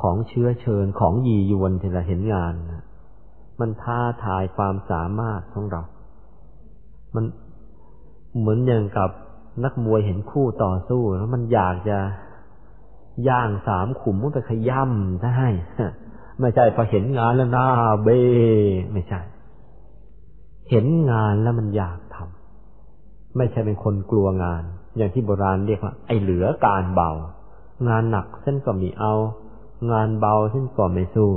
[0.00, 2.54] ของเชื้อเชิญของยียวนที่เราเห็นงาน
[3.60, 5.82] มันท้าทายความสามารถของเรา
[7.14, 7.24] มัน
[8.38, 9.10] เหมือนอย่างกับ
[9.64, 11.98] นักมวยเห็นคู่ต่อสู้แล้วมันอยากจะ
[13.28, 15.42] ย่างสามขุมมันไปขย่ำได้
[16.40, 17.66] ไม่ใช่พอเห็นงานแล้วหน้า
[18.04, 18.20] เบ้
[18.92, 19.20] ไม่ใช่
[20.70, 24.62] เห็นงานแล้วมันอยากทำไม่ใช่เป็นคนกลัวงาน
[24.96, 27.10] อย่างที่โบราณเรียกว่า ไอ้เหลือการเบา
[27.88, 29.12] งานหนักเส้นก็มีเอา
[29.92, 31.32] งานเบาเส้นก็ไม่สู้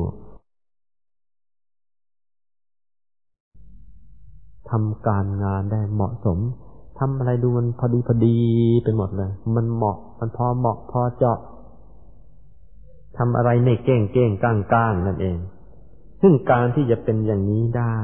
[4.74, 6.40] ทำการงานได้เหมาะสม
[7.00, 8.38] ทำอะไรดูมันพอดีพอดี
[8.84, 11.40] ไปหมดเลย มันเหมาะ มันพอเหมาะพอเจาะ
[13.18, 15.38] ทำอะไรในเก้งเก้งก้างก้างนั่นเอง
[16.22, 17.98] ซึ่งการที่จะเป็นอย่างนี้ได้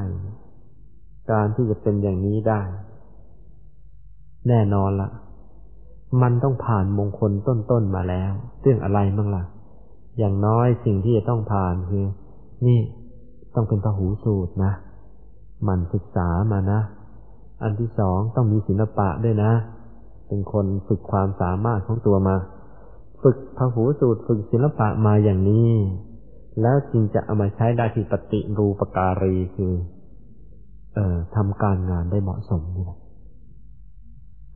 [1.32, 2.61] การที่จะเป็นอย่างนี้ได้
[4.47, 5.09] แน่นอนละ
[6.22, 9.43] มันต้องผ่านมงคลต้นๆมาแล้วเรื่องอะไรบ้างละ่ะ
[10.17, 12.05] อย่างน้อยสิ่งที่จะต้องผ่านคือ
[12.65, 12.80] นี่
[13.55, 14.74] ต้องเป็นพหูสูตรนะ
[15.68, 16.80] มันศึกษามานะ
[17.62, 19.51] อันที่สองต้องมีศิลปะด้วยนะ
[20.28, 22.36] เป็นคนฝึกความสามารถของตัวมา
[23.24, 25.72] ฝึกพหูสูตรฝึกศิลปะมาอย่างนี้
[26.62, 29.74] แล้วจึงจะเอามาใช้ได้ที่ปฏิรูปการีคือ
[30.95, 32.97] เอ่อทำการงานได้เหมาะสมนี่แหละ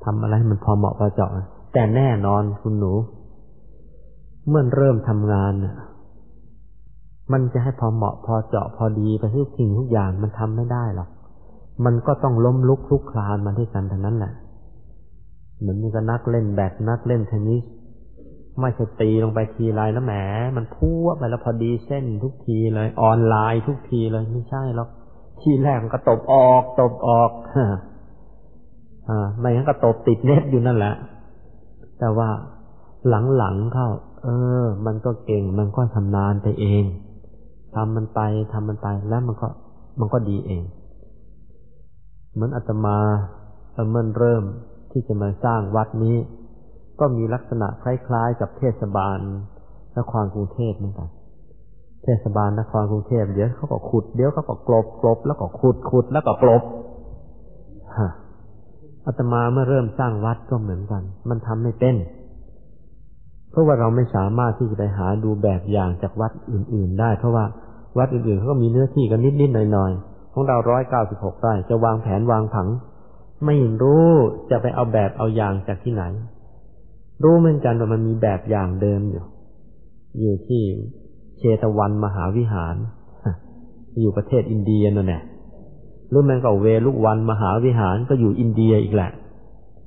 [0.03, 1.31] ทำอะไรมันพอเหมาะพอเจาะ
[1.73, 2.93] แต่แน่นอนคุณหนู
[4.49, 5.75] เมื่อเริ่มทำงานน่ะ
[7.31, 11.09] มันจะให้พอเหมาะพอเจาะพอดีไปทุกสิ่งทุกอย่างมันทำไม่ได้หรอก
[11.85, 14.33] มันก็ต้องล้มลุกคลุกคลานมาด้วยกันทั้งนั้นแหละ
[15.59, 17.63] เหมือนนี่ก็นักเล่นแบดนักเล่นเทนนิส
[18.59, 20.13] ไม่ใช่ตีลงไปทีไรแล้วแหม
[20.57, 24.89] มันพุ่วไปแล้วพอดีเส้นทุกทีเลย ออนไลน์ทุกทีเลยไม่ใช่หรอก
[25.41, 27.31] ทีแรกก็ตบออก ตบออก
[29.09, 30.93] อ่าไม่งั้นก็ตบติดเน็ตอยู่นั่นแหละ
[31.99, 32.29] แต่ว่า
[33.37, 33.87] หลังๆเข้า
[34.23, 34.27] เอ
[34.63, 36.83] อ มันก็เก่งมันก็ชำนาญไปเอง
[37.75, 38.21] ทำมันไป
[38.53, 39.47] ทำมันไปแล้วมันก็
[39.99, 40.63] มันก็ดีเอง
[42.33, 42.97] เหมือนอาตมา
[43.91, 44.43] เมื่อเริ่ม
[44.91, 46.17] ที่จะมาสร้างวัดนี้
[46.99, 49.19] ก็มีลักษณะคล้ายๆ กับเทศบาล
[49.97, 51.09] นครกรุงเทพเหมือนกัน
[52.03, 56.63] เทศบาลนครกรุงเทพเดี๋ยวเขาก็ขุดเดี๋ยวเขาก็กลบกลบแล้วก็ขุดขุดแล้วก็กลบ
[57.97, 58.09] ฮะ
[59.05, 61.95] อาตมาเมื่อเริ่มสร้างวัดก็เหมือนกัน มันทำไม่เป็น
[63.49, 67.45] เพราะว่าเราไม่สามารถที่จะไปหาดูแบบอย่างจากวัดอื่น ๆ ได้ เพราะว่า
[67.97, 72.67] วัดอื่นๆเขาก็มีเนื้อที่กันนิดๆหน่อยๆของเราร้อยเก้าสิบหกไร่จะวางแผนวางผัง
[73.45, 74.09] ไม่รู้
[74.49, 76.03] จะไปเอาแบบเอาอย่างจากที่ไหน
[77.23, 79.23] รู้เหมือนกันว่ามันมีแบบอย่างเดิมอยู่
[80.19, 80.63] อยู่ที่
[81.37, 82.75] เชตวันมหาวิหาร
[83.99, 85.23] อยู่ประเทศอินเดียนั่นแหละ
[86.09, 89.11] หรือมันก็เวลุวันมหาวิหารก็อยู่อินเดียอีกแหละ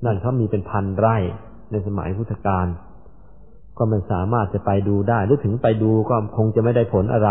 [0.04, 1.16] นั่นเขามีเป็นพันไร่
[1.70, 2.66] ในสมัยพุทธกาล
[3.78, 7.30] ก็ไม่สามารถจะไปดูได้หรือถึงไปดูก็คงจะไม่ได้ผลอะไร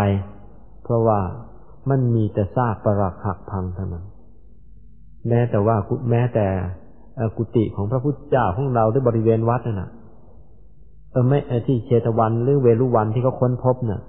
[0.85, 1.19] เพราะว่า
[1.89, 4.05] มันมีแต่ซากปรักหักพังเท่านั้น
[5.27, 5.75] แม้แต่ว่า
[6.09, 6.45] แม้แต่
[7.37, 9.89] กุฏิของพระพุทธเจ้าของเราด้วยบริเวณวัดนั่นนะ
[11.11, 14.01] เออไม่ที่เชตวันหรือเวรุวันที่เขาค้นพบน่ะ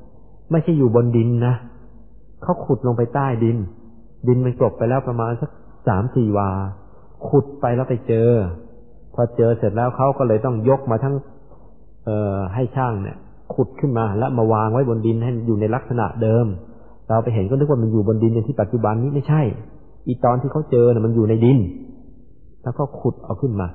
[0.50, 1.54] ไม่ใช่อยู่บนดินนะ
[2.42, 3.56] เขาขุดลงไปใต้ดิน
[4.28, 5.50] ดินมันกลบไปแล้วประมาณสัก
[5.88, 6.50] สามสี่วา
[7.28, 8.30] ขุดไปแล้วไปเจอ
[9.14, 11.14] พอเจอเสร็จแล้วเขาก็เลยต้องยกมาทั้ง
[12.04, 13.16] เออให้ช่างเนี่ย
[13.54, 16.46] ขุดขึ้นมาแล้วมาวางไว้บนดินให้อยู่ในลักษณะเดิม
[17.08, 19.42] เราไปเห็นก็นึกว่ามันอยู่บนดินอย่างที่ปัจจุบันนี้ไม่ใช่
[20.06, 21.58] อีตอนที่เขาเจอเนี่ยมันอยู่ในดิน
[22.62, 23.68] แล้วก็ขุดเอาขึ้นมา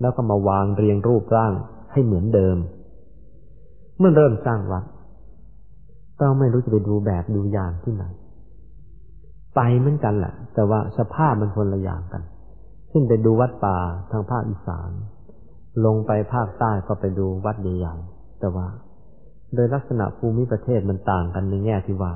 [0.00, 1.52] แล้วก็มาวางเรียงรูปร่าง
[1.92, 2.56] ให้เหมือนเดิม
[3.98, 4.84] เมื่อเริ่มสร้างวัด
[6.20, 8.04] ก็ไม่รู้จะไปดูแบบดูอย่างที่ไหน
[9.56, 12.22] ไปเหมือนกันแหละแต่ว่าสภาพมันคนละอย่างกัน
[12.90, 13.76] ขึ้นไปดูวัดป่า
[14.10, 14.90] ทางภาคอีสาน
[15.84, 18.66] ลงไปภาคใต้ก็ไปดูวัดใหญ่ๆแต่ว่า
[19.54, 22.12] โดยลักษณะภูมิประเทศมันต่างกันในแง่ที่ว่า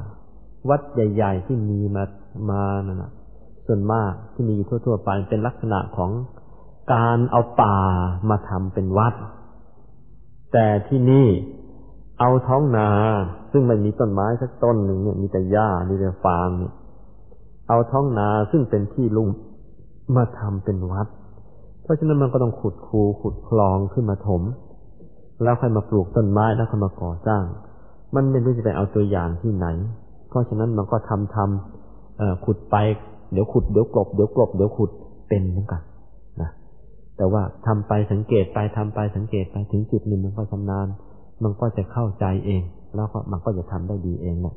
[0.69, 2.05] วัดใหญ่ ๆ ที่มีมา
[2.51, 3.13] มานั่นะ
[3.67, 6.11] ส่วนมากที่มีอยู่ทั่วๆไปเป็นลักษณะของ
[6.95, 7.79] การเอาป่า
[8.31, 9.15] มาทำเป็นวัด
[10.53, 11.27] แต่ที่นี่
[12.21, 12.91] เอาท้องนา
[13.53, 16.73] ซึ่งไม่มีต้นไม้สักต้นหนึ่งเนี่ยมีแต่หญ้ามีแต่ฟางเนี่ย
[17.69, 19.31] เอาท้องนาซึ่งเป็นที่ลุ่ม
[20.17, 21.07] มาทำเป็นวัด
[21.83, 24.43] เพราะฉะนั้นมันก็ต้องขุดคูขุดคลองขึ้นมาถม
[25.43, 27.43] แล้วค่อยมาปลูกต้นไม้แล้วค่อยมาก่อสร้าง
[28.15, 29.67] มันไม่รู้จะไปเอาตัวอย่างที่ไหน
[30.29, 32.77] เพราะฉะนั้นมันก็ทำทำขุดไป
[33.33, 34.91] เดี๋ยวขุดเดี๋ยวกลบเดี๋ยวกลบเดี๋ยวขุด
[35.29, 35.83] เป็นเหมือนกัน
[36.41, 36.51] นะ
[37.17, 40.87] แต่ว่าทำไปสังเกตไปทำไปสังเกตไปถึงจุดหนึ่งมันก็ชำนาญ
[41.43, 42.63] มันก็จะเข้าใจเอง
[42.95, 44.55] แล้วก็มันก็จะทำได้ดีเองนะ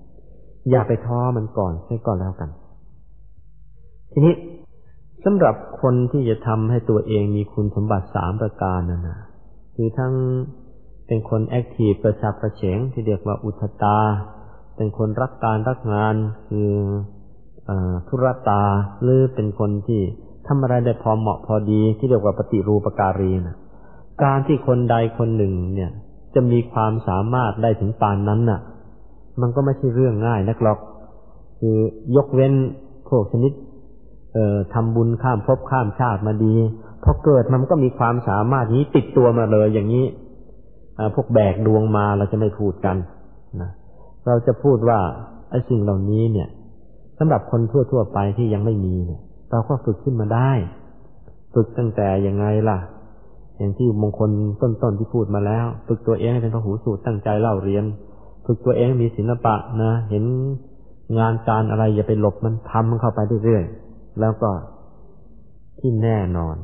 [0.70, 2.50] อย่าไปท้อมันก่อนให้ก่อนแล้วกัน
[4.12, 4.34] ทีนี้
[5.26, 9.20] สำหรับคนที่จะทำให้ตัวเองมีคุณสมบัติสามประการนั่นนะ
[9.76, 10.14] คือทั้ง
[11.08, 13.99] เป็นคนแอคทีฟประชับประเฉงที่เรียกว่าอุทตา
[14.76, 16.16] เป็นคนรักการรักงาน
[16.49, 16.72] คือ
[18.08, 18.64] ธุรตา
[19.01, 20.01] หรือเป็นคนที่
[20.47, 23.55] ทำอะไรได้พอเหมาะพอดีที่เรียกว่าปฏิรูปการีนะ
[24.24, 25.91] การที่คนใดคนหนึ่งเนี่ย
[26.36, 28.60] จะมีความสามารถได้ถึงปานนั้นน่ะ
[29.41, 30.80] มันก็ไม่ใช่เรื่องง่ายนักหรอก
[31.60, 31.78] คือ
[32.16, 32.53] ยกเว้น
[33.10, 33.51] พวกชนิด
[34.34, 36.55] เอ่อทำบุญข้ามภพข้ามชาติมาดี
[37.03, 40.05] พอเกิดมันก็มีความสามารถนี้ติดตัวมาเลยอย่างนี้
[41.16, 42.98] พวกแบกดวงมาเราจะไม่พูดกัน
[43.62, 43.70] นะ
[44.28, 45.00] เราจะพูดว่า
[45.50, 46.48] ไอ้สิ่งเหล่านี้เนี่ย
[47.20, 49.22] สำหรับคนทั่วๆไปที่ยังไม่มีเนี่ย
[49.52, 50.52] เราก็ฝึกขึ้นมาได้
[51.54, 52.80] ฝึกตั้งแต่ยังไงล่ะ
[53.58, 54.30] อย่างที่มงคล
[54.62, 57.84] ต้นๆที่พูดมาแล้ว ฝึกตัวเองให้เป็นพหูสูตรตั้งใจเล่าเรียน
[58.45, 60.24] ฝึกตัวเองมีศิลปะนะเห็น
[61.20, 64.50] งานการอะไรอย่าไปหลบมันทำมันเข้าไปเรื่อยๆแล้วก็
[65.80, 66.56] ที่แน่นอน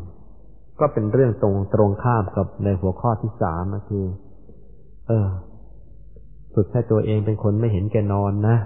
[0.79, 4.05] ก็เป็นเรื่องตรงตรงข้ามกับในหัวข้อที่สามคือ
[5.07, 5.27] เออ
[6.53, 8.57] ฝึกให้ตัวเองเป็นคนไม่เห็นแก่นอนนะ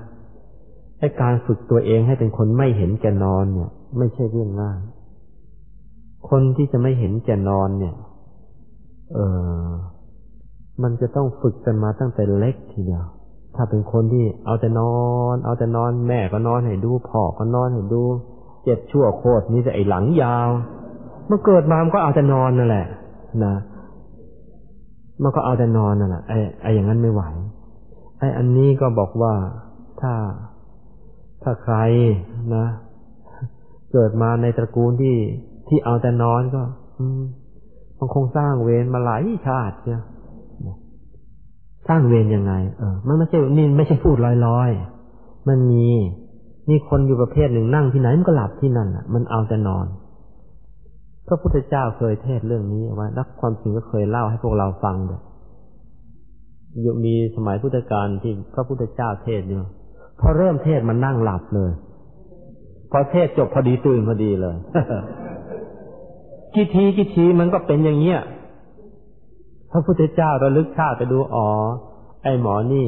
[1.00, 4.80] ไอ้การฝึกตัวเองให้เป็นคนไม่เห็นแก่นอนเนี่ย ไม่ใช่เรื่องง่าย
[6.30, 7.96] คนที่จะไม่เห็นแก่นอนเนี่ย
[9.14, 9.20] เอ
[9.66, 9.70] อ
[10.84, 13.06] มันจะต้องฝึกกันมาตั้งแต่เล็กทีเดียว
[13.56, 14.96] ถ้าเป็นคนที่เอาแต่นอ
[15.34, 18.04] น เอาแต่นอนแม่ก็นอนให้ดูพ่อก็นอนให้ดู
[18.64, 20.50] เจ็บชั่วโคตรนี่จะไอ้หลังยาว
[21.28, 22.88] เมื่อเกิดมามันก็เอาแต่นอนนั่นแหละ
[23.46, 23.56] นะ
[25.24, 27.24] มันก็เอาแต่นอนนั่นแหละไอ้ไอ้อย่างนั้นไม่ไหว
[28.20, 29.34] ไอ้อันนี้ก็บอกว่า
[30.02, 30.14] ถ้า
[31.44, 31.76] ถ้าใคร
[32.56, 32.66] นะ
[33.92, 35.16] เกิดมาในตระกูลที่
[35.68, 36.62] ที่เอาแต่นอนก็
[37.00, 37.22] อืม
[38.00, 40.02] มันคงสร้างเวรมาหลายชาติเชีย
[41.88, 45.88] สร้างเวรยังไง เออ มันไม่ใช่นี่ไม่ใช่พูดลอยๆ มันมี
[46.70, 49.86] นี่คนอยู่ประเภทหนึ่งนั่งที่ไหนมันก็หลับที่นั่นอะ มันเอาแต่นอน
[51.28, 55.22] พระพุทธเจ้าเคยเทศเรื่องนี้ไว้แล้วความจริงก็เคยเล่าให้พวกเราฟังด้วย
[57.06, 59.62] มีสมัยพุทธกาลที่พระพุทธเจ้าเทศอยู่
[60.20, 61.72] พอเริ่มเทศมันนั่งหลับเลย
[62.92, 64.56] พอเทศจบพอดีตื่นพอดีเลย
[66.54, 68.20] กี่ทีกี่ทีมันก็เป็นอย่างเงี้ย
[69.72, 71.50] พระพุทธเจ้าระลึกชาติไปดูอ๋อ
[72.24, 72.88] ไอหมอนี่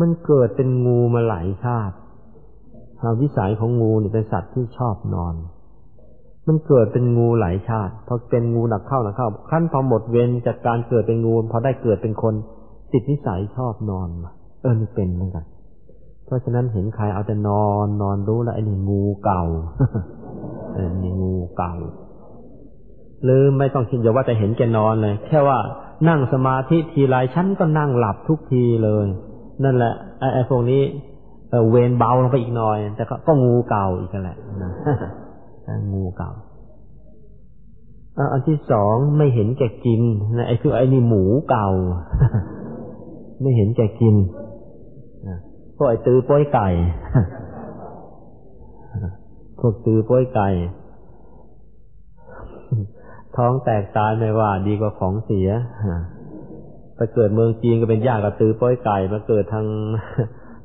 [0.00, 1.96] มันเกิดเป็นงูมาหลายชาติ
[3.20, 5.34] วิสัยของงูนี่เป็นสัตว์ที่ชอบนอน
[6.48, 12.34] มันเกิดเป็นงูหลายชาติพอเป็นงูหนักเข้าหนักเข้าขั้นพอหมดเวรจากการเกิดเป็นงูพอได้เกิดเป็นคน
[12.92, 14.08] ติดนิสัยชอบนอน
[14.62, 15.44] เออนี่เป็นเหมือนกัน
[16.26, 19.44] เพราะฉะนั้นเห็นใครเอาแต่นอนนอนรู้แล้วไอ้นี่งูเก่า
[20.74, 21.74] เออนี่งูเก่า
[23.24, 25.58] หรือไม่ต้องคิดอย่าว่าแต่เห็นแกนอนเลย แค่ว่า
[26.08, 29.06] นั่งสมาธิทีไรฉันก็นั่งหลับทุกทีเลย
[29.64, 30.82] นั่นแหละไอ้ไอ้พวกนี้
[31.70, 34.72] เวนเบาลงไปอีกหน่อย แต่ก็ก็งูเก่าอีกแหละนะ
[35.92, 36.32] งูเก่า
[38.32, 40.02] อันที่สองไม่เห็นแก่กิน
[40.36, 41.68] นะไอ้คือไอ้นี่หมูเก่า
[43.42, 44.14] ไม่เห็นแก่กิน
[45.76, 46.68] พวกไอ้ตือป้อยไก่
[49.58, 50.48] พวกตือป้อยไก่
[53.36, 55.48] ท้องแตกตายไม่ว่าดีกว่าของเสีย
[56.96, 59.66] ไปเกิดเมืองจีนก็เป็นญาติกับตือป้อยไก่มาเกิดทาง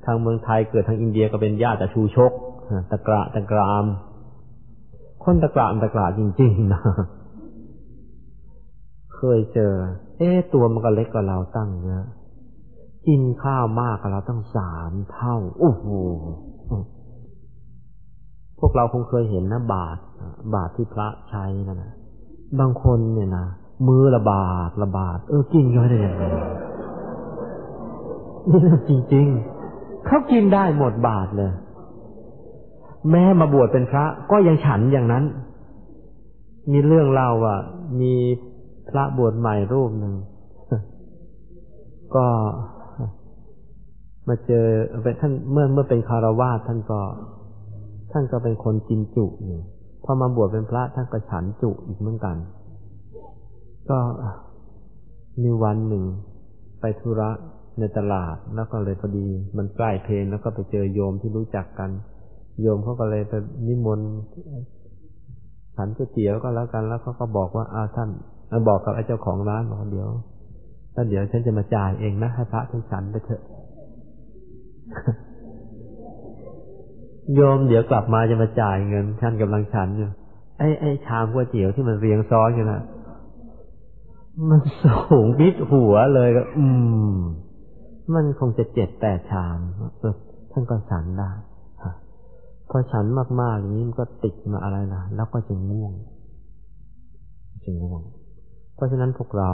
[0.06, 2.32] ทางเมืองไทยเกิดทางอินเดียก็เป็นญาติกับชูชก
[2.92, 3.86] ตะกระตะกราม
[5.28, 6.82] คนตะกระตะกระจริงๆนะ
[9.16, 9.74] เคยเจอ
[10.18, 12.06] เอ๊ตัวมันก็เล็กกว่าเราตั้งเยอะ
[13.08, 15.86] กินข้าวมากกับเราตั้งสามเท่าโอ้โห
[18.60, 19.98] พวกเราคงเคยเห็นนะบาท
[20.56, 21.94] บาทที่พระใช้นั่นนะ
[22.60, 23.46] บางคนเนี่ยนะ
[23.88, 26.24] มือละบาทละบาท เออกินก็ได้ยังไง
[28.50, 29.28] นี่จริง
[29.68, 31.52] ๆเขากินได้หมดบาทเลย
[33.12, 35.24] แม่มาบวชเป็นพระก็ยังฉันอย่างนั้น
[36.72, 37.56] มีเรื่องเล่าว่า
[38.02, 38.14] มี
[38.90, 40.14] พระบวชใหม่รูปหนึ่ง
[42.16, 42.26] ก็
[44.28, 44.66] มาเจอ
[45.04, 47.02] เป็นท่านเมื่อเมื่อเป็นคารวาสท่านก็
[48.12, 49.60] ท่านก็เป็นคนกินจุอยู่
[50.04, 52.38] พอมาบวชเป็นพระท่านก็ฉันจุอีกเหมือนกัน
[53.90, 53.98] ก็
[55.44, 56.04] มีวันหนึ่ง
[56.80, 57.30] ไปธุระ
[57.80, 59.28] ในตลาดแล้วก็เลยพอดี
[59.58, 61.90] มันใกล้เพลนแล้วก็ไปเจอโยมที่รู้จักกัน
[62.62, 63.34] โยมเขาก็เลยไป
[63.68, 64.10] นิมนต์
[65.76, 68.10] ฉันก๋วยเตี๋ยวก็แล้วกันแล้วเขาก็บอกว่าอาท่าน
[68.68, 70.10] บอกกับไอ้เจ้าของร้านบอกเดี๋ยว
[70.94, 73.42] ถ้าเดี๋ยวฉันจะมาจ่ายเองนะให้พระท่านฉันไปเถอะ
[77.36, 80.10] โยมเดี๋ยวกลับมาจะมาจ่ายเงินท่านกำลังฉันอยู่
[80.58, 82.82] ไอ้ไอ้ชามก๋วยเตี๋ยวที่มันเรียงซ้อนกันนะ
[84.50, 86.66] มันสูงพิดหัวเลยก็อื
[87.14, 87.16] ม
[88.14, 89.58] มันคงจะเจ็ดแปดชาม
[90.52, 91.32] ท่านก็สันได้
[92.76, 93.06] อฉัน
[93.42, 95.94] มากๆอย่างนี้มันก็ติดมาอะไรนะแล้วก็จะง่วง
[97.66, 98.02] จะง่วง
[98.76, 99.52] เพราะฉะนั้นพวกเรา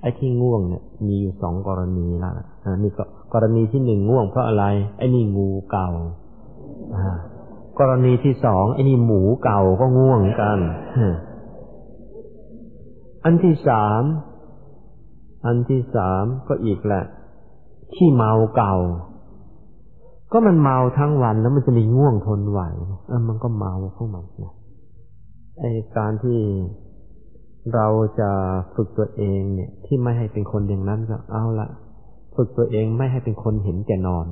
[0.00, 2.46] ไอ้ที่ง่วงเนี่ยมีอยู่สองกรณีแล้วนะ
[2.84, 4.64] นี่ก็กรณีที่หนึ่งง่วงเพราะอะไร
[4.98, 5.90] ไอ้นี่งูเก่า
[6.94, 7.18] อ่า
[7.78, 10.58] กรณีที่สองไอ้นี่หมูเก่าก็ง่วงกัน
[13.24, 14.02] อันที่สาม
[15.46, 17.04] อันที่สามก็อีกแหละ
[17.94, 18.76] ขี้เมาเก่า
[20.32, 22.60] ก็มันเมาทั้งวันแล้วมันจะมีง่วงทนไหว
[23.08, 24.54] เออมันก็เมาพวกมันนะ
[25.58, 25.64] ไอ
[25.96, 26.38] การที่
[27.74, 27.86] เรา
[28.20, 28.30] จะ
[28.74, 31.68] ฝึกตัวเองเนี่ย ที่ไม่ให้เป็นคนอย่างนั้นก็เอาละ
[32.36, 34.26] ฝึกตัวเองไม่ให้เป็นคนเห็นแก่นอน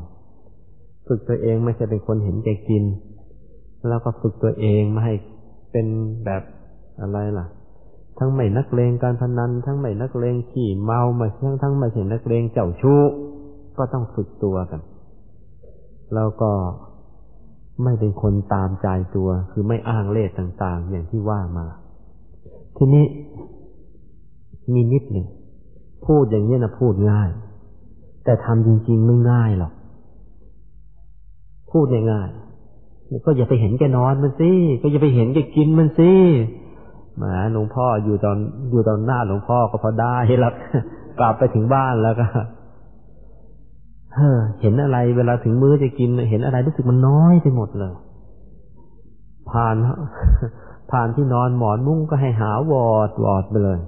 [1.06, 2.85] ฝึกตัวเองไม่ใช่เป็นคนเห็นแก่กิน
[3.89, 5.14] แล้วก็ฝึกตัวเองไม่ให้
[5.72, 5.86] เป็น
[6.24, 6.43] แบบ
[7.01, 7.47] อะไรล่ะ
[8.18, 13.02] ทั้งไม่นักเลงการพนัน ทั้งไม่นักเลงขี่เมามาทั้งทั้งไม่ใช่นักเลงเจ้าชู้
[13.77, 14.81] ก็ต้องฝึกตัวกัน
[16.15, 16.53] แล้วก็
[17.85, 21.66] ไม่เป็นคนตามใจตัว คือไม่อ้างเล่ห์ต่างๆ อย่างที่ว่ามา
[22.77, 23.05] ทีนี้
[24.74, 25.27] มีนิดหนึ่ง
[26.07, 27.31] พูดอย่างนี้นะพูดง่าย
[28.24, 29.73] แต่ทำจริง ๆ ไม่ง่ายหรอก
[31.70, 34.51] พูดง่ายๆก็อย่าไปเห็นแกนอนมันสิ
[34.82, 36.12] ก็อย่าไปเห็นแกกินมันสิ
[37.19, 38.39] หมาหลวงพ่ออยู่ตอน
[38.70, 40.55] อยู่ตอนหน้าหลวงพ่อก็พอได้แล้ว
[41.19, 42.27] กลับไปถึงบ้านแล้วก็
[44.15, 44.31] เฮ้
[44.61, 47.95] เห็นอะไร เวลาถึงมื้อจะกิน เห็นอะไรรู้สึกมันน้อยไปหมดเลย
[49.51, 49.77] ผ่าน
[50.91, 53.78] ผ่านที่นอนหมอนมุ้งก็ให้หาวอดวอดไปเลย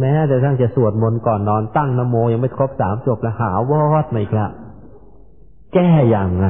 [0.00, 4.50] แม้แต่ทั้งจะสวดมนต์ก่อนนอนตั้งนโมยังไม่ครบสามจบแล้วหาวอดไม่ครับ
[5.74, 6.46] แก้อย่างไง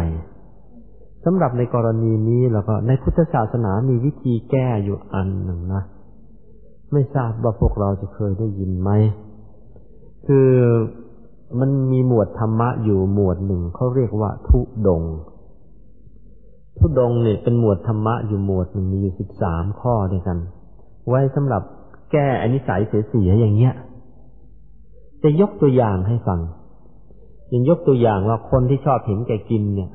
[1.25, 5.83] สำหรับในกรณีนี้แล้วก็ในพุทธศาสนามีวิธีแก้อยู่อันหนึ่งนะ
[6.93, 8.91] ไม่ทราบว่าพวกเราจะเคยได้ยินไหม
[10.27, 10.49] คือ
[11.61, 15.03] มันมีหมวดธรรมะอยู่หมวดหนึ่งเขาเรียกว่าทุดง
[16.79, 20.39] ทุดงเนี่ยเป็นหมวดธรรมะอยู่หมวดหนึ่งมีอยู่สิบสามข้อด้วยกัน
[21.09, 21.63] ไว้สำหรับ
[22.13, 23.75] แก้อนิสัยเสียๆอย่างเงี้ย
[25.23, 26.41] จะยกตัวอย่างให้ฟัง
[27.53, 29.91] ย่างยกตัวอย่างว่าคนที่ชอบเห็นแก่กินเนี่ย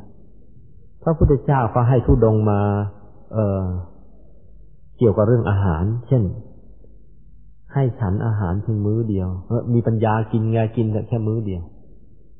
[1.03, 2.59] พระพุทธเจ้าก็ให้ทุดงมา
[3.33, 3.63] เออ
[4.97, 6.23] เกี่ยวกับเรื่องอาหาร เช่น
[7.73, 11.61] ให้ฉันอาหารเพียงมื้อเดียวเออมีปัญญากินไงกินแต่แค่มื้อเดียว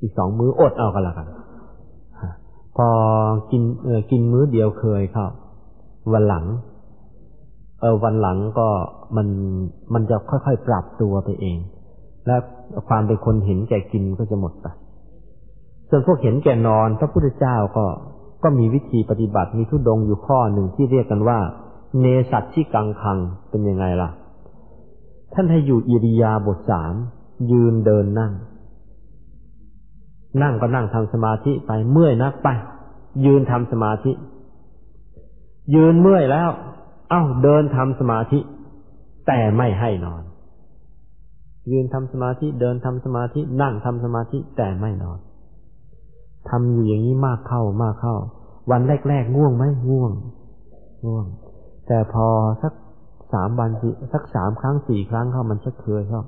[0.01, 1.27] อีกสองมื้ออดเอากันละกัน
[2.77, 2.89] พอ
[3.51, 5.31] กินเออกินมื้อเดียวเคยครับ
[6.13, 6.45] วันหลัง
[7.81, 8.67] เออวันหลังก็
[9.15, 9.27] มัน
[9.93, 11.57] มันจะค่อยๆปรับตัวไปเอง
[12.27, 12.35] และ
[12.87, 14.67] ความเป็นคนเห็นแก่กินก็จะหมดไป
[15.89, 17.85] ส่วนพวกเห็นแก่นอน พระพุทธเจ้าก็
[18.43, 21.39] ก็มีวิธีปฏิบัติมีทุดงอยู่ข้อหนึ่งที่เรียกกันว่า
[21.99, 23.17] เนสัตที่กังคัง
[23.49, 24.09] เป็นยังไงล่ะ
[25.33, 26.93] ท่านให้อยู่อิริยาบถสาม
[27.51, 28.33] ยืนเดินนั่ง
[30.41, 32.47] นั่งก็นั่งทำสมาธิไปเมื่อยนักไป
[33.25, 34.11] ยืนทำสมาธิ
[35.75, 36.49] ยืนเมื่อยแล้ว
[37.09, 38.39] เอ้าเดินทำสมาธิ
[39.27, 40.23] แต่ไม่ให้นอน
[41.71, 45.19] ยืนทำสมาธิเดินทำสมาธิ นั่งทำสมาธิแต่ไม่นอน
[46.49, 48.15] ทำอยู่อย่างนี้มากเข้ามากเข้า
[48.71, 50.11] วันแรกๆง่วงไหมง่วง
[51.05, 51.25] ง่วง
[51.87, 52.27] แต่พอ
[52.61, 52.73] สัก
[53.33, 53.69] สามวัน
[54.13, 56.23] สักสามครั้งสี่ครั้งเข้ามันชักเคยเข้า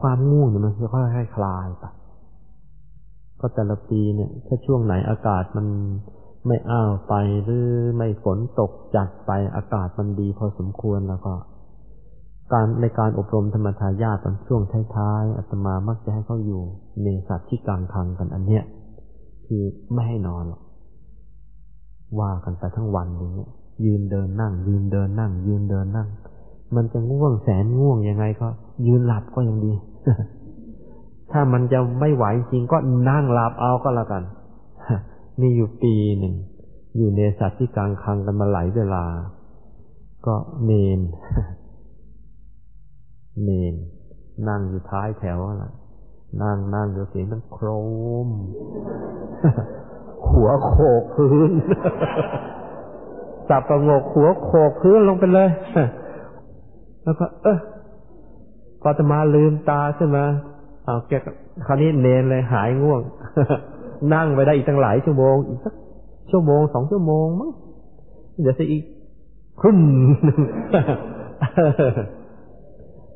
[0.00, 1.84] ความง่วงเนี่ยมันค่อยๆคลายไป
[3.40, 5.66] ก็แต่ละปีเนี่ย ถ้าช่วงไหนอากาศมัน
[6.46, 7.14] ไม่อ้าวไป
[7.44, 7.66] หรือ
[7.96, 11.34] ไม่ฝนตกจัดไปอากาศมันดีพอสมควรแล้วก็
[12.52, 14.62] การในการอบรมธรรมทายาตอนช่วง
[14.96, 16.62] ท้ายๆอาตมามักจะให้เขาอยู่
[17.02, 18.62] ในสัตว์ที่กลางคังกันอันเนี้ย
[19.46, 19.62] คือ
[19.92, 20.62] ไม่ให้นอนหรอก
[22.20, 23.50] ว่ากันไปทั้งวันอย่างเงี้ย
[23.84, 26.08] ยืนเดินนั่ง ยืนเดินนั่ง ยืนเดินนั่ง
[26.74, 28.48] มันจะง่วงแสนง่วงยังไงก็
[28.86, 29.72] ยืนหลับก็ยังดี
[31.32, 32.76] ถ้ามันจะไม่ไหวจริงก็
[33.08, 34.22] นั่งหลับเอาก็แล้วกัน
[35.40, 36.34] มีอยู่ปีหนึ่ง
[36.96, 39.04] อยู่ในสัตว์ที่กลางคังกันมาหลายเวลา
[40.26, 40.34] ก็
[40.64, 41.00] เนน
[43.42, 43.74] เนน
[44.48, 45.56] นั่งอยู่ท้ายแถวอะ
[46.42, 47.66] นั่งนั่งเดี๋ยวเสียงมันโคร
[48.26, 48.28] ม
[50.28, 51.50] หัวโขกพื้น
[53.48, 55.48] จับประงกหัวโขกพื้นลงไปเลย
[57.06, 57.58] แล้วก็ เออ
[58.82, 60.18] พอจะมาลืมตาใช่ไหม
[60.84, 61.12] เอาแก
[61.66, 63.00] คราวนี้เนนเลยหายง่วง
[64.14, 65.74] นั่งไปได้อีกตั้งหลายชั่วโมง อีกสัก
[66.30, 67.50] ชั่วโมงสองชั่วโมงมั้ง
[68.42, 68.82] เดี๋ยวจะอีก
[69.60, 69.76] ขึ้น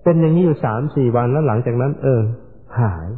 [0.02, 2.20] เป็นอย่างนี้อยู่สามสี่วันแล้วหลังจากนั้น เออ
[2.80, 3.08] หาย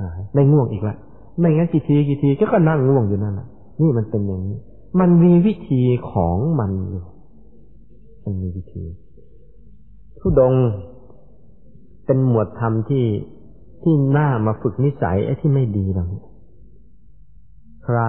[0.00, 0.96] หายไม่ง่วงอีกละ
[1.38, 3.46] ไม่งั้นกี่ทีกี่ทีก็ก็นั่งง่วงอยู่นั่นแหละ
[3.80, 4.56] นี่มันเป็นอย่างนี้
[5.00, 7.04] มันมีวิธีของมันอยู่
[8.24, 8.84] มันมีวิธี
[10.20, 10.54] ทุดง
[12.06, 13.04] เป็นหมวดธรรมที่
[13.82, 16.06] ที่น่ามาฝึกนิสัยไอ้ที่ไม่ดีเรา
[17.84, 18.00] ใคร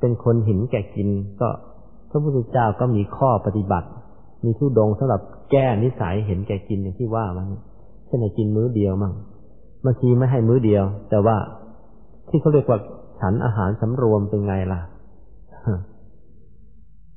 [0.00, 1.08] เป็นคนหินแก่กิน
[1.40, 1.48] ก็
[2.10, 3.88] พระพุทธเจ้าก็มีข้อปฏิบัติ
[4.44, 5.20] มีทุดงสำหรับ
[5.50, 7.46] แก้นิสัยเห็นแก่กินอย่างที่ว่ามัน
[8.06, 9.14] เช่นให้กินมื้อเดียวมั่ง
[9.84, 11.36] บางทีไม่ให้มื้อเดียว แต่ว่า
[12.28, 12.78] ที่เขาเรียกว่า
[13.20, 14.80] ฉันอาหารสำรวมเป็นไงล่ะ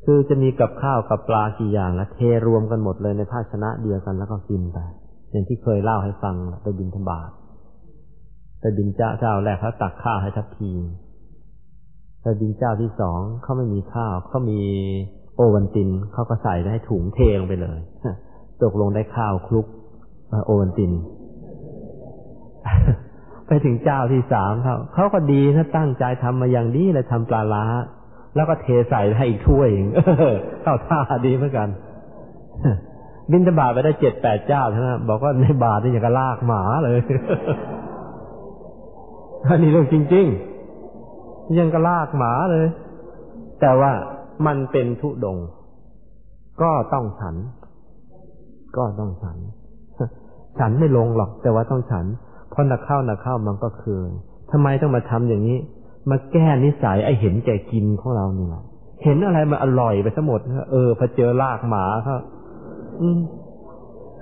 [0.06, 4.78] คือจะมีกับข้าวกับปลากี่อย่างแล้วเทรวมกันหมดเลยในภาชนะเดียวกันแล้วก็กินไป
[5.32, 7.30] อย่างที่เคยเล่าให้ฟังไปบินธบาต
[8.60, 10.72] ไปบินเจ้าเจ้าแรกเขาตักข้าวให้ทัพพี
[12.22, 14.62] ไปบินเจ้าที่สองเขาไม่มีข้าวเขามี
[15.36, 17.80] โอวันตินเขาก็ใส่ได้ถุงเทลงไปเลย
[18.62, 19.66] ตกลงได้ข้าวคลุก
[20.46, 20.92] โอวันติน
[23.48, 27.66] ไปถึงเจ้าที่สามเขาเขาก็ดีนะตั้งใจทำมาอย่างดีเลยทำปลาล้า
[28.36, 29.70] แล้วก็เทใส่ให้อีกถ้วย
[30.62, 31.68] เข้าท่าดีเหมือนกัน
[33.32, 37.00] บินตบาทไปได้เจ็ดแปดเจ้าใช่ไหมบอกว่าในบาทนี่อย่างกับลากหมาเลย
[39.48, 40.26] อันนี้เรื่องจริง
[40.92, 42.68] ๆ ยังกับลากหมาเลย
[43.62, 43.92] แต่ว่า
[44.46, 45.38] มันเป็นทุดง
[46.62, 47.36] ก็ต้องฉัน
[48.78, 49.38] ก็ต้องฉัน
[50.60, 52.06] ฉันไม่ลงหรอก แต่ว่าต้องฉัน
[52.50, 54.10] เพราะนักเข้านักเข้ามันก็คืน
[54.52, 55.58] ทำไมต้องมาทำอย่างนี้
[56.10, 58.64] มาแก้นิสัยไอเห็นแก่กินของเราเนี่แหละ
[59.04, 60.40] เห็นอะไรมาอร่อยไปทั้งหมด
[60.72, 62.18] เออพอเจอลากหมาเขา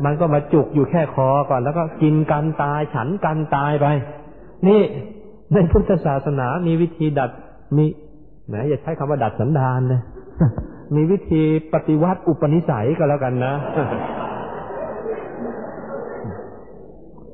[0.06, 3.86] มันก็มาจุกอยู่แค่คอก่อนแล้วก็กินกันตายฉันกันตายไป
[4.68, 4.82] นี่
[5.54, 7.32] ในพุทธศาสนามีวิธีดัด
[7.78, 7.86] มี
[8.48, 10.02] แหมอย่าใช้คำว่าดัดสันดานเลย
[10.96, 11.42] มีวิธี
[11.74, 13.54] ปฏิวัติอุปนิสัยก็แล้วกันนะ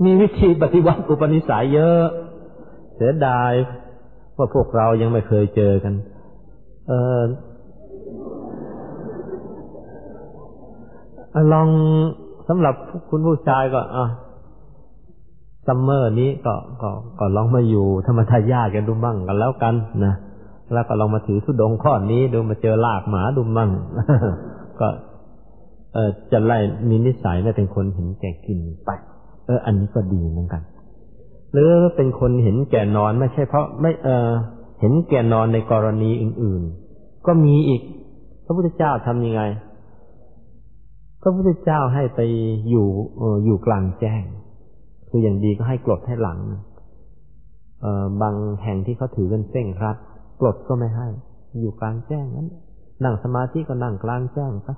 [0.06, 2.04] มีวิธีปฏิวัติอุปนิสัยเยอะ
[2.96, 3.52] เสียดาย
[4.38, 5.94] ว่าพวกเรายังไม่เคยเจอกัน
[6.88, 7.22] เออ
[11.54, 11.68] ลอง
[12.48, 12.76] สำหรับ
[13.10, 14.06] คุณผู้ชายก็อะ
[15.68, 16.90] summer นี้ก็ก็
[17.20, 19.76] ก็ลองมาอยู่ธรรมทายากันดูมั่งกันแล้วกัน
[20.06, 20.14] นะ
[20.74, 23.70] แล้วก็ลองมาถือธุดงค์ข้อนี้ดูมาเจอลากหมาดูมั่ง
[24.80, 24.88] ก็
[25.94, 26.58] เออจะไล่
[26.90, 28.90] มีนิสัยและเป็นคนเห็นแก่กินไป
[29.46, 30.62] เออ อันนี้ก็ดีเหมือนกัน
[31.52, 34.30] หรือเป็นคนเห็นแก่นอนไม่ใช่เพราะไม่เออ
[34.82, 36.64] เห็นแก่นอนในกรณีอื่น
[36.96, 37.82] ๆ ก็มีอีก
[38.46, 39.42] พระพุทธเจ้าทำยังไง
[41.22, 42.20] พระพุทธเจ้าให้ไป
[42.70, 44.24] อยู่เอออยู่กลางแจ้ง
[45.10, 46.40] คืออย่างดีก็ให้กรดให้หลัง
[47.82, 49.98] เออบางแห่งที่เขาถือกันเส้งรัด
[50.40, 51.08] กรดก็ไม่ให้
[51.60, 52.48] อยู่กลางแจ้งนั้น
[53.04, 54.76] นั่งสมาธิก็นั่งกลางแจ้งซะ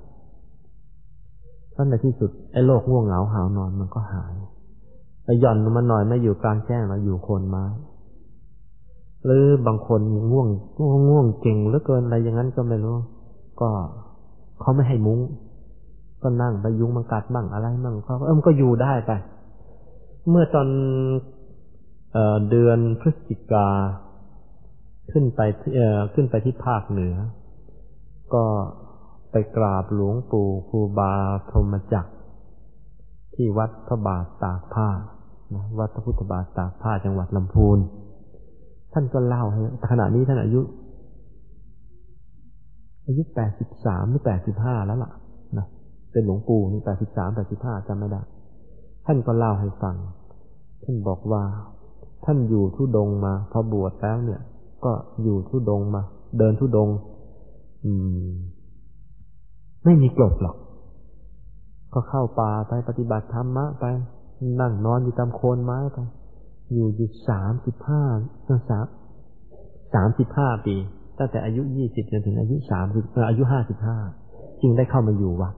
[1.74, 4.34] ตอนในที่สุดไอ้โรคง่วงเหงาหานอนมันก็หาย
[5.28, 7.64] ไปหย่อนมาหน่อยไม่อยู่กลางแจ้งเราอยู่โคนไม้
[9.24, 10.00] หรือบางคน
[10.30, 10.48] ง่วง
[10.80, 12.96] ง่วงง่วงเก่งเหลือเกินอะไรอย่างนั้นก็ไม่รู้
[13.60, 13.68] ก็
[14.60, 15.20] เขาไม่ให้มุ้ง
[16.22, 19.12] ก็นั่งไปยุงมันกัดบ้างอะไรบ้างเขาเออมันก็อยู่ได้ไป
[20.28, 20.68] เมื่อตอน
[22.12, 22.18] เอ
[22.50, 23.68] เดือนพฤศจิกา
[25.12, 25.40] ขึ้นไป
[25.74, 25.80] เอ
[26.14, 27.14] ขึ้นไปที่ภาคเหนือ
[28.34, 28.44] ก็
[29.30, 31.12] ไปกราบหลวงปู่ครูบา
[31.48, 32.12] พรหมจักร
[33.34, 34.88] ที่วัดพระบาทตากผ้า
[35.54, 37.78] นะวัดพระพุทธบาทตากผ้าจังหวัดลำพูน
[38.92, 39.60] ท่านก็เล่าให้
[39.90, 40.60] ขณะนี้ท่านอายุ
[43.06, 45.12] อายุแปดสิบสามหรือแปดสิบห้าแล้วล่ะ
[45.58, 45.66] นะ
[46.12, 48.22] เป็นหลวงปู่นี่แปดสิบสามแปดสิบห้าจำไม่ได้
[49.06, 49.96] ท่านก็เล่าให้ฟัง
[50.84, 51.42] ท่านบอกว่า
[52.24, 54.40] ท่านอยู่ทุดงมา พอบวชแล้วเนี่ย
[54.84, 54.92] ก็
[55.22, 56.02] อยู่ทุดงมา
[56.38, 56.88] เดินทุดง
[57.84, 57.92] อื
[58.28, 58.30] ม
[59.84, 60.56] ไม่มีกลบหรอก
[61.94, 63.84] ก็เข้าป่าไปปฏิบัติธรรมะไป
[64.60, 65.98] นั่งนอนอยู่ตามโคนไม้ไป
[66.72, 68.02] อยู่อยู่สามสิบห้า
[68.48, 68.86] สาม
[69.94, 70.76] สามสิบห้าปี
[71.18, 73.98] ตั้งแต่อายุยี่สิบจนถึงอายุสามสิบอายุห้าสิบห้า
[74.60, 75.54] จึงได้เข้ามาอยู่วัด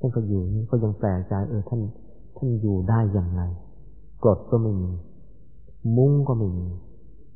[0.00, 1.80] ท่านก็อยู่นี่ก็ยังแปลกใจเออท่าน
[2.36, 3.42] ท่านอยู่ได้อย่างไร
[4.24, 4.90] กรดก็ไม่มี
[5.96, 6.68] มุ้งก็ไม่มี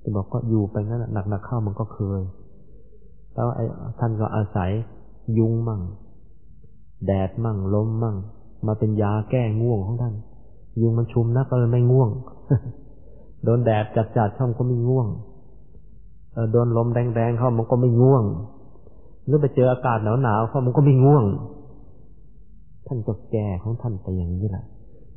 [0.02, 2.22] จะบอกก็อยู่ไปงั้นหนักหนักเข้ามันก็เคย
[3.34, 3.64] แล้วไอ้
[4.00, 4.70] ท่านก็อาศัย
[5.38, 5.80] ยุงมั่ง
[7.06, 8.16] แดดมั่งลมมั่ง
[8.66, 10.14] มาเป็นยาแก้ง่วงของท่าน
[10.80, 12.10] ยุงมันชุมนักก็เลยไม่ง่วง
[13.44, 15.06] โดนแดดจัดจัดเขาก็ไม่ง่วง
[16.52, 18.24] โดนลมแดงๆเข้ามันก็ไม่ง่วง
[19.26, 21.24] หรือไปเจออากาศหนาวๆเข้ามันก็ไม่ง่วง
[22.86, 24.64] ท่านก็แก่ของท่านไปอย่างนี้แหละ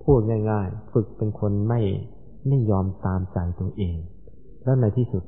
[0.03, 1.80] พูดง่าย ๆ ฝึกเป็นคนไม่
[2.48, 3.95] ไม่ยอมตามใจตัวเอง
[4.64, 5.24] แล้วในที่สุด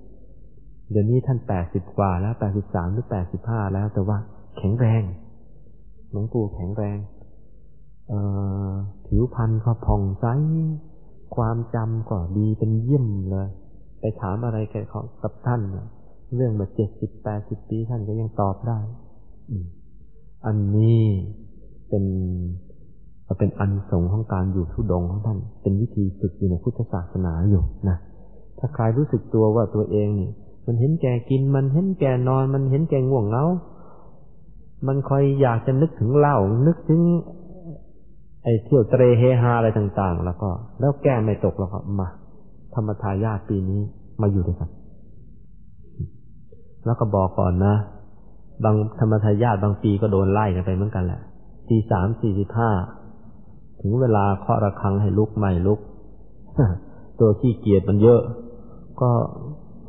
[0.91, 4.17] เดี๋ยวนี้ท่านแปดสิบกว่าแล้วแปดสิบสามหรือแปดสิบห้าแล้วแต่ว่า
[4.57, 5.03] แข็งแรง
[6.11, 6.97] หลวงปู่แข็งแรง
[9.05, 10.25] ผิวพรรณก็ผ่องใส
[11.35, 13.49] ความจำก็ดีเป็นเยี่ยมเลย
[13.99, 14.75] ไปถามอะไรแก
[15.23, 15.61] กับท่าน
[16.35, 18.79] เรื่องแบบเจ็ดสิบแปดสิบปีท่านก็ยังตอบได้
[20.45, 21.01] อันนี้
[21.89, 22.05] เป็น
[23.39, 27.97] เป็นอันสงของการอยู่ทุดงของท่าน เป็นวิธีฝึกอยู่ในพุทธศาสนาอยู่นะ
[28.59, 30.29] ถ้าใครรู้สึกตัวว่าตัวเองนี่
[30.65, 33.45] มันเห็นแก่กิน มันเห็นแก่นอน มันเห็นแก่ง่วงเงา
[34.87, 36.37] มันคอยอยากจะนึกถึงเหล้า
[36.67, 37.01] นึกถึง
[38.45, 40.49] ไอ้เที่ยวเตรเฮฮาอะไรต่าง ๆ แล้วก็
[40.79, 42.07] แล้วแก้ไม่ตกแล้วก็มา
[42.75, 43.81] ธรรมทายาทปีนี้
[44.21, 44.69] มาอยู่ด้วยกัน
[46.85, 47.75] แล้วก็บอกก่อนนะ
[48.63, 51.21] บางธรรมทายาทบางปีก็โดนไล่กันไปเหมือนกันแหละ
[51.69, 52.69] ตีสามสี่สิบห้า
[53.81, 55.79] ถึงเวลาเคาะระฆังให้ลุกไม่ลุก
[57.19, 58.21] ตัวขี้เกียจมันเยอะ
[59.01, 59.09] ก็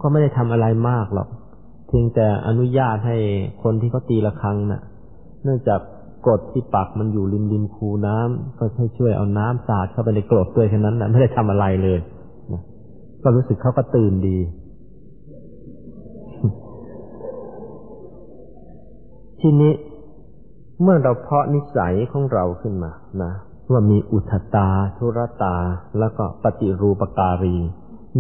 [0.01, 1.29] ก็ไม่ได้ทำอะไรมากหรอก
[1.87, 3.17] เพียงแต่อนุญาตให้
[3.63, 4.83] คนที่เขาตีระฆังนะ่ะ
[5.45, 5.81] เนื่องจาก
[6.27, 11.99] กรดที่ปักมันอยู่ริมริมคูน้ำก็ให้ช่วยเอาน้ำสาดเข้าไปในกรดด้วยแค่นั้นแหละไม่ได้ทำอะไรเลย
[12.53, 12.63] นะ
[13.23, 14.39] ก็รู้สึกเขาก็ตื่นดี
[19.41, 19.73] ทีนี้
[20.83, 22.93] เมื่อเราเพาะนิสัยของเราขึ้นมา
[23.23, 23.33] นะ
[23.73, 25.57] ว่ามีอุทตาทุรตา
[25.99, 27.57] แล้วก็ปฏิรูปการี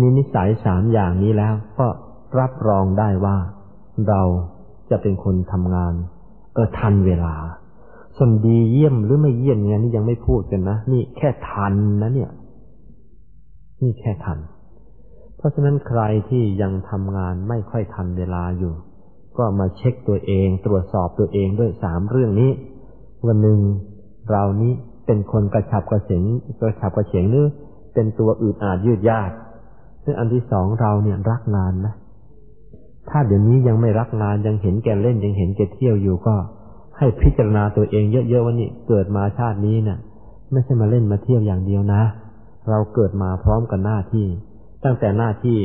[0.00, 1.86] มีนิสัยสามอย่างนี้แล้ว ก็
[2.38, 3.36] รับรองได้ว่า
[4.08, 4.22] เรา
[4.90, 5.94] จะเป็นคนทำงาน
[6.54, 7.34] เออทันเวลา
[8.16, 12.30] ส่วนดีเยี่ยมหรือไม่เยี่ยมงานนี่ยังไม่พูดกันนะนี่แค่ทันนะเนี่ย
[13.82, 14.38] นี่แค่ทัน
[15.36, 18.72] เพราะฉะนั้นใครที่ยังทำงานไม่ค่อยทันเวลาอยู่
[19.36, 22.50] ก็มาเช็คตัวเอง ตรวจสอบตัวเองด้วยสามเรื่องนี้
[23.26, 23.58] วันหนึ่ง
[24.30, 24.72] เรานี้
[25.06, 26.22] เป็นคนกระฉับกระเฉง
[26.60, 27.46] กระฉับกระเฉงหรือ
[27.94, 29.30] เป็นตัวอืดอาดยืดยาด
[30.04, 31.94] ซึ่งอันที่สองเราเนี่ยรักงานนะ
[33.10, 36.34] ถ้าเดี๋ยวนี้ยังไม่รักงานยังเห็นแกเล่นยังเห็นแกเที่ยวอยู่ก็
[36.98, 39.98] ให้พิจารณาตัวเองเยอะๆว่านี่เกิดมาชาตินี้เนะ่ะ
[40.52, 42.02] ไม่ใช่มาเล่นมาเที่ยวอย่างเดียวนะ
[42.70, 44.26] เราเกิดมาพร้อมกับหน้าที่
[44.84, 45.58] ตั้งแต่หน้าที่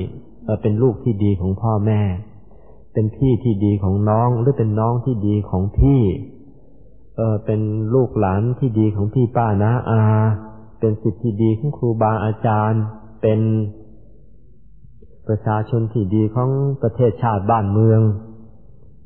[0.61, 2.01] เป็นลูกที่ดีของพ่อแม่
[2.93, 6.01] เป็นพี่ที่ดีของน้องหรือเป็นน้องที่ดีของพี่
[7.17, 7.61] เออเป็น
[7.93, 10.01] ลูกหลานที่ดีของพี่ป้านะอา
[10.79, 12.83] เป็นสิทธิที่ดีของครูบาอาจารย์
[13.21, 13.39] เป็น
[15.27, 16.49] ประชาชนที่ดีของ
[16.81, 18.01] ประเทศชาติบ้านเมือง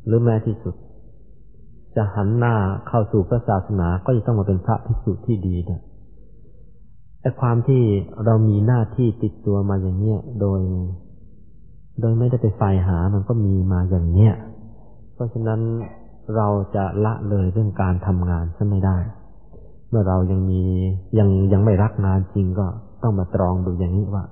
[0.06, 0.76] หรือแม้ที่สุด
[1.96, 2.56] จะหันหน้า
[2.88, 5.82] เข้าสู่พระศาสนาก็จะต้องมาเป็นพระภิกษุที่ดีนะ
[7.22, 7.82] แต่ความที่
[8.26, 10.62] เรามีหน้าที่ติดตัวมาอย่างเนี้ยโดย
[12.02, 14.34] โดยไม่ได้ไปใฝ่หามันก็มีมาอย่างเนี้ย
[15.14, 15.60] เพราะฉะนั้น
[16.36, 18.98] เราจะละเลยเรื่องการทำงานซะไม่ได้
[19.90, 20.62] เมื่อเรายังมี
[21.20, 22.68] ยังยังไม่รักงานจริงก็
[23.04, 24.24] ต้องมาตรองดูอย่างนี้ว่า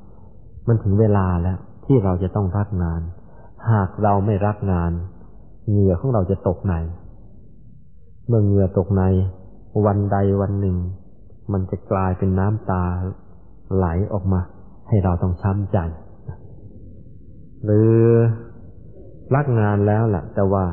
[0.68, 3.02] มันถึงเวลาแล้ว ที่เราจะต้องรักงาน
[3.72, 4.92] หากเราไม่รักงาน
[5.70, 6.74] เหงื่อของเราจะตกใน
[8.28, 9.04] เมื่อเหงื่อตกใน
[9.86, 10.78] วันใดวันหนึ่ง
[11.52, 12.84] มันจะกลายเป็นน้ำตา
[13.76, 14.40] ไหลออกมา
[14.88, 15.78] ให้เราต้องช้ำใจ
[17.64, 17.94] หรือ
[19.36, 20.66] รักงานแล้วแหละแต่ว่า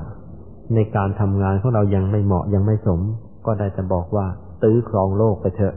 [0.74, 3.00] ในการทำงานของเรายังไม่เหมาะยังไม่สม
[3.46, 4.26] ก็ได้จะบอกว่า
[4.62, 5.74] ตื้อครองโลกไปเถอะ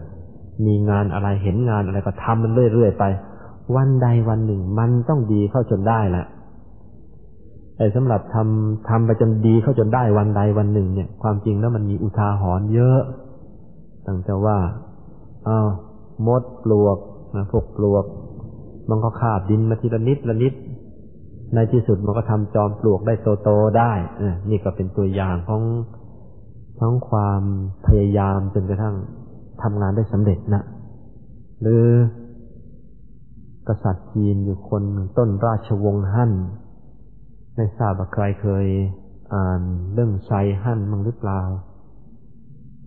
[0.65, 3.03] มีงานอะไรเห็นงานอะไรก็ทำมันเรื่อยๆไป
[3.75, 6.25] วันใดวันหนึ่ง มันต้องดีเข้าจนได้แหละ
[7.77, 12.99] แต่สำหรับทำทำไปจนดีเข้าจนได้วันใดวันหนึ่ง เนี่ย ความจริงแล้วมันมีอุทาหรณ์เยอะ
[14.07, 14.57] ตั้งแต่ว่า
[15.47, 15.69] อ้าว
[16.27, 16.97] มดปลวก
[17.35, 18.05] นะพวกปลวก
[18.89, 20.53] มันก็คาบดินมาทีละนิดละนิด
[21.55, 23.13] ในที่สุดมันก็ทำจอมปลวกได้
[23.43, 23.91] โตๆได้
[24.49, 25.61] นี่ก็เป็นตัวอย่างของ
[26.79, 27.41] ทั้งความ
[27.87, 28.95] พยายามจนกระทั่ง
[29.61, 30.63] ทำงานได้สำเร็จนะ
[31.61, 31.83] หรือ
[33.67, 34.83] กษัตริย์จีนอยู่คน
[35.17, 36.31] ต้นราชวงศ์ฮั่น
[37.55, 38.65] ไม่ทราบว่าใครเคย
[39.35, 39.61] อ่าน
[39.93, 40.31] เรื่องไซ
[40.61, 41.41] ฮั่นมั้งหรือเปล่า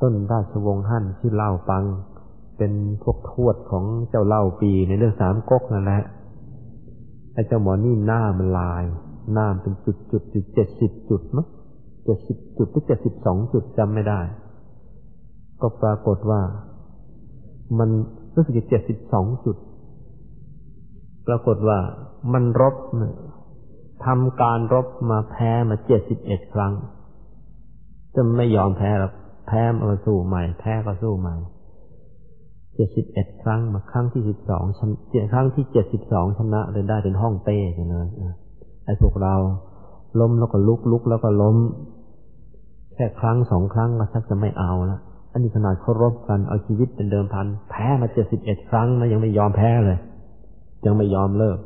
[0.01, 1.85] ต้นราชวงศ์ฮั่นชื่อเล่าปัง
[2.57, 2.73] เป็น
[3.03, 6.03] พวกทวดของเจ้าเล่าปีในเรื่องสามก๊กนั่นแหละ
[7.35, 8.85] ไอ้เจ้าหมอนี่หน้ามันลาย
[9.33, 11.47] หน้าเป็นจุดจุดจุดเจ็ดสิบจุดมั้ง
[12.05, 14.21] เจ็ดสิบจุดหรือเจ็ดสิบสองจุดจำไม่ได้
[15.61, 16.41] ก็ปรากฏว่า
[17.79, 17.89] มัน
[18.35, 19.57] รู้สึกเจ็ดสิบสองจุด
[21.27, 21.79] ปรากฏว่า
[22.33, 22.75] มันรบ
[24.07, 26.73] ทำการรบมาแพ้มาเจ็ดสิบเอ็ดครั้ง
[28.15, 29.13] จะไม่ยอมแพ้หรอก
[29.47, 31.35] แพ้มาสู้ใหม่ แพ้ก็สู้ใหม่
[32.75, 34.65] เจ็ดสิบเอ็ดครั้งมาครั้งที่สิบสอง
[35.11, 37.59] เจ็ดครั้งที่เจ็ดสิบสองชนะเลยได้เป็นห้องเต้
[37.91, 38.09] เลย
[38.85, 39.35] ไอ้พวกเรา
[40.21, 41.57] ล้มแล้วก็ลุกลุกแล้วก็ล้ม
[42.95, 44.99] แค่ครั้งสองครั้งก็ชักจะไม่เอาละ
[45.33, 49.99] อันนี้ขนาดเคารพกันเอาชีวิตเป็นเดิมพัน แพ้มาเจ็ดสิบเอ็ดครั้งนะยังไม่ยอมแพ้เลย
[50.87, 51.59] ยังไม่ยอมเลิก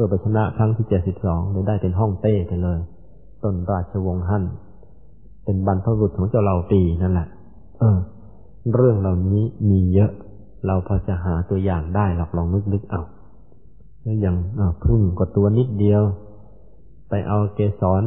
[0.00, 2.78] พื่อไปชนะครั้งที่เจ็ดสิบสองเลยได้เป็นห้องเต้ไปเลย
[3.42, 4.44] ต้นราชวงศ์ฮั่น
[5.44, 7.28] เป็นบรรพบุรุษของเจ้าเหล่าปีนั่นแหละ
[7.80, 7.98] เออ
[8.74, 10.10] เรื่องเหล่านี้มีเยอะ
[10.66, 13.02] เราพอจะหาตัวอย่างได้หรอกลองนึกๆเอา
[14.02, 14.36] แล้วอย่าง
[14.84, 16.02] พึ่งก็ตัวนิดเดียว
[17.08, 18.04] ไปเอาเกสร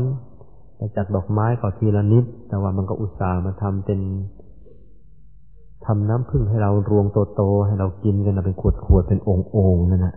[0.76, 4.00] ไปจะจัดดอกไม้ก็ทีละนิด แต่ว่ามันก็อุตส่าห์มาทำเป็น
[5.86, 7.06] ทำน้ำพึ่งให้เรารวง
[7.36, 10.16] โตๆให้เรากินกันเป็นขวดขวดเป็นองค์องนั่นนะ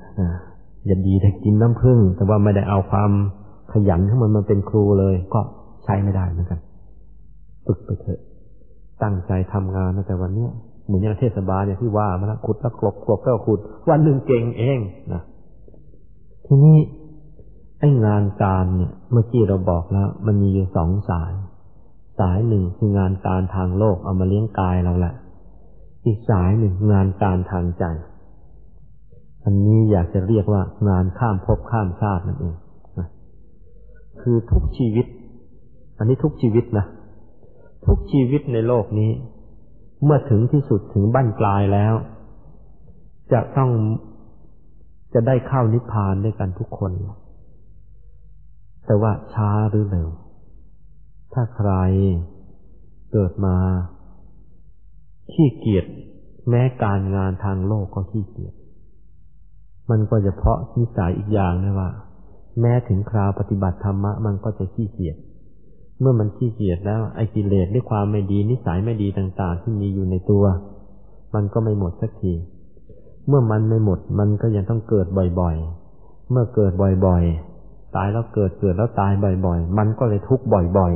[0.87, 3.11] อย่าดีแต่กินน้ำพึ่งแต่ว่าไม่ได้เอาความ
[3.73, 5.41] ขยันของมันมาเป็นครูเลย ก็
[5.85, 6.61] ใช้ไม่ได้เหมือนกัน
[7.67, 8.21] ฝึกไปเถอะ
[9.03, 10.51] ตั้งใจทำงานตั้งแต่วันเนี้ย
[10.85, 14.79] เหมือนอย่างเทศบาลอย่างที่ว่ามาแล้วขุดแล้วกลบกลบก็ขุด วันหนึ่งเก่งเอง
[15.13, 15.23] นะ
[16.47, 16.79] ทีนี้
[17.81, 21.33] ไอ้งานการเนี่ย เมื่อกี้เราบอกแล้ว มันมีอยู่สองสาย
[22.19, 25.15] สายหนึ่งคืองานการทางโลกเอามาเลี้ยงกายเราแหละ
[26.07, 27.85] อีกสายหนึ่งงานการทางใจ
[29.49, 32.55] อันนี้อยากจะเรียกว่างานข้ามภพข้ามชาตินั่นเอง
[32.99, 33.09] นะ
[34.21, 35.07] คือทุกชีวิต
[35.99, 36.87] อันนี้ทุกชีวิตนะ
[37.87, 39.11] ทุกชีวิตในโลกนี้
[40.05, 41.95] เมื่อถึงที่สุดถึงบั้นปลายแล้ว
[43.33, 43.71] จะต้อง
[45.15, 46.93] จะได้เข้านิพพานด้วยกันทุกคน
[48.87, 50.09] แต่ว่าช้าหรือเร็ว
[51.33, 51.71] ถ้าใคร
[53.13, 53.57] เกิดมา
[55.33, 55.87] ขี้เกียจ
[56.49, 58.55] แม้การงานทางโลกก็ขี้เกียจ
[59.91, 61.91] มันก็จะเพาะนิสัยอีกอย่างนะว่า
[62.61, 65.17] แม้ถึงคราวปฏิบัติธรรมะมันก็จะขี้เกียจ
[66.01, 70.45] เมื่อมันขี้เกียจแล้วไอ้กิเลสด้วยความไม่ดีนิสัยไม่ดีต่าง ๆ ที่มีอยู่ในตัว
[71.35, 72.33] มันก็ไม่หมดสักที
[73.29, 75.07] เมื่อมันไม่หมดมันก็ยังต้องเกิด
[75.41, 76.73] บ่อยๆ เมื่อเกิด
[77.07, 79.13] บ่อยๆ ตายแล้วเกิดเกิดแล้วตาย
[79.47, 80.45] บ่อย ๆ มันก็เลยทุกข์
[80.79, 80.93] บ่อย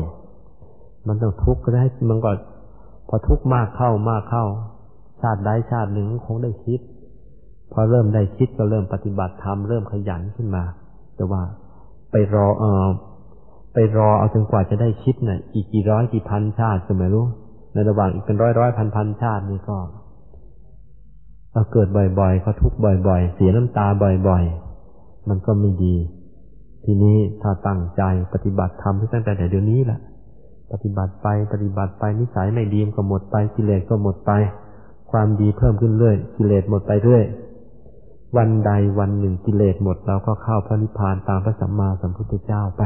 [0.52, 2.30] ๆ มันต้องทุกข์ก็ได้มันก็
[3.08, 4.44] พอทุกข์มากเข้ามากเข้า
[5.20, 6.80] ชาติใดชาติหนึ่งคงได้คิด
[7.72, 10.64] พอเริ่มได้คิดก็เริ่มปฏิบัติธรรมเริ่มขยันขึ้นมา
[11.16, 11.42] แต่ว่า
[12.12, 12.88] ไปรอเออ
[13.74, 17.26] ไปรอเอาจนกว่าจะได้คิดนะ่ะอีกกี่ร้อยกี่พันชาติก็ไม่รู้
[17.72, 19.78] ในระหว่างอีกเป็นร้อยร้อยพันพันชาตินี่ก็
[21.52, 21.88] เราเกิด
[22.20, 22.78] บ่อยๆก็ทุกข์
[23.08, 23.86] บ่อยๆ เสียน้ำตา
[24.28, 25.96] บ่อยๆ มันก็ไม่ดี
[26.84, 28.02] ทีนี้ถ้าตั้งใจ
[28.32, 29.98] ปฏิบัติธรรมตั้งแต่เดี๋ยวนี้แหละ
[30.72, 34.32] ปฏิบัติไปปฏิบัติไปนิสัยไม่ดีก็หมดไปกิเลสก็หมดไป
[35.10, 37.24] ความดีเพิ่มขึ้นเรื่อยกิเลสหมดไปเรื่อย
[38.36, 42.82] วันใดวันหนึ่งกิเลสหมดเราก็เข้าพระนิพพานตามพระสัมมาสัมพุทธเจ้าไป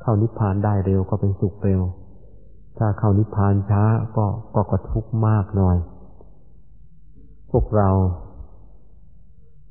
[0.00, 1.80] เข้านิพพานได้เร็วก็เป็นสุขเร็ว
[2.78, 3.82] ถ้าเข้านิพพานช้า
[4.16, 5.76] ก็ก็กระทุกข์มากหน่อย
[7.50, 7.90] พวกเรา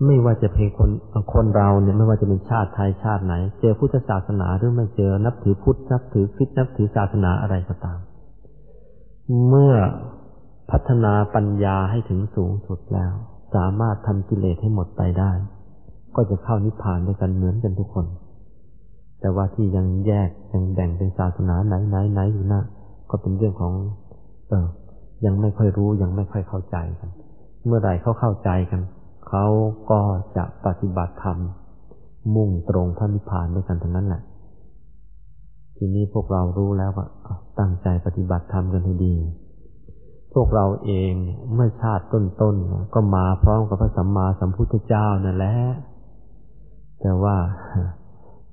[0.05, 0.89] ไม่ว่าจะเป็นคน
[1.33, 7.99] คนเราเนี่ยไม่ว่าจะเป็นชาติไทยชาติไหน เจอพุทธศาสนาหรือไม่เจอนับถือพุทธนับถือคริสนับถือศาสนาอะไรก็ตาม
[9.47, 9.73] เมื่อ
[10.71, 13.13] พัฒนาปัญญาให้ถึงสูงสุดแล้ว
[13.55, 15.31] สามารถทำกิเลสให้หมดไปได้
[16.15, 18.05] ก็จะเข้านิพพานด้วยกันเหมือนกันทุกคน
[19.21, 22.61] แต่ว่าที่ยังแยกยังแบ่งเป็นศาสนาไหนไหนไหนอยู่นะ
[23.09, 23.73] ก็เป็นเรื่องของ
[24.49, 24.67] เออ
[25.25, 27.09] ยังไม่ค่อยรู้ยังไม่ค่อยเข้าใจกัน
[27.65, 28.81] เมื่อใดเขาเข้าใจกัน
[29.27, 29.45] เขา
[29.91, 29.99] ก็
[30.37, 31.37] จะปฏิบัติธรรม
[32.35, 34.21] มุ่งตรงพระนิพพานด้วยกันทั้งนั้นแหละ
[35.77, 37.07] ทีนี้พวกเรารู้แล้วว่า
[37.59, 39.15] ตั้งใจปฏิบัติธรรมกันให้ดี
[40.33, 41.11] พวกเราเอง
[41.53, 45.55] เมื่อชาติต้นๆก็มาพร้อมกับพระสัมมาสัมพุทธเจ้านั่นแหละ
[47.01, 47.37] แต่ว่า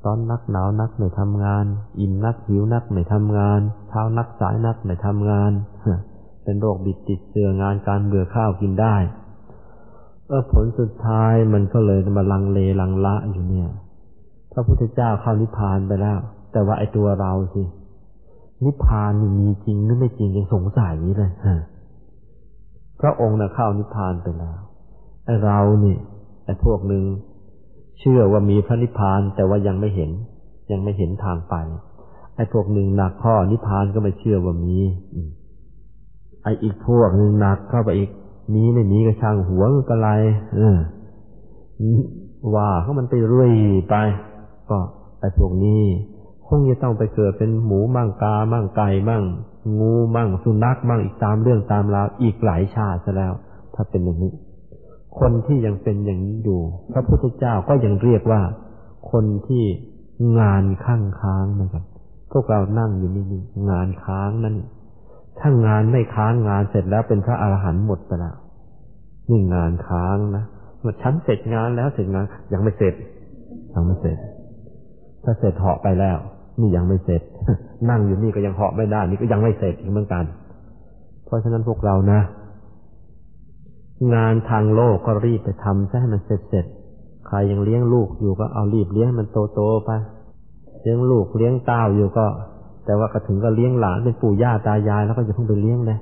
[0.05, 1.65] ตอนนักหนาวนักไม่ทำงาน
[2.01, 5.53] อิ่มนักหิวนักไม่ทำงานเช้านักสายนักไม่ทำงาน
[6.43, 8.97] เป็นโรคบิดติดเสืองานการเบื่อข้าวกินได้
[10.29, 13.69] เออผลสุดท้ายมันก็เลยมาลังเลลังละอยู่เนี่ย
[14.53, 16.19] พระพุทธเจ้าเข้านิพพานไปแล้ว
[16.53, 17.63] แต่ว่าไอ้ตัวเราสิ
[18.65, 21.57] นิพพานมีจริงหรือไม่จริงยังสงสัยเลยฮะ
[23.01, 24.59] พระองค์น่ะเข้านิพพานไปแล้ว
[25.25, 25.99] ไอ้เราเนี่ย
[26.45, 27.05] ไอ้พวกหนึ่ง
[27.99, 30.11] เชื่อว่ามีพระนิพพานแต่ว่ายังไม่เห็น
[30.71, 31.55] ยังไม่เห็นทางไป
[32.37, 34.79] ไอ้พวกหนึ่งหนักข้อนิพพานก็ไม่เชื่อว่ามี
[36.43, 38.11] ไอ้อีกพวกหนึ่งหนักเข้าไปอีก
[38.55, 40.09] มีไม่มีก็ช่างหัวก็ไร
[40.57, 40.77] เออ
[42.55, 43.53] ว่าเขามันไปเรื่อย
[43.91, 43.95] ไป
[44.71, 44.79] ก็
[45.21, 45.83] ไอ้พวกนี้
[46.49, 49.25] คงจะต้องไปเกิดเป็นหมูมั่งกามั่งไก่มั่ง
[49.81, 53.33] งูมั่งสุนัขมั่งอีกตามเรื่องตามราวอีกหลายชาติซะแล้ว
[53.75, 54.33] ถ้าเป็นอย่างนี้
[55.19, 56.61] คนที่ยังเป็นอย่างนี้อยู่
[56.93, 58.41] พระพุทธเจ้าก็ยังเรียกว่า
[59.11, 59.65] คนที่
[60.41, 61.85] งานข้างค้างนะครับ
[62.33, 63.25] พวกเรานั่งอยู่นี่
[63.71, 64.57] งานค้างนั่น
[65.41, 68.37] ถ้างานไม่ค้างงานเสร็จแล้วเป็นพระอรหันต์หมดไปแล้ว
[69.31, 70.45] นี่งานค้างนะ
[70.81, 72.95] เมื่อฉันเสร็จงานแล้วเสร็จงานยังไม่เสร็จ
[73.75, 74.19] ยังไม่เสร็จ
[75.25, 76.19] ถ้าเสร็จเหาะไปแล้ว
[76.61, 77.23] นี่ยังไม่เสร็จ
[77.91, 80.25] นั่งอยู่นี่ก็ยังเหาะไม่ได้ นี่ก็ยังไม่เสร็จเหมือนกัน
[81.25, 82.21] เพราะฉะนั้นพวกเรานะ
[84.15, 86.67] งานทางโลกก็รีบไปทำซะให้มันเสร็จเสร็จ
[87.27, 89.91] ใครยังเลี้ยงลูกอยู่ก็เอารีบเลี้ยงมันโตโตไป
[90.83, 92.27] เลี้ยงลูกเลี้ยงเต้าอยู่ก็
[92.85, 95.99] แต่ว่าก็ถึงก็เลี้ยงหลานเป็นปู่ย่าตายาย แล้วก็จะเพิ่งไปเลี้ยงเลย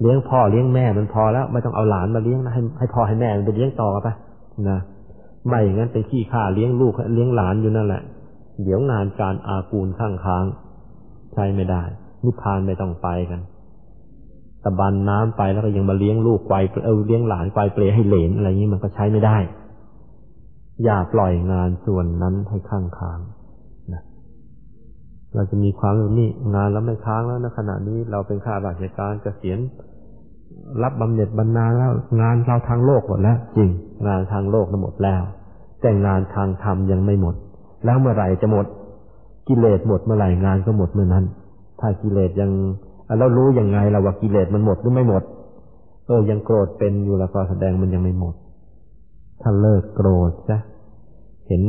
[0.00, 4.08] เลี้ยงพ่อเลี้ยงแม่มันพอแล้วไม่ต้องเอาหลานมาเลี้ยงนะให้ให้พ่อให้แม่มันไปเลี้ยงต่อไป
[4.68, 4.78] นะ
[5.46, 8.02] ไม่อย่างนั้นเป็นขี้ข้าเลี้ยงลูกเลี้ยงหลานอยู่นั่นแหละ
[8.62, 10.44] เดี๋ยวงานการอากูลข้างค้าง
[11.32, 11.82] ใช้ไม่ได้
[12.24, 13.40] นิพพานไม่ต้องไปกัน
[14.64, 19.36] ตะบันน้ำไปแล้วก็ยังมาเลี้ยงลูกไกวเออเลี้ยงหลานไกวเปลให้เหลนอะไรอย่างนี้มันก็ใช้ไม่ได้
[20.84, 23.20] อย่าปล่อยงานส่วนนั้นให้ข้างค้าง
[23.92, 24.02] นะ
[25.34, 29.58] เราจะมีความรู้นี่งานเราไม่ค้างแล้วนะขณะนี้เราเป็นข้าราชการเกษียณ
[30.82, 33.70] รับบำเหน็จบรรณาแล้วงานเราทางโลกหมดแล้ว จริง
[34.06, 35.22] งานทางโลกหมดแล้ว
[35.80, 37.34] แต่งานทางธรรมยังไม่หมด
[37.84, 38.66] แล้วเมื่อไหร่จะหมด
[39.48, 41.24] กิเลสหมดเมื่อไหร่งานก็หมดเมื่อนั้น
[41.80, 42.50] ถ้ากิเลสยัง
[43.18, 45.22] เรารู้ยังไงเราว่ากิเลสมันหมดหรือไม่หมด
[46.06, 48.34] เออยังโกรธเป็นอยู่แล้วก็แสดงมันยังไม่หมด
[49.42, 50.58] ถ้าเลิกโกรธซะ
[51.46, 51.62] เห็น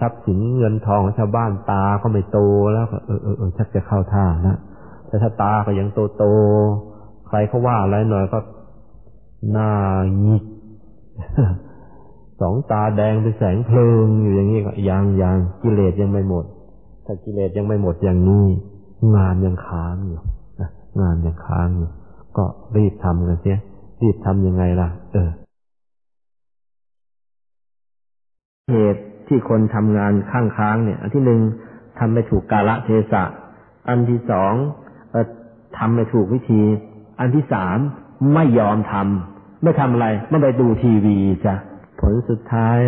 [0.00, 2.38] ทรัพย์สินเงินทองของชาวบ้านตาก็ไม่โต
[2.72, 4.58] แล้วเออเออเออชักจะเข้าท่านะ
[5.06, 6.24] แต่ถ้าตาก็ยังโตโต
[7.28, 8.38] ใครเขาว่าอะไรหน่อยก็
[9.52, 9.70] หน้า
[10.20, 10.44] หงิก
[12.40, 16.44] สองตาแดงเป็นแสงเพลิงอยู่อย่างนี้ก็ยังยังกิเลสยังไม่หมด
[17.06, 18.46] ถ้ากิเลสยังไม่หมดอย่างนี้
[19.16, 20.20] งานยังค้างอยู่
[21.00, 21.90] งานยังค้างอยู่
[22.36, 22.44] ก็
[22.76, 23.58] รีบทำกันเสีย
[24.02, 25.30] รีบทำยังไงล่ะ เออ
[28.70, 31.40] เหตุที่คนทำงานข้างค้างเนี่ย อันที่หนึ่ง
[31.98, 33.24] ทำไม่ถูกกาละเทศะ
[33.88, 34.52] อันที่สอง
[35.78, 36.62] ทำไม่ถูกวิธี
[37.20, 37.78] อันที่สาม
[38.34, 41.16] ไม่ยอมทำไม่ทำอะไรไม่ไปดูทีวี
[41.46, 41.54] จ้ะ
[42.10, 42.78] ลสุดท้าย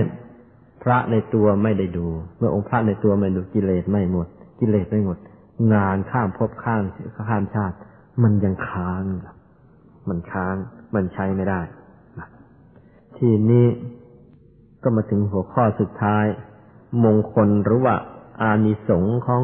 [0.82, 2.06] พระในตัวไม่ได้ดู
[2.38, 4.28] เมื่อองค์พระในตัวไม่ดูกิเลสไม่หมด
[4.60, 5.18] กิเลสไม่หมด
[5.74, 6.82] งานข้ามภพข้าม
[7.28, 7.76] ข้ามชาติ
[8.22, 9.05] มันยังค้าง
[10.09, 10.55] มันค้าง
[10.94, 11.60] มันใช้ไม่ได้
[13.16, 13.66] ทีนี้
[14.82, 16.24] ก็มาถึงหัวข้อสุดท้าย
[17.05, 17.94] มงคลหรือว่า
[18.42, 19.42] อานิสงส์ของ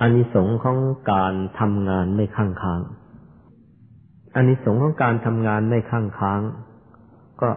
[0.00, 0.78] อานิสงส์ของ
[1.12, 2.80] การทำงานไม่ข้างค้าง
[4.34, 6.40] อานิสงส์ของการทำงานไม่ข้างค้าง
[7.40, 7.50] ก็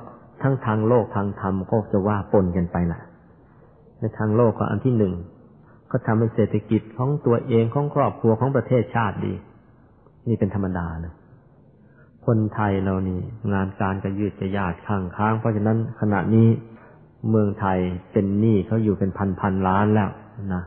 [0.43, 3.01] ทั้งทางโลกทางธรรมก็จะว่าปนกันไปแหละ
[3.99, 5.13] ในทางโลกก็อันที่หนึ่ง
[5.91, 9.33] ก็ทำให้เศรษฐกิจของตัวเองของครอบครัวของประเทศชาติดี
[10.27, 11.13] นี่เป็นธรรมดาเลย
[12.25, 13.19] คนไทยเรานี่
[13.53, 16.47] งานการก็ยืดจะยาดข้างค้าง เพราะฉะนั้นขณะนี้
[17.29, 17.77] เมืองไทย
[18.11, 20.09] เป็นหนี้เขาอยู่เป็นพันพันล้านแล้ว
[20.53, 20.63] นะ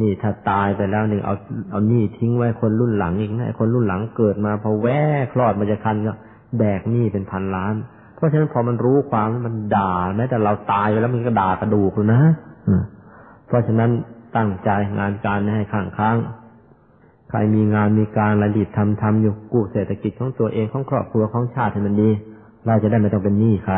[0.00, 1.34] นี่ถ้าตายไปแล้วหนึ่งเอา
[1.70, 4.88] เอาหนี้ทิ้งไว้คนรุ่นหลังอีกนะคนรุ่นหลังเกิดมาพอแว
[5.22, 6.12] กคลอดมาจะคันก็
[6.58, 7.74] แดกหนี้เป็นพันล้าน
[8.22, 12.20] ราะฉะนั้นพอมันรู้ความมันด่าแม้แต่เราตายไปแล้วมันก็ด่ากระดูกเลยนะ
[13.46, 13.90] เพราะฉะนั้น
[14.36, 16.16] ตั้งใจงานการให้ข้างค้าง
[17.30, 22.10] ใครมีงานมีการระดิบทำทำอยู่กู้เศรษฐกิจของตัวเองของครอบครัวของชาติให้มันดี
[22.66, 23.76] เราจะได้ไม่ต้องเป็นหนี้ใคร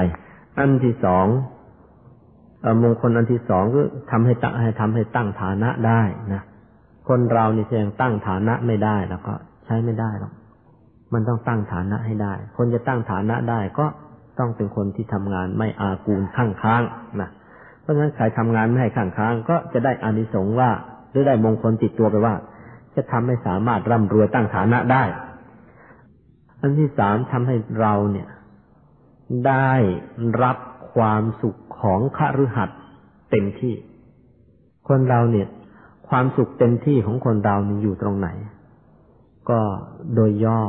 [0.59, 1.27] อันที่สอง
[2.83, 3.81] มงคลอันที่สองก็
[4.11, 6.03] ทำให้ตั้งให้ทำให้ตั้งฐานะได้
[6.33, 6.43] นะ
[7.09, 9.33] คนเรานี่ยังตั้งฐานะไม่ได้แล้วก็
[9.65, 10.33] ใช้ไม่ได้หรอก
[11.12, 13.87] มันต้องตั้งฐานะให้ได้ คนจะตั้งฐานะได้ก็
[14.39, 16.82] ต้องเป็นคนที่ทำงานไม่อากูลข้างค้าง
[17.20, 17.31] นะ
[17.81, 20.70] เพราะฉะนั้นใครทำงานไม่ให้ข้างค้างก็จะได้อานิสงส์ว่า
[21.11, 22.35] หรือได้มงคลติดตัวไปว่า
[22.97, 25.05] จะทำให้สามารถร่ำรวยตั้งฐานะได้
[26.61, 28.28] อันที่สามทำให้เราเนี่ย
[29.47, 29.73] ได้
[30.43, 30.56] รับ
[30.94, 32.70] ความสุขของขฤหัส
[33.31, 33.74] เต็มที่
[34.89, 35.48] คนเราเนี่ย
[36.09, 38.28] ความสุขเต็มที่ของคนเรานี่อยู่ตรงไหน
[39.51, 39.61] ก็
[40.15, 40.61] โดยย่อ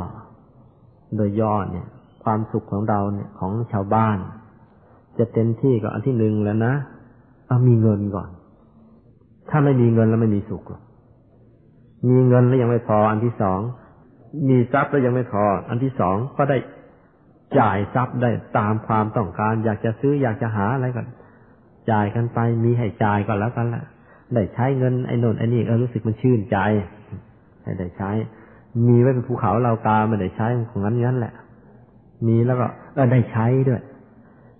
[1.18, 1.88] โดยย่อเนี่ย
[2.26, 4.18] ความสุขของเราเนี่ยของชาวบ้าน
[5.18, 6.74] จะเต็มที่ก็อันที่หนึ่งแล้วนะ
[7.48, 8.30] เอามีเงินก่อน
[9.50, 10.82] ถ้าไม่มีเงินแล้วไม่มีสุขหรอก
[12.10, 13.60] มีเงินแล้วยังไม่พอ อันที่สอง
[14.50, 16.58] มีทรัพย์แล้วยังไม่พอ อันที่สองก็ได้
[17.60, 21.02] จ่ายทรัพย์ได้ตามความต้องการ อยากจะซื้ออยากจะหาอะไรก็
[21.92, 23.84] จ่ายกันไป มีให้จ่ายก็แล้วกันละ
[24.34, 26.58] ได้ใช้เงินไอ้นนไอ้นี่เออรู้สึกมันชื่นใจ
[27.80, 28.12] ได้ใช้
[28.88, 31.34] มีไว้เป็นภูเขาเรากาไม่ได้ใช้ของนั้นงั้นแหละ
[32.28, 32.68] มีแล้วก็
[33.12, 33.82] ได้ใช้ด้วย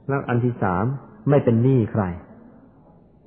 [0.08, 0.84] แล้วอันที่สาม
[1.30, 2.04] ไม่เป็นหนี้ใคร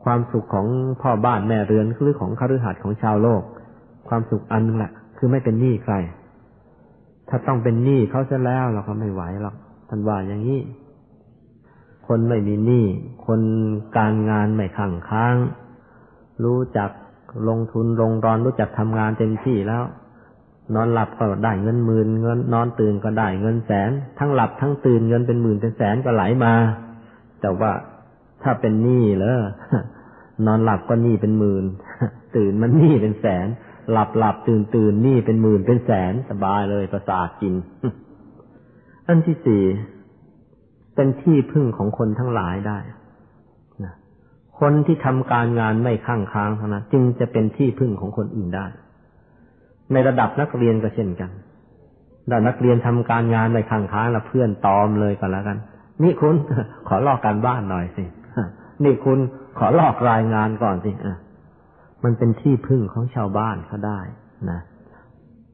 [0.04, 0.66] ความสุขของ
[1.02, 3.42] พ่อบ้านแม่เรือนหรือของคฤหัสถ์ของชาวโลก
[4.08, 5.94] ความสุขอันนึงแหละคือไม่เป็นหนี้ใคร
[7.28, 9.54] ถ้าต้องเป็นหนี้เขาจะแล้วเราก็ไม่ไหวหรอก
[9.88, 10.60] ท่านว่าอย่างนี้
[12.08, 12.86] คนไม่มีหนี้
[13.26, 13.40] คน
[13.96, 15.36] การงานไม่ขังค้าง
[16.44, 16.90] รู้จัก
[17.48, 19.82] ลงทุนลงรอนรู้จักทำงานเต็มที่แล้ว
[20.74, 26.54] นอนหลับก็ได้เงินหมื่นเงินนอนตื่นก็ได้เงินแสน ทั้งหลับทั้งตื่นเงินเป็นหมื่นเป็นแสนก็ไหลมา
[27.40, 27.72] แต่ว่า
[28.42, 29.38] ถ้าเป็นหนี้แล้ว
[30.46, 31.64] นอนหลับก็หนี้เป็นหมื่น
[32.36, 33.46] ตื่นมันหนี้เป็นแสน
[33.92, 37.54] หลับหลับตื่นตื่นหนี้เป็นหมื่นเป็นแสนสบายเลยประสาทกิน
[39.06, 39.64] อันที่สี่
[40.94, 42.78] เป็นที่พึ่งของคนทั้งหลายได้
[43.84, 43.94] นะ
[44.60, 48.66] คนที่ทำการงานไม่ข้างค้างเท่านั้นจึงจะเป็นที่พึ่งของคนอื่นได้
[49.92, 51.30] ในระดับนักเรียนก็เช่นกัน
[52.30, 55.58] ถ้านักเรียนทำการงานไม่ข้างค้างล้วเพื่อนตอมเลยก็แล้วกัน
[56.02, 56.34] นี่คุณ
[56.88, 58.04] ขอลอกการบ้านหน่อยสิ
[58.84, 59.18] นี่คุณ
[59.58, 60.90] ขอลอกรายงานก่อนสิ
[62.04, 64.00] มันเป็นที่พึ่งของชาวบ้านเขาได้
[64.50, 64.60] นะ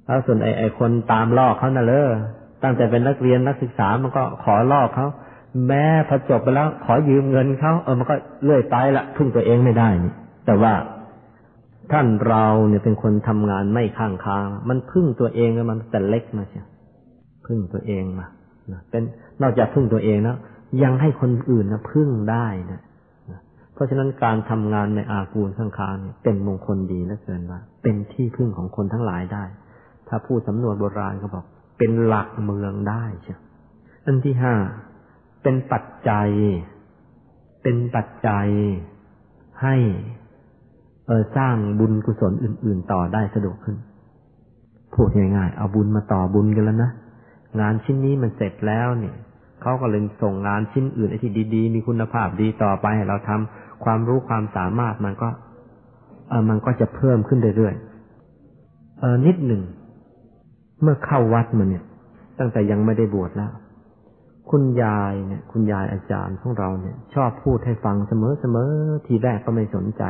[0.06, 2.08] แล้วส่วนไอ้ไอ้คนตามลอกเขาน่ะเลย
[2.62, 5.06] ตั้งแต่เป็นนักเรียนนักศึกษามันก็ขอลอกเขา
[5.66, 10.12] แม้พอจบไปแล้ว ขอยืมเงินเขาเออมันก็เลื่อยไปละพึ่งตัวเองไม่ได้นี่
[10.46, 10.72] แต่ว่า
[11.92, 16.66] ท่านเราเนี่ยเป็นคนทำงานไม่ข้างค้างมันพึ่งตัวเองมันแต่เล็กมาเชีย
[17.46, 18.26] พึ่งตัวเองมา
[18.90, 19.02] เป็น
[19.42, 20.36] นอกจากพึ่งตัวเองแล้ว
[20.82, 22.80] ยังให้คนอื่นนะพึ่งได้นะ
[23.74, 29.44] เพราะฉะนั้นการทำงานในอากูลข้างค้างเนี่ยเป็นมงคลดีเหลือเกินว่า เป็นที่พึ่งของคนทั้งหลายได้
[30.08, 31.44] ถ้าพูดสำนวนโบราณเขาบอก
[31.78, 33.36] เป็นหลักเมืองได้ใช่
[34.06, 34.54] อันที่ห้า
[35.42, 36.28] เป็นปัจจัย
[37.62, 38.48] เป็นปัจจัย
[39.62, 39.76] ให้
[41.06, 43.76] เออสร้างบุญกุศลอื่น ๆ ต่อได้สะดวกขึ้น
[44.94, 46.90] พูดง่ายๆ เอาบุญมาต่อบุญกันแล้วนะ
[47.60, 49.16] งานชิ้นนี้มันเสร็จแล้วเนี่ย
[49.62, 55.28] เขาก็เลยส่งงานชิ้นอื่นไอ้ที่ดี ๆ มีคุณภาพดีต่อไปให้เราทำความรู้ความสามารถมันก็
[56.28, 59.62] เออมันก็จะเพิ่มขึ้นเรื่อยๆเออนิดหนึ่ง
[60.82, 61.84] เมื่อเข้าวัดมันเนี่ย
[62.38, 63.52] ตั้งแต่ยังไม่ได้บวชแล้ว
[64.50, 70.02] คุณยายเนี่ย คุณยายอาจารย์ของเราเนี่ย ชอบพูดให้ฟังเสมอๆทีแรกก็ไม่สนใจ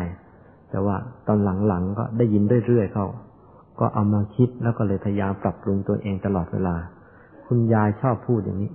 [0.74, 0.96] แต่ว่า
[1.26, 1.38] ตอน
[1.68, 3.06] หลังๆก็ได้ยินเรื่อยๆเขา
[3.80, 6.76] ก็เอามาคิดแล้วก็เลยพยายามปรับปรุงตัวเองตลอดเวลา
[7.46, 8.72] คุณยายชอบพูดอย่างนี้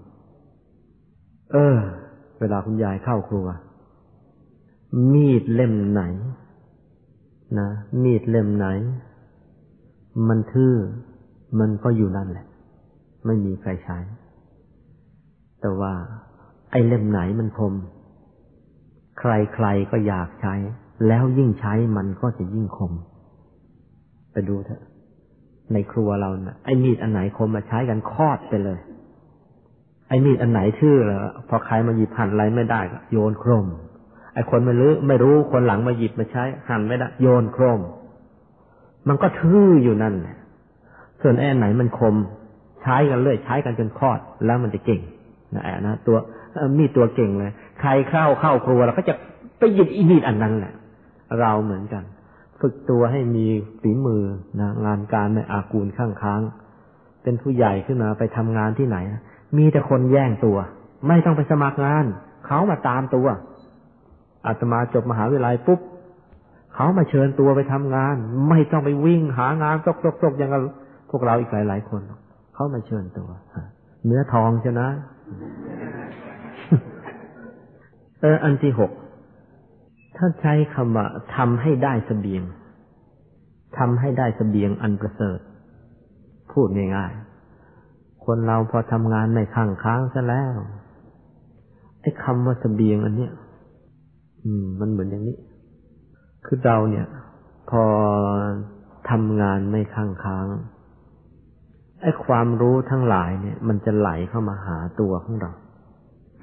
[1.52, 1.78] เออ
[2.40, 3.48] เวลาคุณยายเข้าครัว
[5.14, 6.04] มีดเล่มไหน
[7.60, 7.70] นะ
[8.04, 8.68] มีดเล่มไหน
[10.28, 10.76] มันทื่อ
[11.60, 12.46] มันก็อยู่นั่นแหละ
[13.26, 13.98] ไม่มีใครใช้
[15.62, 15.94] แต่ว่า
[16.72, 17.74] ไอ้เล่มไหนมันคม
[19.20, 20.56] ใครๆก็อยากใช้
[21.08, 22.94] แล้วยิ่งใช้มันก็จะยิ่งคม
[24.32, 24.82] ไปดูเถอะ
[25.74, 28.80] ในครัวเรานะ่ะ ไอ้มีดอันไหนคมมาใช้กันคอดไปเลย
[30.08, 33.66] ไอ้มีดอันไหนทื่อล้วพอใครมาหยิบหั่นอะไรไม่ได้ก็โยนโครม
[34.34, 37.80] ไอ้คนไม่รู้ไม่รู้คนหลังมาหยิบมาใช้หั่นไม่ได้ โยนโครม
[39.08, 40.38] มันก็ทื่ออยู่นั่นแหละ
[41.22, 42.16] ส่วนไอ้อันไหนมันคม
[42.82, 45.02] ใช้กันเรื่อยใช้กันจนคอดแล้วมันจะเก่ง
[45.56, 46.18] นะแอะนะตัว
[46.78, 47.52] มีดตัวเก่งเลย
[47.82, 49.16] ใครเข้าเข้าครัวเราก็จะ
[49.60, 50.74] ไปหยิบอีมีดอันนั้นแหละ
[51.40, 52.04] เราเหมือนกัน
[52.62, 53.46] ฝึกตัวให้มี
[53.82, 54.24] ฝีมือ
[54.60, 56.42] นะงานการในอากูลข้างค้าง
[57.24, 58.98] เป็นผู้ใหญ่ขึ้นมาไปทำงานที่ไหน
[59.58, 60.58] มีแต่คนแย่งตัว
[61.08, 62.06] ไม่ต้องไปสมัครงาน
[62.48, 63.28] เขามาตามตัว
[64.48, 65.80] อาตมาจบมหาวิทยาลัยปุ๊บ
[66.76, 68.16] เขามาเชิญตัวไปทำงาน
[68.50, 70.52] ไม่ต้องไปวิ่งหางานตกตกตกอย่าง
[71.10, 72.02] พวกเราอีกหลายหลายคน
[72.54, 73.30] เขามาเชิญตัว
[74.06, 74.90] เนื้อทองใช่นะ
[78.22, 78.92] เออ อันที่หก
[80.22, 81.06] ถ้าใช้คำว่า
[81.36, 82.44] ทำให้ได้สเสบียง
[83.78, 85.40] ทำให้ได้สเสบียงอันประเสริฐ
[86.52, 90.58] พูดง่ายๆ คนเราพอทำงานในข้างค้างซะแล้ว
[92.02, 93.34] ไอ้คำว่าสเสบียงอันเนี้ย
[94.44, 95.38] อืม มันเหมือนอย่างนี้
[96.46, 97.08] คือเราเนี่ย
[97.70, 97.84] พอ
[99.10, 100.48] ทำงานไม่ข้างค้าง
[102.02, 105.52] ไอ้ความรู้ทั้งหลายเนี่ย มันจะไหลเข้ามาหาตัวของเรา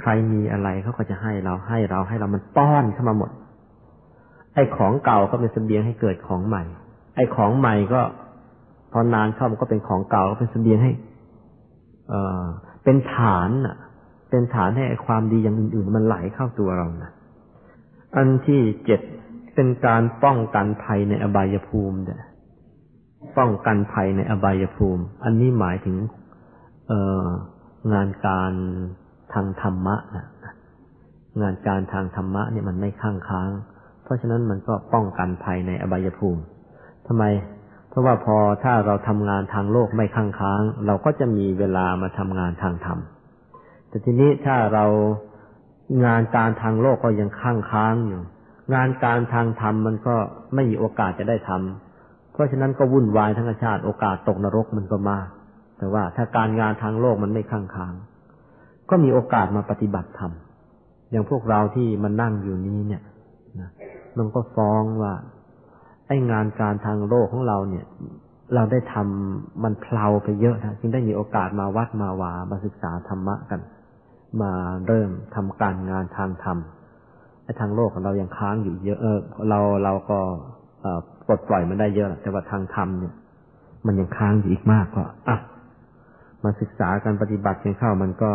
[0.01, 3.31] ใครมีอะไรเขาก็จะให้เราให้เราให้เรามันป้อนเข้ามาหมด
[4.57, 6.62] ไอ้ของเก่าก็เป็นสเสบียงให้เกิดของใหม่
[7.16, 8.01] ไอ้ของใหม่ก็
[8.93, 10.93] พอนานเข้ามันก็เป็นของเก่าก็เป็นสเสบียงให้
[12.09, 12.45] เออ
[12.85, 13.77] เป็นฐานอะ
[14.31, 17.11] เป็นฐานให้ไอ้ความดีอย่างอื่น ๆ มันไหลเข้าตัวเรานะ
[18.16, 19.01] อันที่เจ็ด
[19.55, 22.16] เป็นการป้องกันภัยในอบายภูมิเด้
[23.39, 25.97] ป้องกันภัยในอบายภูมิ อันนี้หมายถึง
[26.89, 26.93] เอ
[27.93, 28.53] งานการ
[29.33, 30.27] ทางธรรมะนะ
[31.43, 33.51] งานการทางธรรมะเนี่ยมันไม่ข้างค้าง
[34.07, 36.43] เพราะฉะนั้นมันก็ป้องกันภัยในอบายภูมิ
[37.07, 37.24] ทำไม
[37.89, 42.99] เพราะว่าพอถ้าเราทำงานทางโลกไม่ค้างค้าง เราก็จะมีเวลามาทำงานทางธรรม
[43.89, 44.85] แต่ทีนี้ถ้าเรา
[46.05, 48.23] งานการทางโลกก็ยังค้างค้างอยู่
[48.74, 50.16] งานการทางธรรมมันก็
[50.55, 55.27] ไม่มีโอกาสจะได้ทำเพราะฉะนั้นก็วุ่นวายทั้งชาติโอกาสตกนรกมันก็มาก
[55.78, 57.95] แต่ว่าถ้าการงานทางโลกมันไม่ค้างค้าง
[58.91, 60.33] ก็มีโอกาสมาปฏิบัติธรรม
[61.11, 63.03] อย่างพวกเราที่มันนั่งอยู่นี้เนี่ย
[64.19, 65.13] มันก็ฟ้องว่า
[66.07, 67.87] ไอ้งานการทางโลกของเราเนี่ย
[68.55, 73.61] เราได้ทำมันเพลาไปเยอะนะจึงได้มีโอกาสมาวัดมาวามาศึกษาธรรมะกัน
[74.43, 74.53] มา
[74.87, 76.59] เริ่มทำการงานทางธรรม
[77.45, 79.19] ไอ้ทางโลกของเรายังค้างอยู่เยอะเออ
[79.49, 80.19] เราเราก็
[81.27, 83.15] ปลดปล่อยมันได้เยอะแต่ว่าทางธรรมเนี่ย
[83.87, 85.37] มันยังค้างอยู่อีกมากก็อะ
[86.45, 88.31] มาศึกษาการปฏิบัติเพียงเข้ามันก็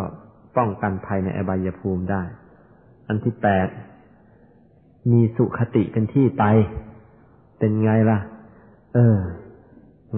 [0.58, 2.22] ป้องกันภัยในอบายภูมิได้
[3.08, 3.68] อันที่แปด
[5.12, 6.44] มีสุขติเป็นที่ไป
[7.60, 8.20] เป็นไงล่ะ
[8.94, 9.18] เออ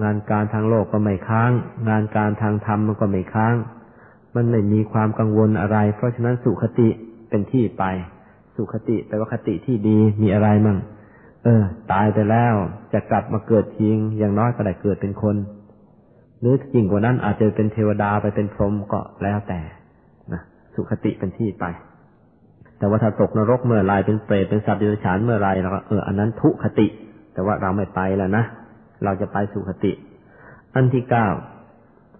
[0.02, 1.50] งานการทางโลกก็ไม่ค้าง
[1.88, 3.54] งานการทางธรรมมันก็ไม่ค้าง
[4.34, 6.88] มันไม่มีความกังวลอะไร เพราะฉะนั้นสุขติ
[7.30, 7.84] เป็นที่ไป
[8.56, 10.78] สุขติแปลว่าคติที่ดีมีอะไรมั่ง
[11.44, 11.62] เออ
[11.92, 12.54] ตายไปแล้ว
[12.92, 15.36] จะกลับมาเกิดทิ้งอย่างน้อยก็ได้เกิดเป็นคน
[16.40, 19.60] หรือจริงกว่านั้นอาจจะเป็นเทวดาไปเป็นพรหมก็แล้วแต่
[20.32, 20.42] นะ
[20.74, 21.64] สุขติเป็นที่ไป
[22.84, 26.86] แต่ว่าถ้าตกนรกเมื่อไรเป็นเปรตเป็นสัตว์ดิบฉานเมื่อไรเราก็เอออันนั้นทุคติ
[27.32, 28.44] แต่ว่าเราไม่ไปแล้วนะ
[29.04, 29.92] เราจะไปสุขติ
[30.74, 31.28] อันที่เก้า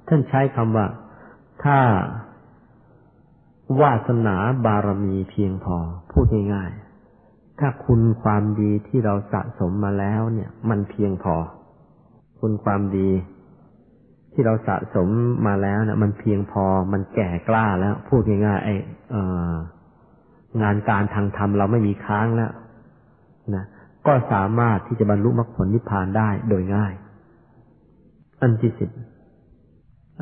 [0.09, 0.87] ท่านใช้คำว่า
[1.65, 1.79] ถ้า
[3.81, 5.77] วาสนาบารมีเพียงพอ
[6.13, 11.35] พูดง่ายๆ ถ้าคุณความดีที่เราสะสมมาแล้วเนี่ย มันเพียงพอ
[12.41, 13.11] คุณความดี
[14.33, 15.09] ที่เราสะสม
[15.47, 18.75] มาแล้วเนี่ยมันเพียงพอ มันแก่กล้าแล้ว พูดง่ายๆไอ้
[20.63, 22.53] งานการทางธรรมเราไม่มีค้างแล้ว
[23.55, 23.65] นะ
[24.07, 26.95] ก็สามารถที่จะบรรลุมรรคผลนิพพานได้โดยง่าย
[28.41, 28.91] อันที่สิบ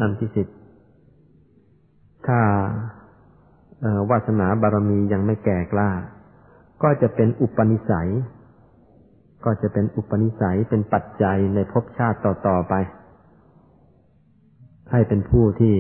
[0.01, 0.47] อันที่สิบ
[2.27, 2.39] ถ้า
[4.11, 5.91] วาสนาบารมียังไม่แก่กล้า
[6.83, 8.11] ก็จะเป็นอุปนิสัย
[9.45, 12.75] ก็จะเป็นอุปนิสัยเป็นปัจจัยในภพชาติต่อๆไป
[14.91, 15.75] ให้เป็นผู้ที่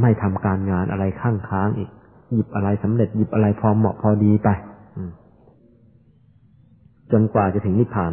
[0.00, 1.90] ไม่ทำการงานอะไรข้างค้างอีก
[2.34, 4.48] หยิบอะไรสำเร็จหยิบอะไรพอเหมาะพอดีไป
[7.12, 8.12] จนกว่าจะถึงนิพพาน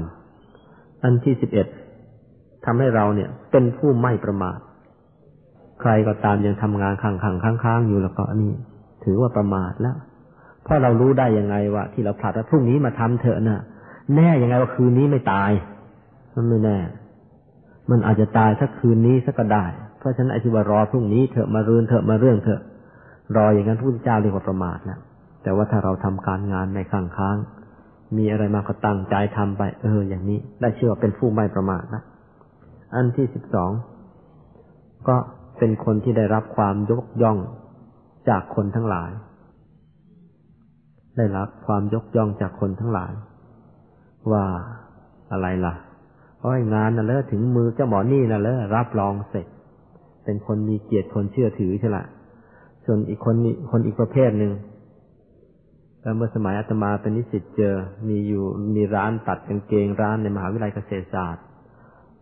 [1.03, 1.67] อันที่สิบเอ็ด
[2.65, 4.57] ทำให้เราเนี่ย เป็นผู้ไม่ประมาท
[5.81, 8.53] ใครก็ตามยังทำงานขังขังค้างๆอยู่แล้วก็นี่
[9.03, 9.97] ถือว่าประมาทแล้ว
[10.63, 13.61] เพราะเรารู้ได้ยังไงว่า ที่เราผลัดว่าพรุ่งนี้มาทำเถอะนะ่ะ
[14.15, 15.51] แน่ยังไงว่าคืนนี้ไม่ตาย
[16.35, 16.77] มันไม่แน่
[17.89, 19.65] มันอาจจะตายสักคืนนี้สักก็ได้
[19.99, 22.61] เพราะฉะนั้นไอ้ที่ว่ารอพรุ่งนี้เถอะมาเรือนเถอะมาเรื่องเถอะ
[23.35, 24.99] รออย่างนั้นพระเจ้าเรียกว่าประมาทแล้ว
[25.43, 27.37] แต่ว่าถ้าเราทำการงานในข้างค้าง
[28.17, 32.03] มีอะไรมาก็ตั้งใจทำไป เออ อย่างนี้ได้เชื่อว่าเป็นผู้ไม่ประมาทนะ
[32.93, 33.71] อันที่สิบสอง
[35.07, 35.15] ก็
[35.59, 37.37] เป็นคนที่ได้รับความยกย่อง
[38.29, 39.11] จากคนทั้งหลาย
[41.17, 43.11] ได้รับความยกย่องจากคนทั้งหลาย
[44.31, 44.43] ว่า
[45.31, 45.73] อะไรล่ะ
[46.37, 49.47] เพราะงานน่ะเลอะถึงมือเจ้าหมอนี่น่ะเลอะรับรองเสร็จ
[50.25, 52.05] เป็นคนมีเกียรติคนเชื่อถือใช่ละ
[52.89, 53.35] ส่วนอีกคน
[53.71, 54.53] คนอีกประเภทหนึ่ง
[56.01, 57.75] แล้วเมื่อสมัยอาตมาเป็นนิสิตเจอ
[58.07, 58.43] มีอยู่
[58.75, 61.43] มีร้านตัดกางเกงร้านในมหาวิทยาลัยเกษตรศาสตร์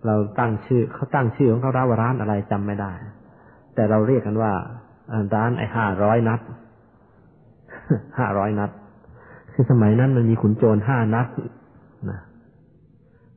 [0.06, 1.72] เราตั้งชื่อเขาตั้งชื่อของเขา
[2.02, 2.92] ร้านอะไรจำไม่ได้
[3.76, 4.52] แต่เราเรียกกันว่า
[5.36, 6.42] ร้านไอ้ห้าร้อยนัด
[8.20, 8.72] ห้าร้อยนัด
[9.54, 11.28] คือสมัยนั้นมันมีขุนโจรห้านัด
[12.10, 12.20] นะ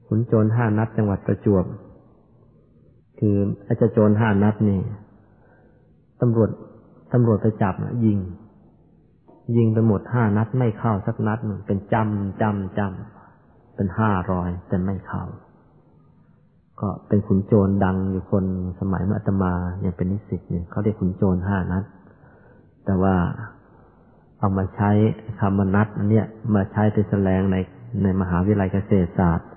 [0.09, 1.65] ขุนโจรห้านัดจังหวัดประจวบ
[3.19, 3.37] คือ
[3.67, 4.81] อาจจะโจรห้านัดนี่
[6.21, 6.51] ตำรวจ
[7.13, 8.19] ตำรวจไปจับนะยิง
[9.57, 15.25] ยิงไปหมดห้านัดไม่เข้าสักนัดหนึ่งเป็นจำจำจำเป็นห้าร้อยแต่ไม่เข้า
[16.81, 18.45] ก็เป็นขุนโจรดังอยู่คน
[18.81, 19.53] สมัยเมื่ออาตมา
[19.85, 21.85] ยังเป็นนิสิตเนี่ยเขาเรียกขุนโจรห้านัด
[22.85, 23.15] แต่ว่า
[24.39, 24.91] เอามาใช้
[25.41, 27.57] คำมนัดอันเนี้ยมาใช้เป็นแสดงใน
[28.03, 29.49] ในมหาวิทยาลัยเกษตรศาสตร์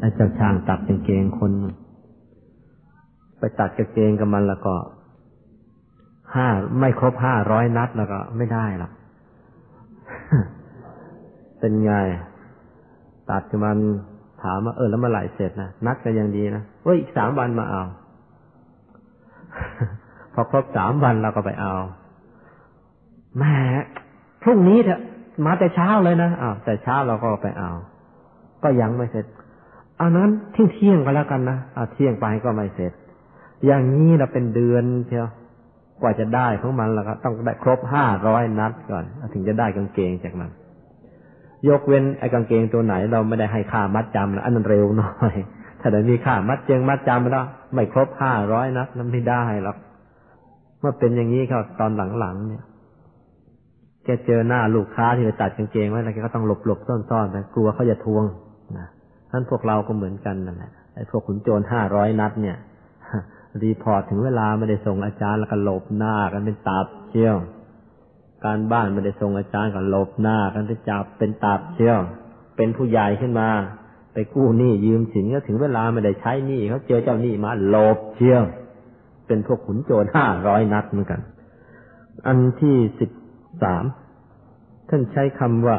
[0.00, 1.52] ไอ้เจ้าช่างตัดกางเกงคน
[3.38, 4.74] ไปตัดกางเกงกับมันแล้วก็
[6.36, 6.48] ห้า
[6.80, 8.92] ไม่ครบห้าร้อยนัดแล้วก็ไม่ได้หรอก
[11.58, 11.92] เป็นไง
[13.30, 13.78] ตัดกับมัน
[14.42, 17.82] ถามว่าเออแล้วเมื่อไหร่เสร็จนะนัดก็ยังดีนะเฮ้ยอีกสามวันมาเอา
[20.34, 21.74] พอครบสามวันเราก็ไปเอา
[23.38, 23.54] แม่
[24.42, 25.00] พรุ่งนี้เถอะ
[25.46, 27.70] มาแต่เช้าเลยนะอ้าวแต่เช้าเราก็ไปเอา
[28.62, 29.26] ก็ยังไม่เสร็จ
[29.98, 32.92] เอานั้นเที่ยงเที่ยงก็แล้วกันนะเอาเที่ยงไปก็ไม่เสร็จ
[33.64, 35.28] อย่างนี้เราเป็นเดือนเชียว
[36.04, 40.50] ว่าจะได้ของมันแล้วก็ต้องได้ครบห้าร้อยนัดก่อนถึงจะได้กางเกงจากมัน
[41.68, 45.34] ยกเว้นไอ้กางเกงตัวไหน เราไม่ได้ให้ค่ามัดจำแล้วอันนั้นเร็วหน่อย
[45.80, 49.76] ถ้าได้มีค่ามัดเจงมัดจำแล้วไม่ครบห้าร้อยนัดนั้นไม่ได้หรอก
[50.80, 52.62] เมื่อเป็นอย่างนี้เขาตอนหลังๆเนี่ย
[54.04, 58.24] แกเจอหน้าลูกค้าที่ไปตัดกางเกงไว้แล้วแกก็ต้องหลบหลบซ่อนๆไปกลัวเขาจะทวง
[58.78, 58.86] นะ
[59.30, 62.56] ท่านพวกเราก็เหมือนกันนั่นแหละไอ้พวกขุนโจรห้าร้อยนัดเนี่ย
[63.62, 66.78] รีพอร์ตถึงเวลาไม่ได้ส่งอาจารย์แล้วก็หลบหน้ากันเป็นตา
[67.10, 67.36] เชี่ยว
[68.44, 71.98] การบ้านไม่ได้ส่งอาจารย์ก็หลบหน้ากันจะจับเป็นตับเชี่ยว
[72.56, 73.48] เป็นผู้ใหญ่ขึ้นมา
[74.12, 78.42] ไปกู้หนี้ยืมสินก็ถึงเวลาไม่ได้ใช้หนี้เขาเจอเจ้าหนี้มาหลบเชี่ยว
[79.26, 81.20] เป็นพวกขุนโจรห้าร้อยนัดเหมือนกัน
[82.26, 83.10] อันที่สิบ
[83.62, 83.84] สาม
[84.88, 85.76] ท่านใช้คำว่า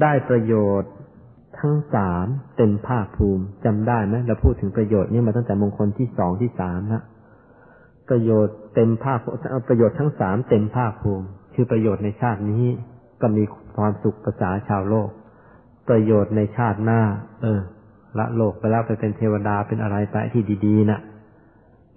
[0.00, 0.92] ได้ประโยชน์
[1.60, 2.26] ทั้งสาม
[2.56, 7.02] เต็มภาคภูมิจำได้ไหมเราพูดถึงประโยชน์นี่มาตั้งแต่มงคลที่สองที่สามล้ว
[8.08, 9.18] ประโยชน์เต็มภาค
[9.68, 12.64] ประโยชน์ทั้งสามเต็มภาคภูมิ คือประโยชน์ในชาตินี้
[13.20, 13.44] ก็มี
[13.76, 15.08] ความสุขภาษาชาวโลก
[15.88, 17.00] ประโยชน์ในชาติหน้า
[17.42, 17.60] เออ
[18.18, 21.00] ละโลกไปแล้วไปเป็นเทวดาเป็นอะไรไปที่ดีๆนะ่ะ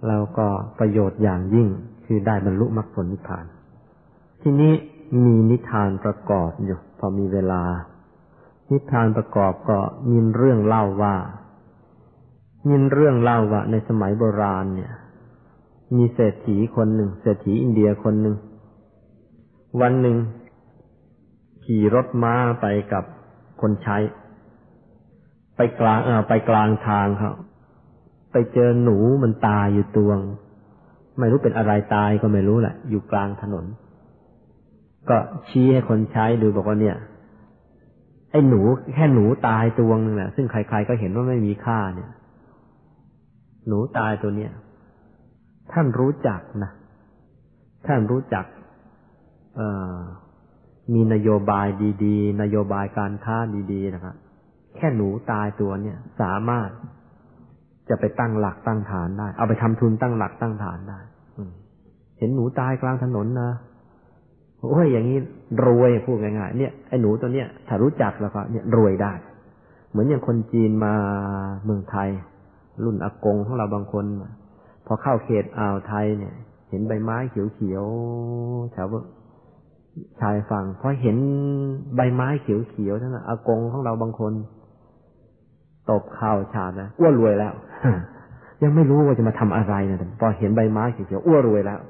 [0.08, 0.46] แล้วก็
[0.78, 1.68] ประโยชน์อย่างยิ่ง
[2.06, 3.44] คือได้บรรลุมรรคผลนิพพาน
[4.42, 4.72] ที่นี้
[5.24, 7.62] มีนิทานประกอบอยู่ พอมีเวลา
[8.70, 9.78] นิทานประกอบก็
[10.10, 11.14] มีเรื่องเล่าว่า
[12.68, 14.92] มีเรื่องเล่าว่าในสมัยโบราณเนี่ย
[15.96, 18.36] มีเศรษฐีคนหนึ่งเศรษฐีอินเดียคนหนึ่ง
[19.80, 20.16] วันหนึ่ง
[21.64, 23.04] ขี่รถม้าไปกับ
[23.60, 23.96] คนใช้
[25.56, 27.32] ไปกลางเออไปกลางทางเขา
[28.32, 30.18] ไปเจอหนูมันตายอยู่ตวง
[31.18, 33.64] ไม่รู้เป็นอะไรตายก็ไม่รู้แหละ อยู่กลางถนน
[35.08, 35.16] ก็
[35.48, 36.96] ชี้ให้คนใช้ดูบอกว่าเนี่ย
[38.34, 38.60] ไอ้หนู
[38.94, 42.10] แค่หนูตายตัวนึงแหละซึ่งใครๆก็เห็นว่าไม่มีค่าเนี่ย
[43.68, 44.52] หนูตายตัวเนี้ย
[45.72, 46.72] ท่านรู้จักนะ
[47.86, 48.44] ท่านรู้จัก
[49.56, 49.96] เอ่อ
[50.94, 51.66] มีนโยบาย
[52.04, 53.36] ดีๆ นโยบายการค้า
[53.72, 54.16] ดีๆนะครับ
[54.76, 56.68] แค่หนูตายตัวเนี่ย สามารถ
[57.88, 60.98] จะไปตั้งหลักตั้งฐานได้ เอาไปทำทุนตั้งหลักตั้งฐานได้
[62.18, 63.50] เห็นหนูตายกลางถนนนะ
[64.70, 65.18] โอ้ยอย่างนี้
[65.66, 69.12] รวยพูดง่ายๆเนี่ยไอ้หนูตัวเนี้ยถ้ารู้จักแล้วก็เนี่ยรวยได้
[69.90, 70.94] เหมือนอย่างคนจีนมา
[71.64, 72.08] เมืองไทย
[72.84, 74.04] รุ่นอากงของเราบางคน
[74.86, 76.34] พอเข้าเขตอ่าวไทยเนี่ย
[76.70, 78.86] เห็นใบไม้เขียวๆแถว
[80.20, 81.16] ชายฝั่งพอเห็น
[81.96, 84.32] ใบไม้เขียวๆท่านอากงของเราบางคน
[85.90, 87.52] ตบข่าวชานะอ้วนรวยแล้ว
[88.62, 91.80] ยังไม่รู้ว่าจะมาทำอะไรนะพอเห็นใบไม้เขียวๆอ้วนรวยแล้ว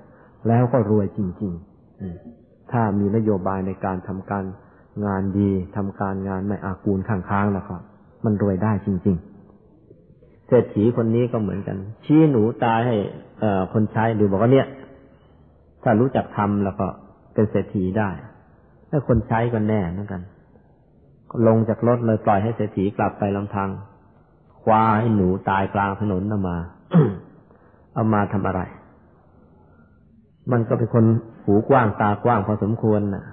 [0.48, 4.44] แล้วก็รวยจริง ๆ ถ้ามีนโยบายในการทำการ
[5.06, 7.76] งานดีทำการงานไม่อากูลข้างๆแล้วก็
[8.24, 9.16] มันรวยได้จริง
[9.82, 12.96] ๆ เศรษฐีคนนี้ก็เหมือนกัน ชี้หนูตายให้
[13.40, 14.66] เอคนใช้ดูบอกว่าเนี่ย
[15.82, 16.86] ถ้ารู้จักทำแล้วก็
[17.34, 18.10] เป็นเศรษฐีได้
[18.90, 20.22] ถ้าคนใช้ก็แน่เหมือนกัน
[21.46, 23.68] ลงจากรถเลยปล่อยให้เศรษฐีกลับไปลำพัง
[24.62, 26.56] คว้าให้หนูตายกลางถนนเอามา
[27.94, 28.60] เอามาทำอะไร
[30.52, 31.04] มันก็เป็นคน
[31.44, 33.24] หูกว้างตากว้างพอสมควรน่ะ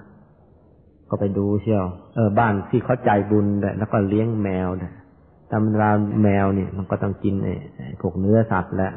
[1.08, 3.46] ก็ไปดูเชียว เออ บ้านที่เขาใจบุญ
[3.78, 4.92] แล้วก็เลี้ยงแมวนี่ย
[5.52, 5.90] ตำรา
[6.22, 7.54] แมวเนี่ย มันก็ต้องกินไอ้
[8.00, 8.92] พวกเนื้อสัตว์แหละ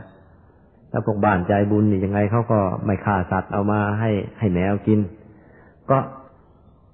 [0.91, 4.99] แล้วพวกบ้านใจบุญนี่ยังไงเขาก็ไม่ฆ่าสัตว์เอามาให้ให้แมวกิน
[5.91, 5.97] ก็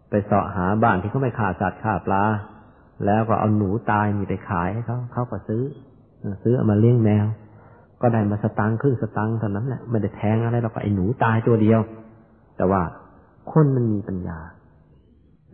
[0.10, 2.24] ไปเสาะหาบ้านที่เขาไม่ฆ่าสัตว์ฆ่าปลา
[3.06, 5.64] แล้วก็เอาหนูตายมีไปขายให้เขาเขาก็ซื้อ
[6.44, 7.26] ซื้อเอามาเลี้ยงแมว
[8.02, 11.80] ก็ได้มาสตังค์ครึ่งสตังค์เท่านั้นแหละไม่ได้แทงอะไรเราก็ไอ้หนูตายตัวเดียว
[12.58, 12.82] แต่ว่า
[13.52, 14.40] คนมันมีปัญญา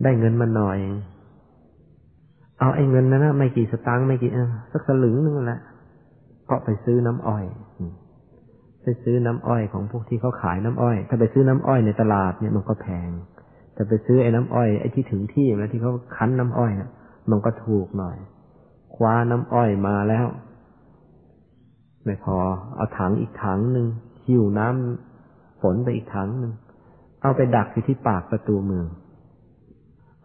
[0.02, 0.78] ได้เงินมาหน่อย
[2.58, 4.30] เอาไอ้เงินนั้นนะไม่กี่สตังค์ไม่กี่
[4.72, 5.60] สักสลึงนึงแหละ
[6.50, 7.44] ก็ไปซื้อน้ำอ้อย
[8.82, 13.10] ไปซื้อน้ำอ้อยของพวกที่เขาขายน้ำอ้อย ถ้าไปซื้อน้ำอ้อยในตลาดเนี่ยมันก็แพง
[13.74, 16.90] แต่ไปซื้อไอ้น้ำอ้อยไอ้ที่ถึงที่แล้วที่เขาคั้นน้ำอ้อยนะ
[17.30, 18.16] มันก็ถูกหน่อย
[18.94, 20.26] คว้าน้ำอ้อยมาแล้ว
[22.04, 22.36] ไม่พอ
[22.76, 23.86] เอาถังอีกถังหนึ่ง
[24.26, 26.52] หิวน้ำฝนไปอีกถังหนึ่ง
[27.22, 28.86] เอาไปดักอยู่ที่ปากประตูเมือง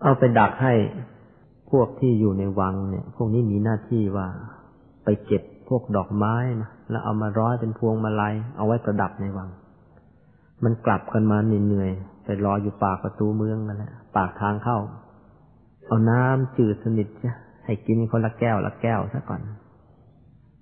[0.04, 0.74] เอาไปดักให้
[1.72, 4.28] พวกที่อยู่ในวังเนี่ย พวกนี้มีหน้าที่ว่า
[5.04, 9.50] ไปเก็บพวกดอกไม้นะแล้วเอามาร้อยเป็นพวงมาลัยเอาไว้ประดับในวัง
[10.64, 11.92] มันกลับกันมาเหนื่อย
[12.24, 14.78] ไปรออยู่ปากประตูเมืองนั่นแหละปากทางเข้า
[15.88, 17.32] เอาน้ำจืดสนิทจะ
[17.66, 19.42] ให้กินคนละแก้วละแก้วซะก่อน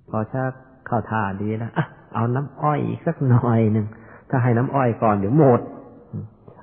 [0.10, 0.52] พอชัก
[0.92, 1.86] เข้าท่าดีแล้วอะ
[2.16, 3.86] เอาน้ำอ้อยอีกสักหน่อยหนึ่ง
[4.30, 5.62] ถ้าให้น้ำอ้อยก่อนเดี๋ยวหมด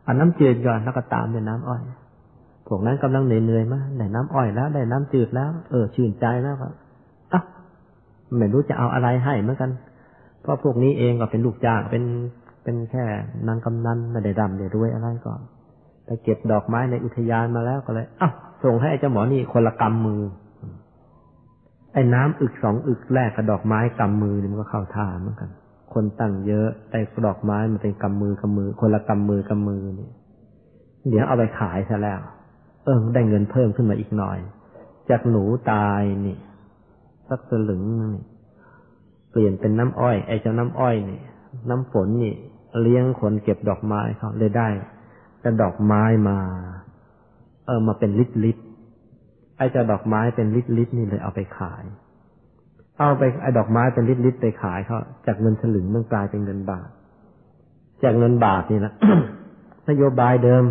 [0.04, 1.82] เอาน้ำจืดก่อนแล้วก็ตามด้วยน้ำอ้อย
[2.68, 6.68] พวกนั้นกำลังเหนื่อยๆมาได้น้ำอ้อยแล้วได้น้ำจืดแล้ว เออชื่นใจแล้วก็
[7.32, 7.42] อะ
[8.38, 9.70] ไม่รู้จะเอาอะไรให้เหมือนกัน
[10.42, 12.04] เพราะพวกนี้เองก็เป็นลูกจ้างเป็น
[12.64, 13.04] เป็นแค่
[13.48, 15.32] นางกำนันไม่ได้ดำได้รวยอะไรก็
[16.04, 18.32] ไปเก็บดอกไม้ในอุทยานมาแล้วก็เลยอ้าว
[18.64, 20.20] ส่งให้เจ้าหมอนี่คนละกำมือ
[21.98, 25.50] อ้น้ำอึกสองอึกแรกกับดอกไม้กำมือนี่มันก็เข้าท่าเหมือนกัน
[25.94, 30.10] คนตั้งเยอะไอ้ดอกไม้มันเป็นกำมือกำมือ คนละกำมือกำมือนี่
[31.08, 32.20] เดี๋ยวเอาไปขายซะแล้ว
[32.84, 34.38] เออได้เงินเพิ่มขึ้นมาอีกหน่อย
[35.10, 36.36] จากหนูตายนี่
[37.28, 37.82] สักสลึง
[38.14, 38.24] นี่
[39.30, 41.20] เปลี่ยนเป็นน้ำอ้อยไอ้เจ้าน้ำอ้อยนี่
[41.68, 42.34] น้ำฝนนี่
[42.82, 44.68] เลี้ยงคนเก็บดอกไม้เขาเลยได้
[45.40, 46.38] แต่ดอกไม้มา
[47.66, 48.62] เออมาเป็นลิตรลิตร
[49.58, 51.84] ไอ้จะดอกไม้เป็นลิตรลิตรนี่เลยเอาไปขาย
[52.98, 56.88] เอาไปไอ้ดอกไม้เป็นลิตรลิตรไปขายเขาจากเงินสลึงมันกลายเป็นเงินบาท
[58.04, 58.92] จากเงินบาทนี่นะ
[59.88, 60.62] นโยบายเดิม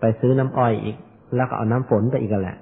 [0.00, 0.96] ไปซื้อน้ำอ้อยอีก
[1.34, 2.56] แล้วก็เอาน้ำฝนไปอีกแหละ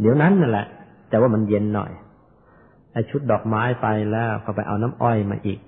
[0.00, 0.66] เดี๋ยวนั้นนั่นแหละ
[1.08, 1.90] แต่ว่ามันเย็นหน่อย
[2.92, 5.58] ไอ้ชุดดอกไม้ไปแล้วก็ไปเอาน้ำอ้อยมาอีก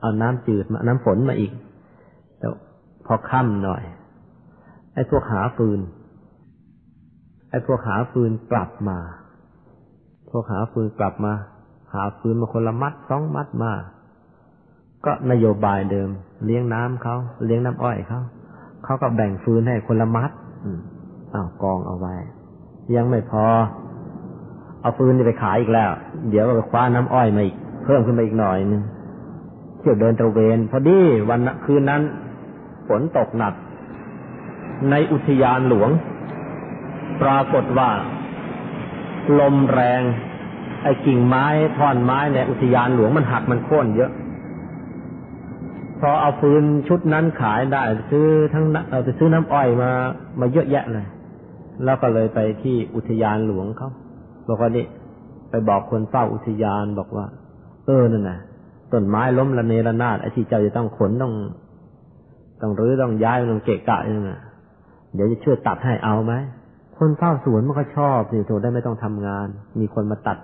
[0.00, 1.52] เอาน้ำจืดมาน้ำฝนมาอีก
[2.38, 2.46] แต่
[3.06, 3.82] พอค่ำหน่อย
[4.94, 5.80] ไอ้พวกหาฟืน
[7.50, 8.98] ไอ้พวกหาฟืนกลับมา
[10.30, 11.32] พวกหาฟืนกลับมา
[11.94, 13.72] หาฟืนมาคนละมัดสองมัดมา
[15.04, 16.08] ก็นโยบายเดิม
[16.44, 18.20] เลี้ยงน้ำเขาเลี้ยงน้ำอ้อยเขา
[18.84, 20.30] เขาก็แบ่งฟืนให้คนละมัด
[21.34, 22.14] อ้าวกองเอาไว้
[22.94, 23.44] ยังไม่พอ
[24.80, 25.90] เอาฟืนไปขายอีกแล้ว
[26.30, 28.82] เดี๋ยวไปคว้าน้ำอ้อยมาอีกเพิ่มขึ้นมาอีกหน่อยนึง
[29.78, 30.98] เที่ยวเดินตระเวนพอดี
[31.28, 32.02] วันคืนนั้น
[32.88, 33.54] ฝนตกหนัก
[34.90, 35.90] ในอุทยานหลวง
[37.22, 37.90] ปรากฏว่า
[39.38, 40.02] ลมแรง
[40.82, 41.46] ไอ้กิ่งไม้
[41.78, 44.10] ท่อนไม้ในอุทยานหลวงมันหักมันโค่นเยอะ
[46.00, 49.90] พอเอาฟืนชุดนั้นขายได้ ซื้อทั้งเอาไปซื้อน้ำอ้อยมา
[50.40, 51.06] มาเยอะแยะเลย
[51.84, 53.90] แล้วก็เลยไปที่อุทยานหลวงเขา
[54.48, 54.86] บอกว่านี่
[55.50, 57.26] ไปบอกคนเฝ้าอุทยานบอกว่า
[57.86, 58.38] เออนั่นนะ
[58.92, 61.32] ต้นไม้ล้มระเนระนาดไอ้ที่เจ้าจะต้องขนต้อง
[62.60, 64.40] ต้องรื้อต้องย้ายต้องเกะกะนั่นะ
[65.14, 66.34] เดี๋ยวจะช่วยตัดให้เอาไหม
[66.98, 69.48] คนเฝ้าสวนมันก็ชอบสิโถได้ไม่ต้องทำงาน
[69.80, 70.38] มีคนมาตัด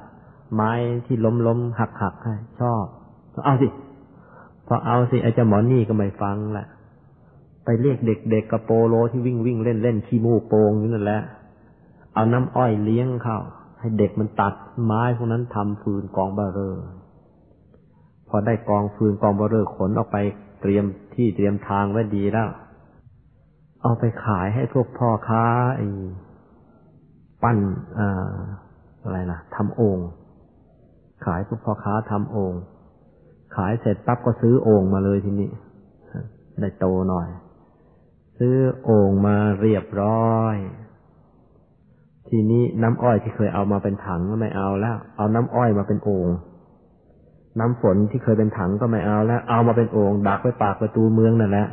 [0.55, 0.73] ไม้
[1.07, 2.85] ที่ล้มล้มหักหักให้ชอบ
[3.45, 3.69] เอาสิ
[4.67, 6.67] พอเอาสิไอ้เจ้าหมอนี่ก็ไม่ฟังแหละ
[7.65, 11.23] ไปเรียกเด็กๆกกระโปโลที่วิ่งวิ่งเล่นเล่นขี้มูกโปงนี่นั่นแหละ
[12.15, 13.39] เอาน้ำอ้อยเลี้ยงเข้า
[13.81, 14.55] ให้เด็กมันตัด
[14.85, 16.79] ไม้พวกนั้นทำฟืนกองบาเรอ
[18.29, 20.17] พอได้กองฟืนกองบาเรอขนออกไป
[20.61, 20.85] เตรียม
[21.15, 22.49] ที่เตรียมทางไว้ดีแล้ว
[23.83, 25.45] เอาไปขายให้พวกพ่อค้า
[25.77, 25.87] ไอ้
[27.43, 27.59] ปั้น
[29.05, 29.99] อะไรนะทำโอ่ง
[31.25, 32.55] ขายพวกพ่อค้าทำโอ่ง
[33.57, 35.51] ขายเสร็จปั๊บก็ซื้อโอ่งมาเลยทีนี้
[36.61, 37.29] ได้โตหน่อย
[38.39, 38.55] ซื้อ
[38.85, 40.57] โอ่งมาเรียบร้อย
[42.29, 46.29] ทีนี้น้ำอ้อยที่เคยเอามาเป็นถังก็ไม่เอาแล้ว เอาน้ำอ้อยมาเป็นโอ่ง
[47.59, 51.67] น้ำฝนที่เคยเป็นถังก็ไม่เอาแล้ว เอามาเป็นโอ่งดักไว้ปากประตูเมืองนั่นแหละ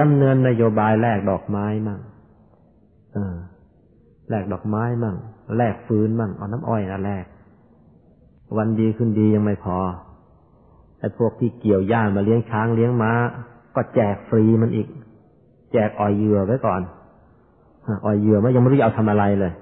[0.00, 2.00] ดำเนินนโยบายแลกดอกไม้มั่ง
[3.16, 3.18] อ
[4.30, 5.16] แลกดอกไม้มั่ง
[5.56, 7.24] แลกฟืนมั่งเอาน้ำอ้อยนะแลก
[8.56, 9.78] วันดีขึ้นดียังไม่พอ
[10.98, 13.12] ไอ้พวกที่เกี่ยวย่ามาเลี้ยงช้างเลี้ยงม้า
[13.74, 14.86] ก็แจกฟรีมันอีก
[15.72, 16.80] แจกอ่อยเหยื่อไว้ก่อน
[18.04, 19.52] อ่อยเหยื่อมันยังไม่รู้จะเอาทำอะไรเลย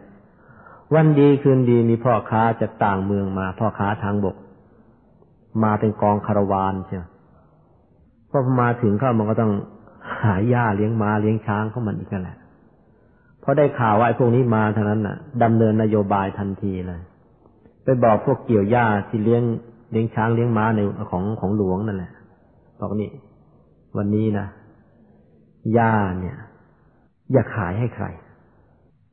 [0.94, 4.36] วันดีคืนดีมีพ่อค้าจากต่างเมืองมา พ่อค้าทางบก
[5.62, 6.96] มาเป็นกองคารวานใช่
[8.30, 9.52] พอมาถึงเข้ามันก็ต้อง
[10.22, 12.36] หาหญ้าเลี้ยงม้าเลี้ยงช้างเข้ามันอีกแหละ
[13.50, 17.00] พอได้ข่าวว่าไอ้พวกนี้มาท่านั้นน่ะดำเนินนโยบายทันทีเลย
[17.84, 19.42] ไปบอกพวกเกี่ยวหญ้าที่เลี้ยง
[19.90, 20.80] เลี้ยงช้างเลี้ยงม้าใน
[21.10, 22.12] ของของหลวงนั่นแหละ
[22.80, 23.10] บอกนี่
[23.96, 24.46] วันนี้นะ
[25.74, 26.36] หญ้าเนี่ย
[27.32, 28.06] อย่าขายให้ใคร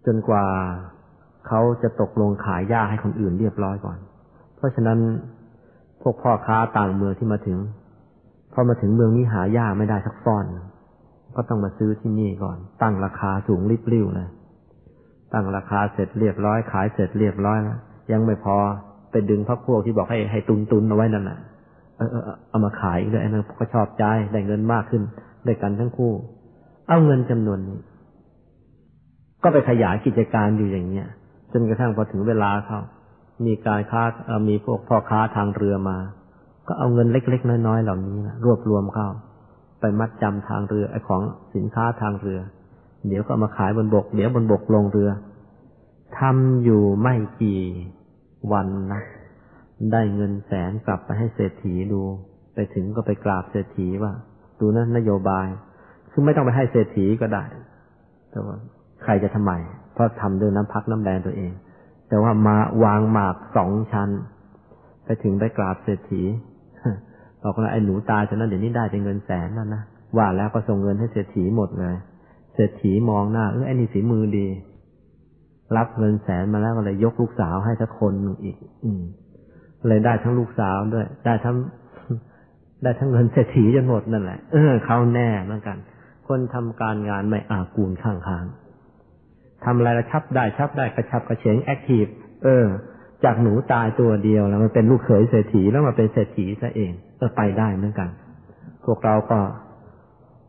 [0.06, 0.46] จนกว่า
[1.48, 3.98] เขาจะตกลงขายหญ้าให้คนอื่นเรียบร้อยก่อน
[4.56, 5.00] เพราะฉะนั้น
[6.02, 7.58] พวกพ่อค้าต่างเมืองที่มาถึง
[8.54, 10.46] พอมาถึงเมืองนี้หาหญ้าไม่ได้สักฟอน
[11.36, 14.30] ก็ต้องมาซื้อที่นี่ก่อน ตั้งราคาสูงริบริ่วเลย
[15.34, 17.80] ตั้งราคาเสร็จเรียบร้อยขายเสร็จเรียบร้อยแล้ว
[18.12, 18.58] ยังไม่พอ
[19.12, 21.40] ไปดึงพักพวกที่บอกให้ให้ตุนตุนเอาไว้นั่นแหละ
[21.98, 22.10] เออ
[22.50, 25.04] เอามาขายด้วยนั่นก็ชอบใจได้เงินมากขึ้น
[25.46, 26.14] ได้กันทั้งคู่
[26.88, 27.80] เอาเงินจำนวนนี้
[29.44, 31.08] ก็ไปขยายกิจการอยู่อย่างเนี้ย
[31.52, 32.80] จนกระทั่งพอถึงเวลาเขา
[33.46, 34.04] มีการค้า
[34.50, 35.98] มีพวกพ่อค้าทางเรือมา
[36.68, 39.08] ก็เอาเงินเล็ก ๆ น้อยๆเหล่านี้นะรวบรวมเข้า
[39.86, 41.22] ไปมัดจำทางเรือไอ้ของ
[41.56, 42.40] สินค้าทางเรือ
[43.08, 45.10] เดี๋ยวก็มาขายบนบก เดี๋ยวบนบกลงเรือ
[46.20, 47.62] ทำอยู่ไม่กี่
[48.52, 49.02] วันนะ
[49.92, 52.02] ได้เงินแสนกลับไปให้เศรษฐีดู
[52.54, 54.12] ไปถึงก็ไปกราบเศรษฐีว่า
[54.60, 55.48] ดูนั่นนโยบาย
[56.12, 57.44] คือไม่ต้องไปให้เศรษฐีก็ได้
[58.32, 58.56] แต่ว่า
[59.04, 59.52] ใครจะทำไม
[59.94, 61.52] เพราะทำด้วยน้ำพักน้ำแรงตัวเอง
[62.10, 64.10] แต่ว่ามาวางหมากสองชั้น
[65.06, 66.24] ไปถึงไปกราบเศรษฐี
[67.46, 69.82] บอกว่าไอ้หนูตายฉะนั้นเดี๋ยวนี้ได้เป็นเงินแสนแล้วนะ
[70.18, 71.96] ว่าแล้วก็ส่งเงินให้เศรษฐีหมดเลย
[72.56, 74.48] เศรษฐีมองหน้าเออไอ้นี่สีมือดี
[75.78, 79.02] รับเงินแสนมาแล้วก็เลยยกลูกสาวให้สักคนหนึ่งอีก อืม
[79.88, 81.56] เลยได้ทั้งลูกสาวด้วย ได้ทั้ง
[82.84, 85.78] ได้ทั้งเงินเศรษฐีจนหมดนั่นแหละ เออเขาแน่เหมือนกัน
[86.28, 88.46] คนทำการงานไม่อากูลคั่งค้าง
[89.66, 92.06] ทำอะไรละชับได้ชับได้กระฉับกระเฉง active
[92.44, 92.66] เออ
[93.24, 98.10] จากหนูตายตัวเดียวแล้วมันเป็นลูกเขยเศรษฐีแล้วมาเป็นเศรษฐีซะเอง เออไปได้เหมือนกัน
[98.86, 99.40] พวกเราก็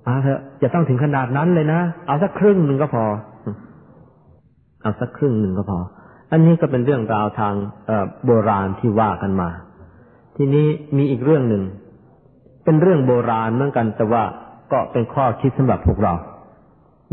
[0.07, 3.05] อาเถอะจะต้องถึงขนาดนั้นเลยนะ เอาสักครึ่งหนึ่งก็พอ
[4.83, 5.79] เอาสักครึ่งหนึ่งก็พอ
[6.33, 7.55] อันนี้ก็เป็นเรื่องราวทาง
[8.25, 9.51] โบราณที่ว่ากันมา
[10.37, 10.67] ทีนี้
[10.97, 11.63] มีอีกเรื่องหนึ่ง
[12.65, 14.25] เป็นเรื่องโบราณเหมือนกัน แต่ว่า
[14.73, 16.15] ก็เป็นข้อคิดสำหรับพวกเรา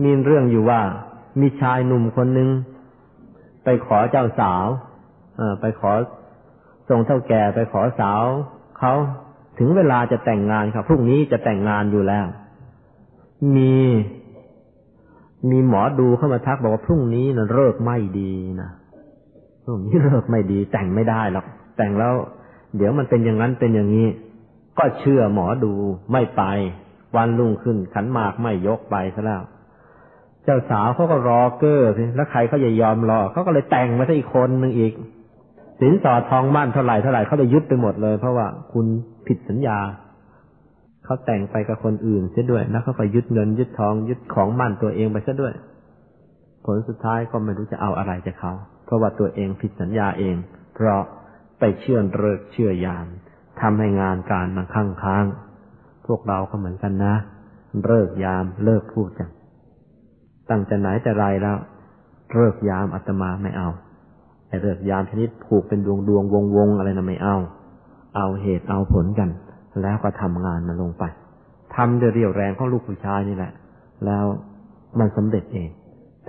[0.03, 0.81] มีเรื่องอยู่ว่า
[1.41, 2.49] มีชายหนุ่มคนหนึ่ง
[3.63, 4.65] ไปขอเจ้าสาว
[5.61, 5.91] ไปขอ
[6.89, 8.23] ส่งเท่าแก่ไปขอสาว
[8.79, 8.93] เขา
[9.57, 12.25] ถึงเวลาจะแต่งงานครับพรุ่งนี้จะแต่งงานอยู่แล้ว
[13.55, 13.75] มี
[15.49, 18.69] มีหมอดูเข้ามาทักบอกว่าพรุ่งนี้นะเลิกไม่ดีนะ
[19.63, 21.45] พรุ่งนี้เลิกไม่ดี แต่งไม่ได้หรอก
[21.77, 22.13] แต่งแล้ว
[22.75, 24.07] เดี๋ยวมันเป็นอย่างนั้นเป็นอย่างนี้
[24.77, 25.73] ก็เชื่อหมอดู
[26.11, 26.43] ไม่ไป
[27.15, 29.43] วันรุ่งขึ้น ขันหมากไม่ยกไปซะแล้ว
[30.43, 34.93] เจ้าสาวเขาก็รอเกอร์สิแล้วใครเขาจะยอมรอเขาก็เลยแต่งมาซะอีกคนหนึ่งอีก
[35.79, 38.85] สินสอดทองมั่นเท่าไหร่เท่าไหร่เขาเลยยึดไปหมดเลย เพราะว่าคุณ
[39.27, 39.79] ผิดสัญญา
[41.05, 45.53] เขาแต่งไปกับคนอื่นเสียด้วยแล้วเขาก็ยึดเงินยึดทองยึดของมั่นตัวเองไปซะด้วย
[46.65, 48.53] ผลสุดท้ายก็ไม่รู้จะเอาอะไรจากเขา
[48.85, 50.35] เพราะว่าตัวเองผิดสัญญาเอง
[50.75, 51.01] เพราะ
[51.59, 53.05] ไปเชื่อเลิกเชื่อยาม
[53.61, 55.25] ทำให้งานการมันค้างค้าง
[56.07, 57.15] พวกเราก็เหมือนกันนะ
[57.85, 59.29] เลิกยามเลิกพูดกัน
[60.49, 61.57] ตั้งแต่ไหนแต่ไรแล้ว
[62.33, 63.69] เลิกยามอาตมาไม่เอา
[64.53, 67.37] ไอ้เลิกยามชนิดผูกเป็นดวงดวงวงวงอะไรนะไม่เอา
[68.15, 69.29] เอาเหตุเอาผลกัน
[69.81, 71.03] แล้วก็ทำงานมันลงไป
[71.75, 73.51] ทำด้วยเรียวแรงของลูกผู้ชายนี่แหละ
[74.05, 74.25] แล้ว
[74.99, 75.69] มันสำเร็จเอง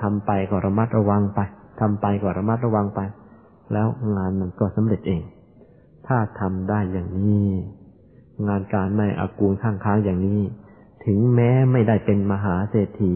[0.02, 1.40] ทำไปก็ระมัดระวังไป
[1.80, 3.00] ทำไปก็ระมัดระวังไป
[3.72, 5.22] แล้วงานมันก็สำเร็จเอง
[6.06, 7.48] ถ้าทำได้อย่างนี้
[8.48, 10.40] งานการไม่อากูลข้างค้างอย่างนี้
[11.04, 13.14] ถึงแม้ไม่ได้เป็นมหาเศรษฐี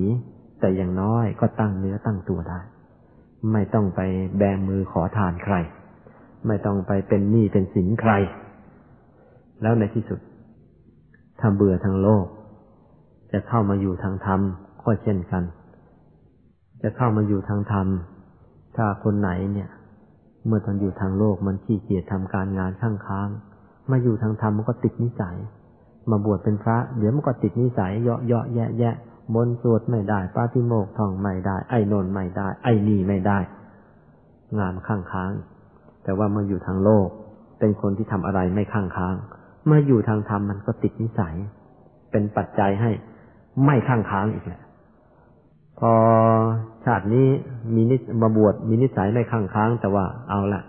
[0.61, 2.61] แต่อย่างน้อยก็ตั้งเนื้อตั้งตัวได้
[3.53, 4.01] ไม่ต้องไป
[4.39, 5.55] แบมือขอทานใคร
[6.47, 8.13] ไม่ต้องไปเป็นหนี้เป็นสินใคร
[9.63, 10.21] แล้วในที่สุด
[11.41, 12.27] ถ้าเบื่อทางโลก
[13.33, 14.41] จะเข้ามาอยู่ทางธรรม
[14.85, 15.43] ก็เช่นกัน
[16.83, 17.87] จะเข้ามาอยู่ทางธรรม
[18.77, 19.69] ถ้าคนไหนเนี่ย
[20.47, 23.29] เมื่อตอนอยู่ทางโลกมันขี้เกียจทำการงานข้างค้าง
[23.91, 25.37] มาอยู่ทางธรรมมันก็ติดนิสัย
[26.11, 28.95] มาบวชเป็นพระ เดี๋ยวมันก็ติดนิสัยเยาะเยาะแยะแยะ
[29.35, 33.39] บนสวดไม่ได้ปาฏิโมกท่องไม่ได้ ไอ้นนไม่ได้ ไอ้นี่ไม่ได้
[34.59, 35.33] งานข้างค้าง
[36.05, 37.09] แต่ว่ามื่อยู่ทางโลก
[37.59, 39.15] เป็นคนที่ทำอะไรไม่ข้างค้าง
[39.67, 41.35] เมื่ออยู่ทางธรรมมันก็ติดนิสัย
[42.11, 42.91] เป็นปัจจัยให้
[43.65, 44.63] ไม่ข้างค้างอีกแหละ
[45.81, 45.93] พอ
[46.85, 47.27] ชาตินี้
[47.75, 50.63] มีนิสมาบวชมีนิสัยไม่ข้างค้าง แต่ว่าเอาละ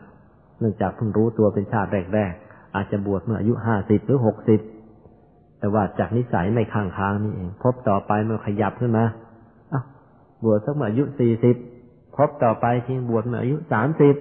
[0.60, 4.60] เนื่องจากเพิ่งรู้ตัวเป็นชาติแรกๆอาจจะบวชเมื่ออายุห้าสิบหรือหกสิบ
[5.60, 9.06] แต่ว่าจากนิสัยไม่ข้างค้างนี่เอง พบต่อไปมื่อขยับขึ้นมา
[9.74, 9.82] อะ
[10.44, 11.56] บวชสักเมื่ออายุสี่สิบ
[12.16, 14.16] พบต่อไปทิ้งบวชเมื่ออายุสามสิบ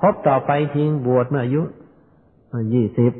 [0.00, 1.62] พบต่อไปทิ้งบวชเมื่ออายุ
[2.74, 3.12] ยี่สิบ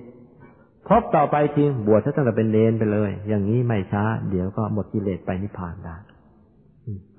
[0.89, 5.97] พบต่อไปทิ้งบวชตั้งแต่เป็นเลนไปเลย อย่างนี้ไม่ช้า เดี๋ยวก็หมดกิเลสไปนิพพานได้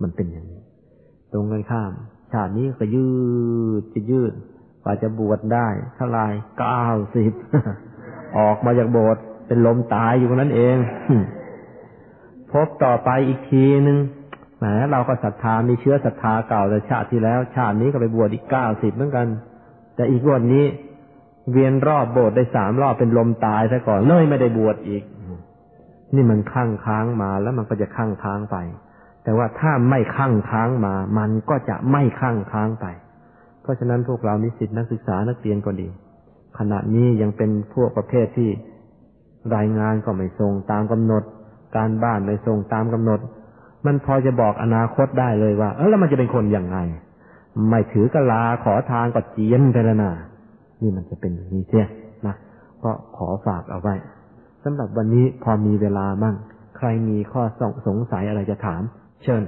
[0.02, 0.62] มันเป็นอย่างนี้
[1.32, 1.92] ตรงกันข้าม
[2.32, 3.08] ชาตินี้ก็ยื
[3.82, 4.34] ดจะยืด
[4.84, 6.20] กว่าจะบวชได้เท่าไร
[6.60, 6.86] เก้า
[7.16, 7.32] สิบ
[8.38, 10.76] ออกมาจากโบสถ์ เป็นลมตายอยู่นั้นเอง
[12.52, 13.98] พบต่อไปอีกทีหนึ่ง
[14.58, 19.28] แหมเราก็ศรัทธามีเชื้อศรัทธาเก่าแต่ชาติที่แล้ว ชาตินี้ก็ไปบวชอีกเก้าสิบเหมือนกัน
[19.96, 20.66] แต่อีกวันนี้
[21.52, 25.04] เวียนรอบโบสถ์ได้สามรอบเป็นลมตายซะก่อนเลยไม่ได้บวชอีก
[26.16, 28.58] นี่มันข้างค้างมาแล้วมันก็จะข้างค้างไป
[29.24, 32.86] แต่ว่าถ้าไม่ข้างค้างมา มันก็จะไม่ข้างค้างไป
[33.62, 35.88] เพราะฉะนั้นพวกเรานิสิตนักศึกษานักเรียนก็ดี
[36.60, 38.50] ขณะนี้ยังเป็นพวกประเภทที่
[39.56, 41.24] รายงานก็ไม่ส่งตามกำหนด
[41.76, 43.20] การบ้านไม่ส่งตามกำหนด
[43.86, 46.78] มันพอจะบอกอนาคตได้เลยว่า เออแล้วมันจะเป็นคนอย่างไง
[47.70, 50.12] ไม่ถือกะลาขอทานก็เจียนไปแล้วนะ
[50.82, 51.88] นี่มันจะเป็นย่างนี้เสีย
[52.28, 52.36] นะ
[52.84, 53.96] ก็ขอฝากเอาไว้
[54.64, 56.36] สำหรับวันนี้พอมีเวลามั่ง
[56.78, 57.44] ใครมีข้อ
[57.88, 58.82] สงสัยอะไรจะถาม
[59.24, 59.44] เชิญ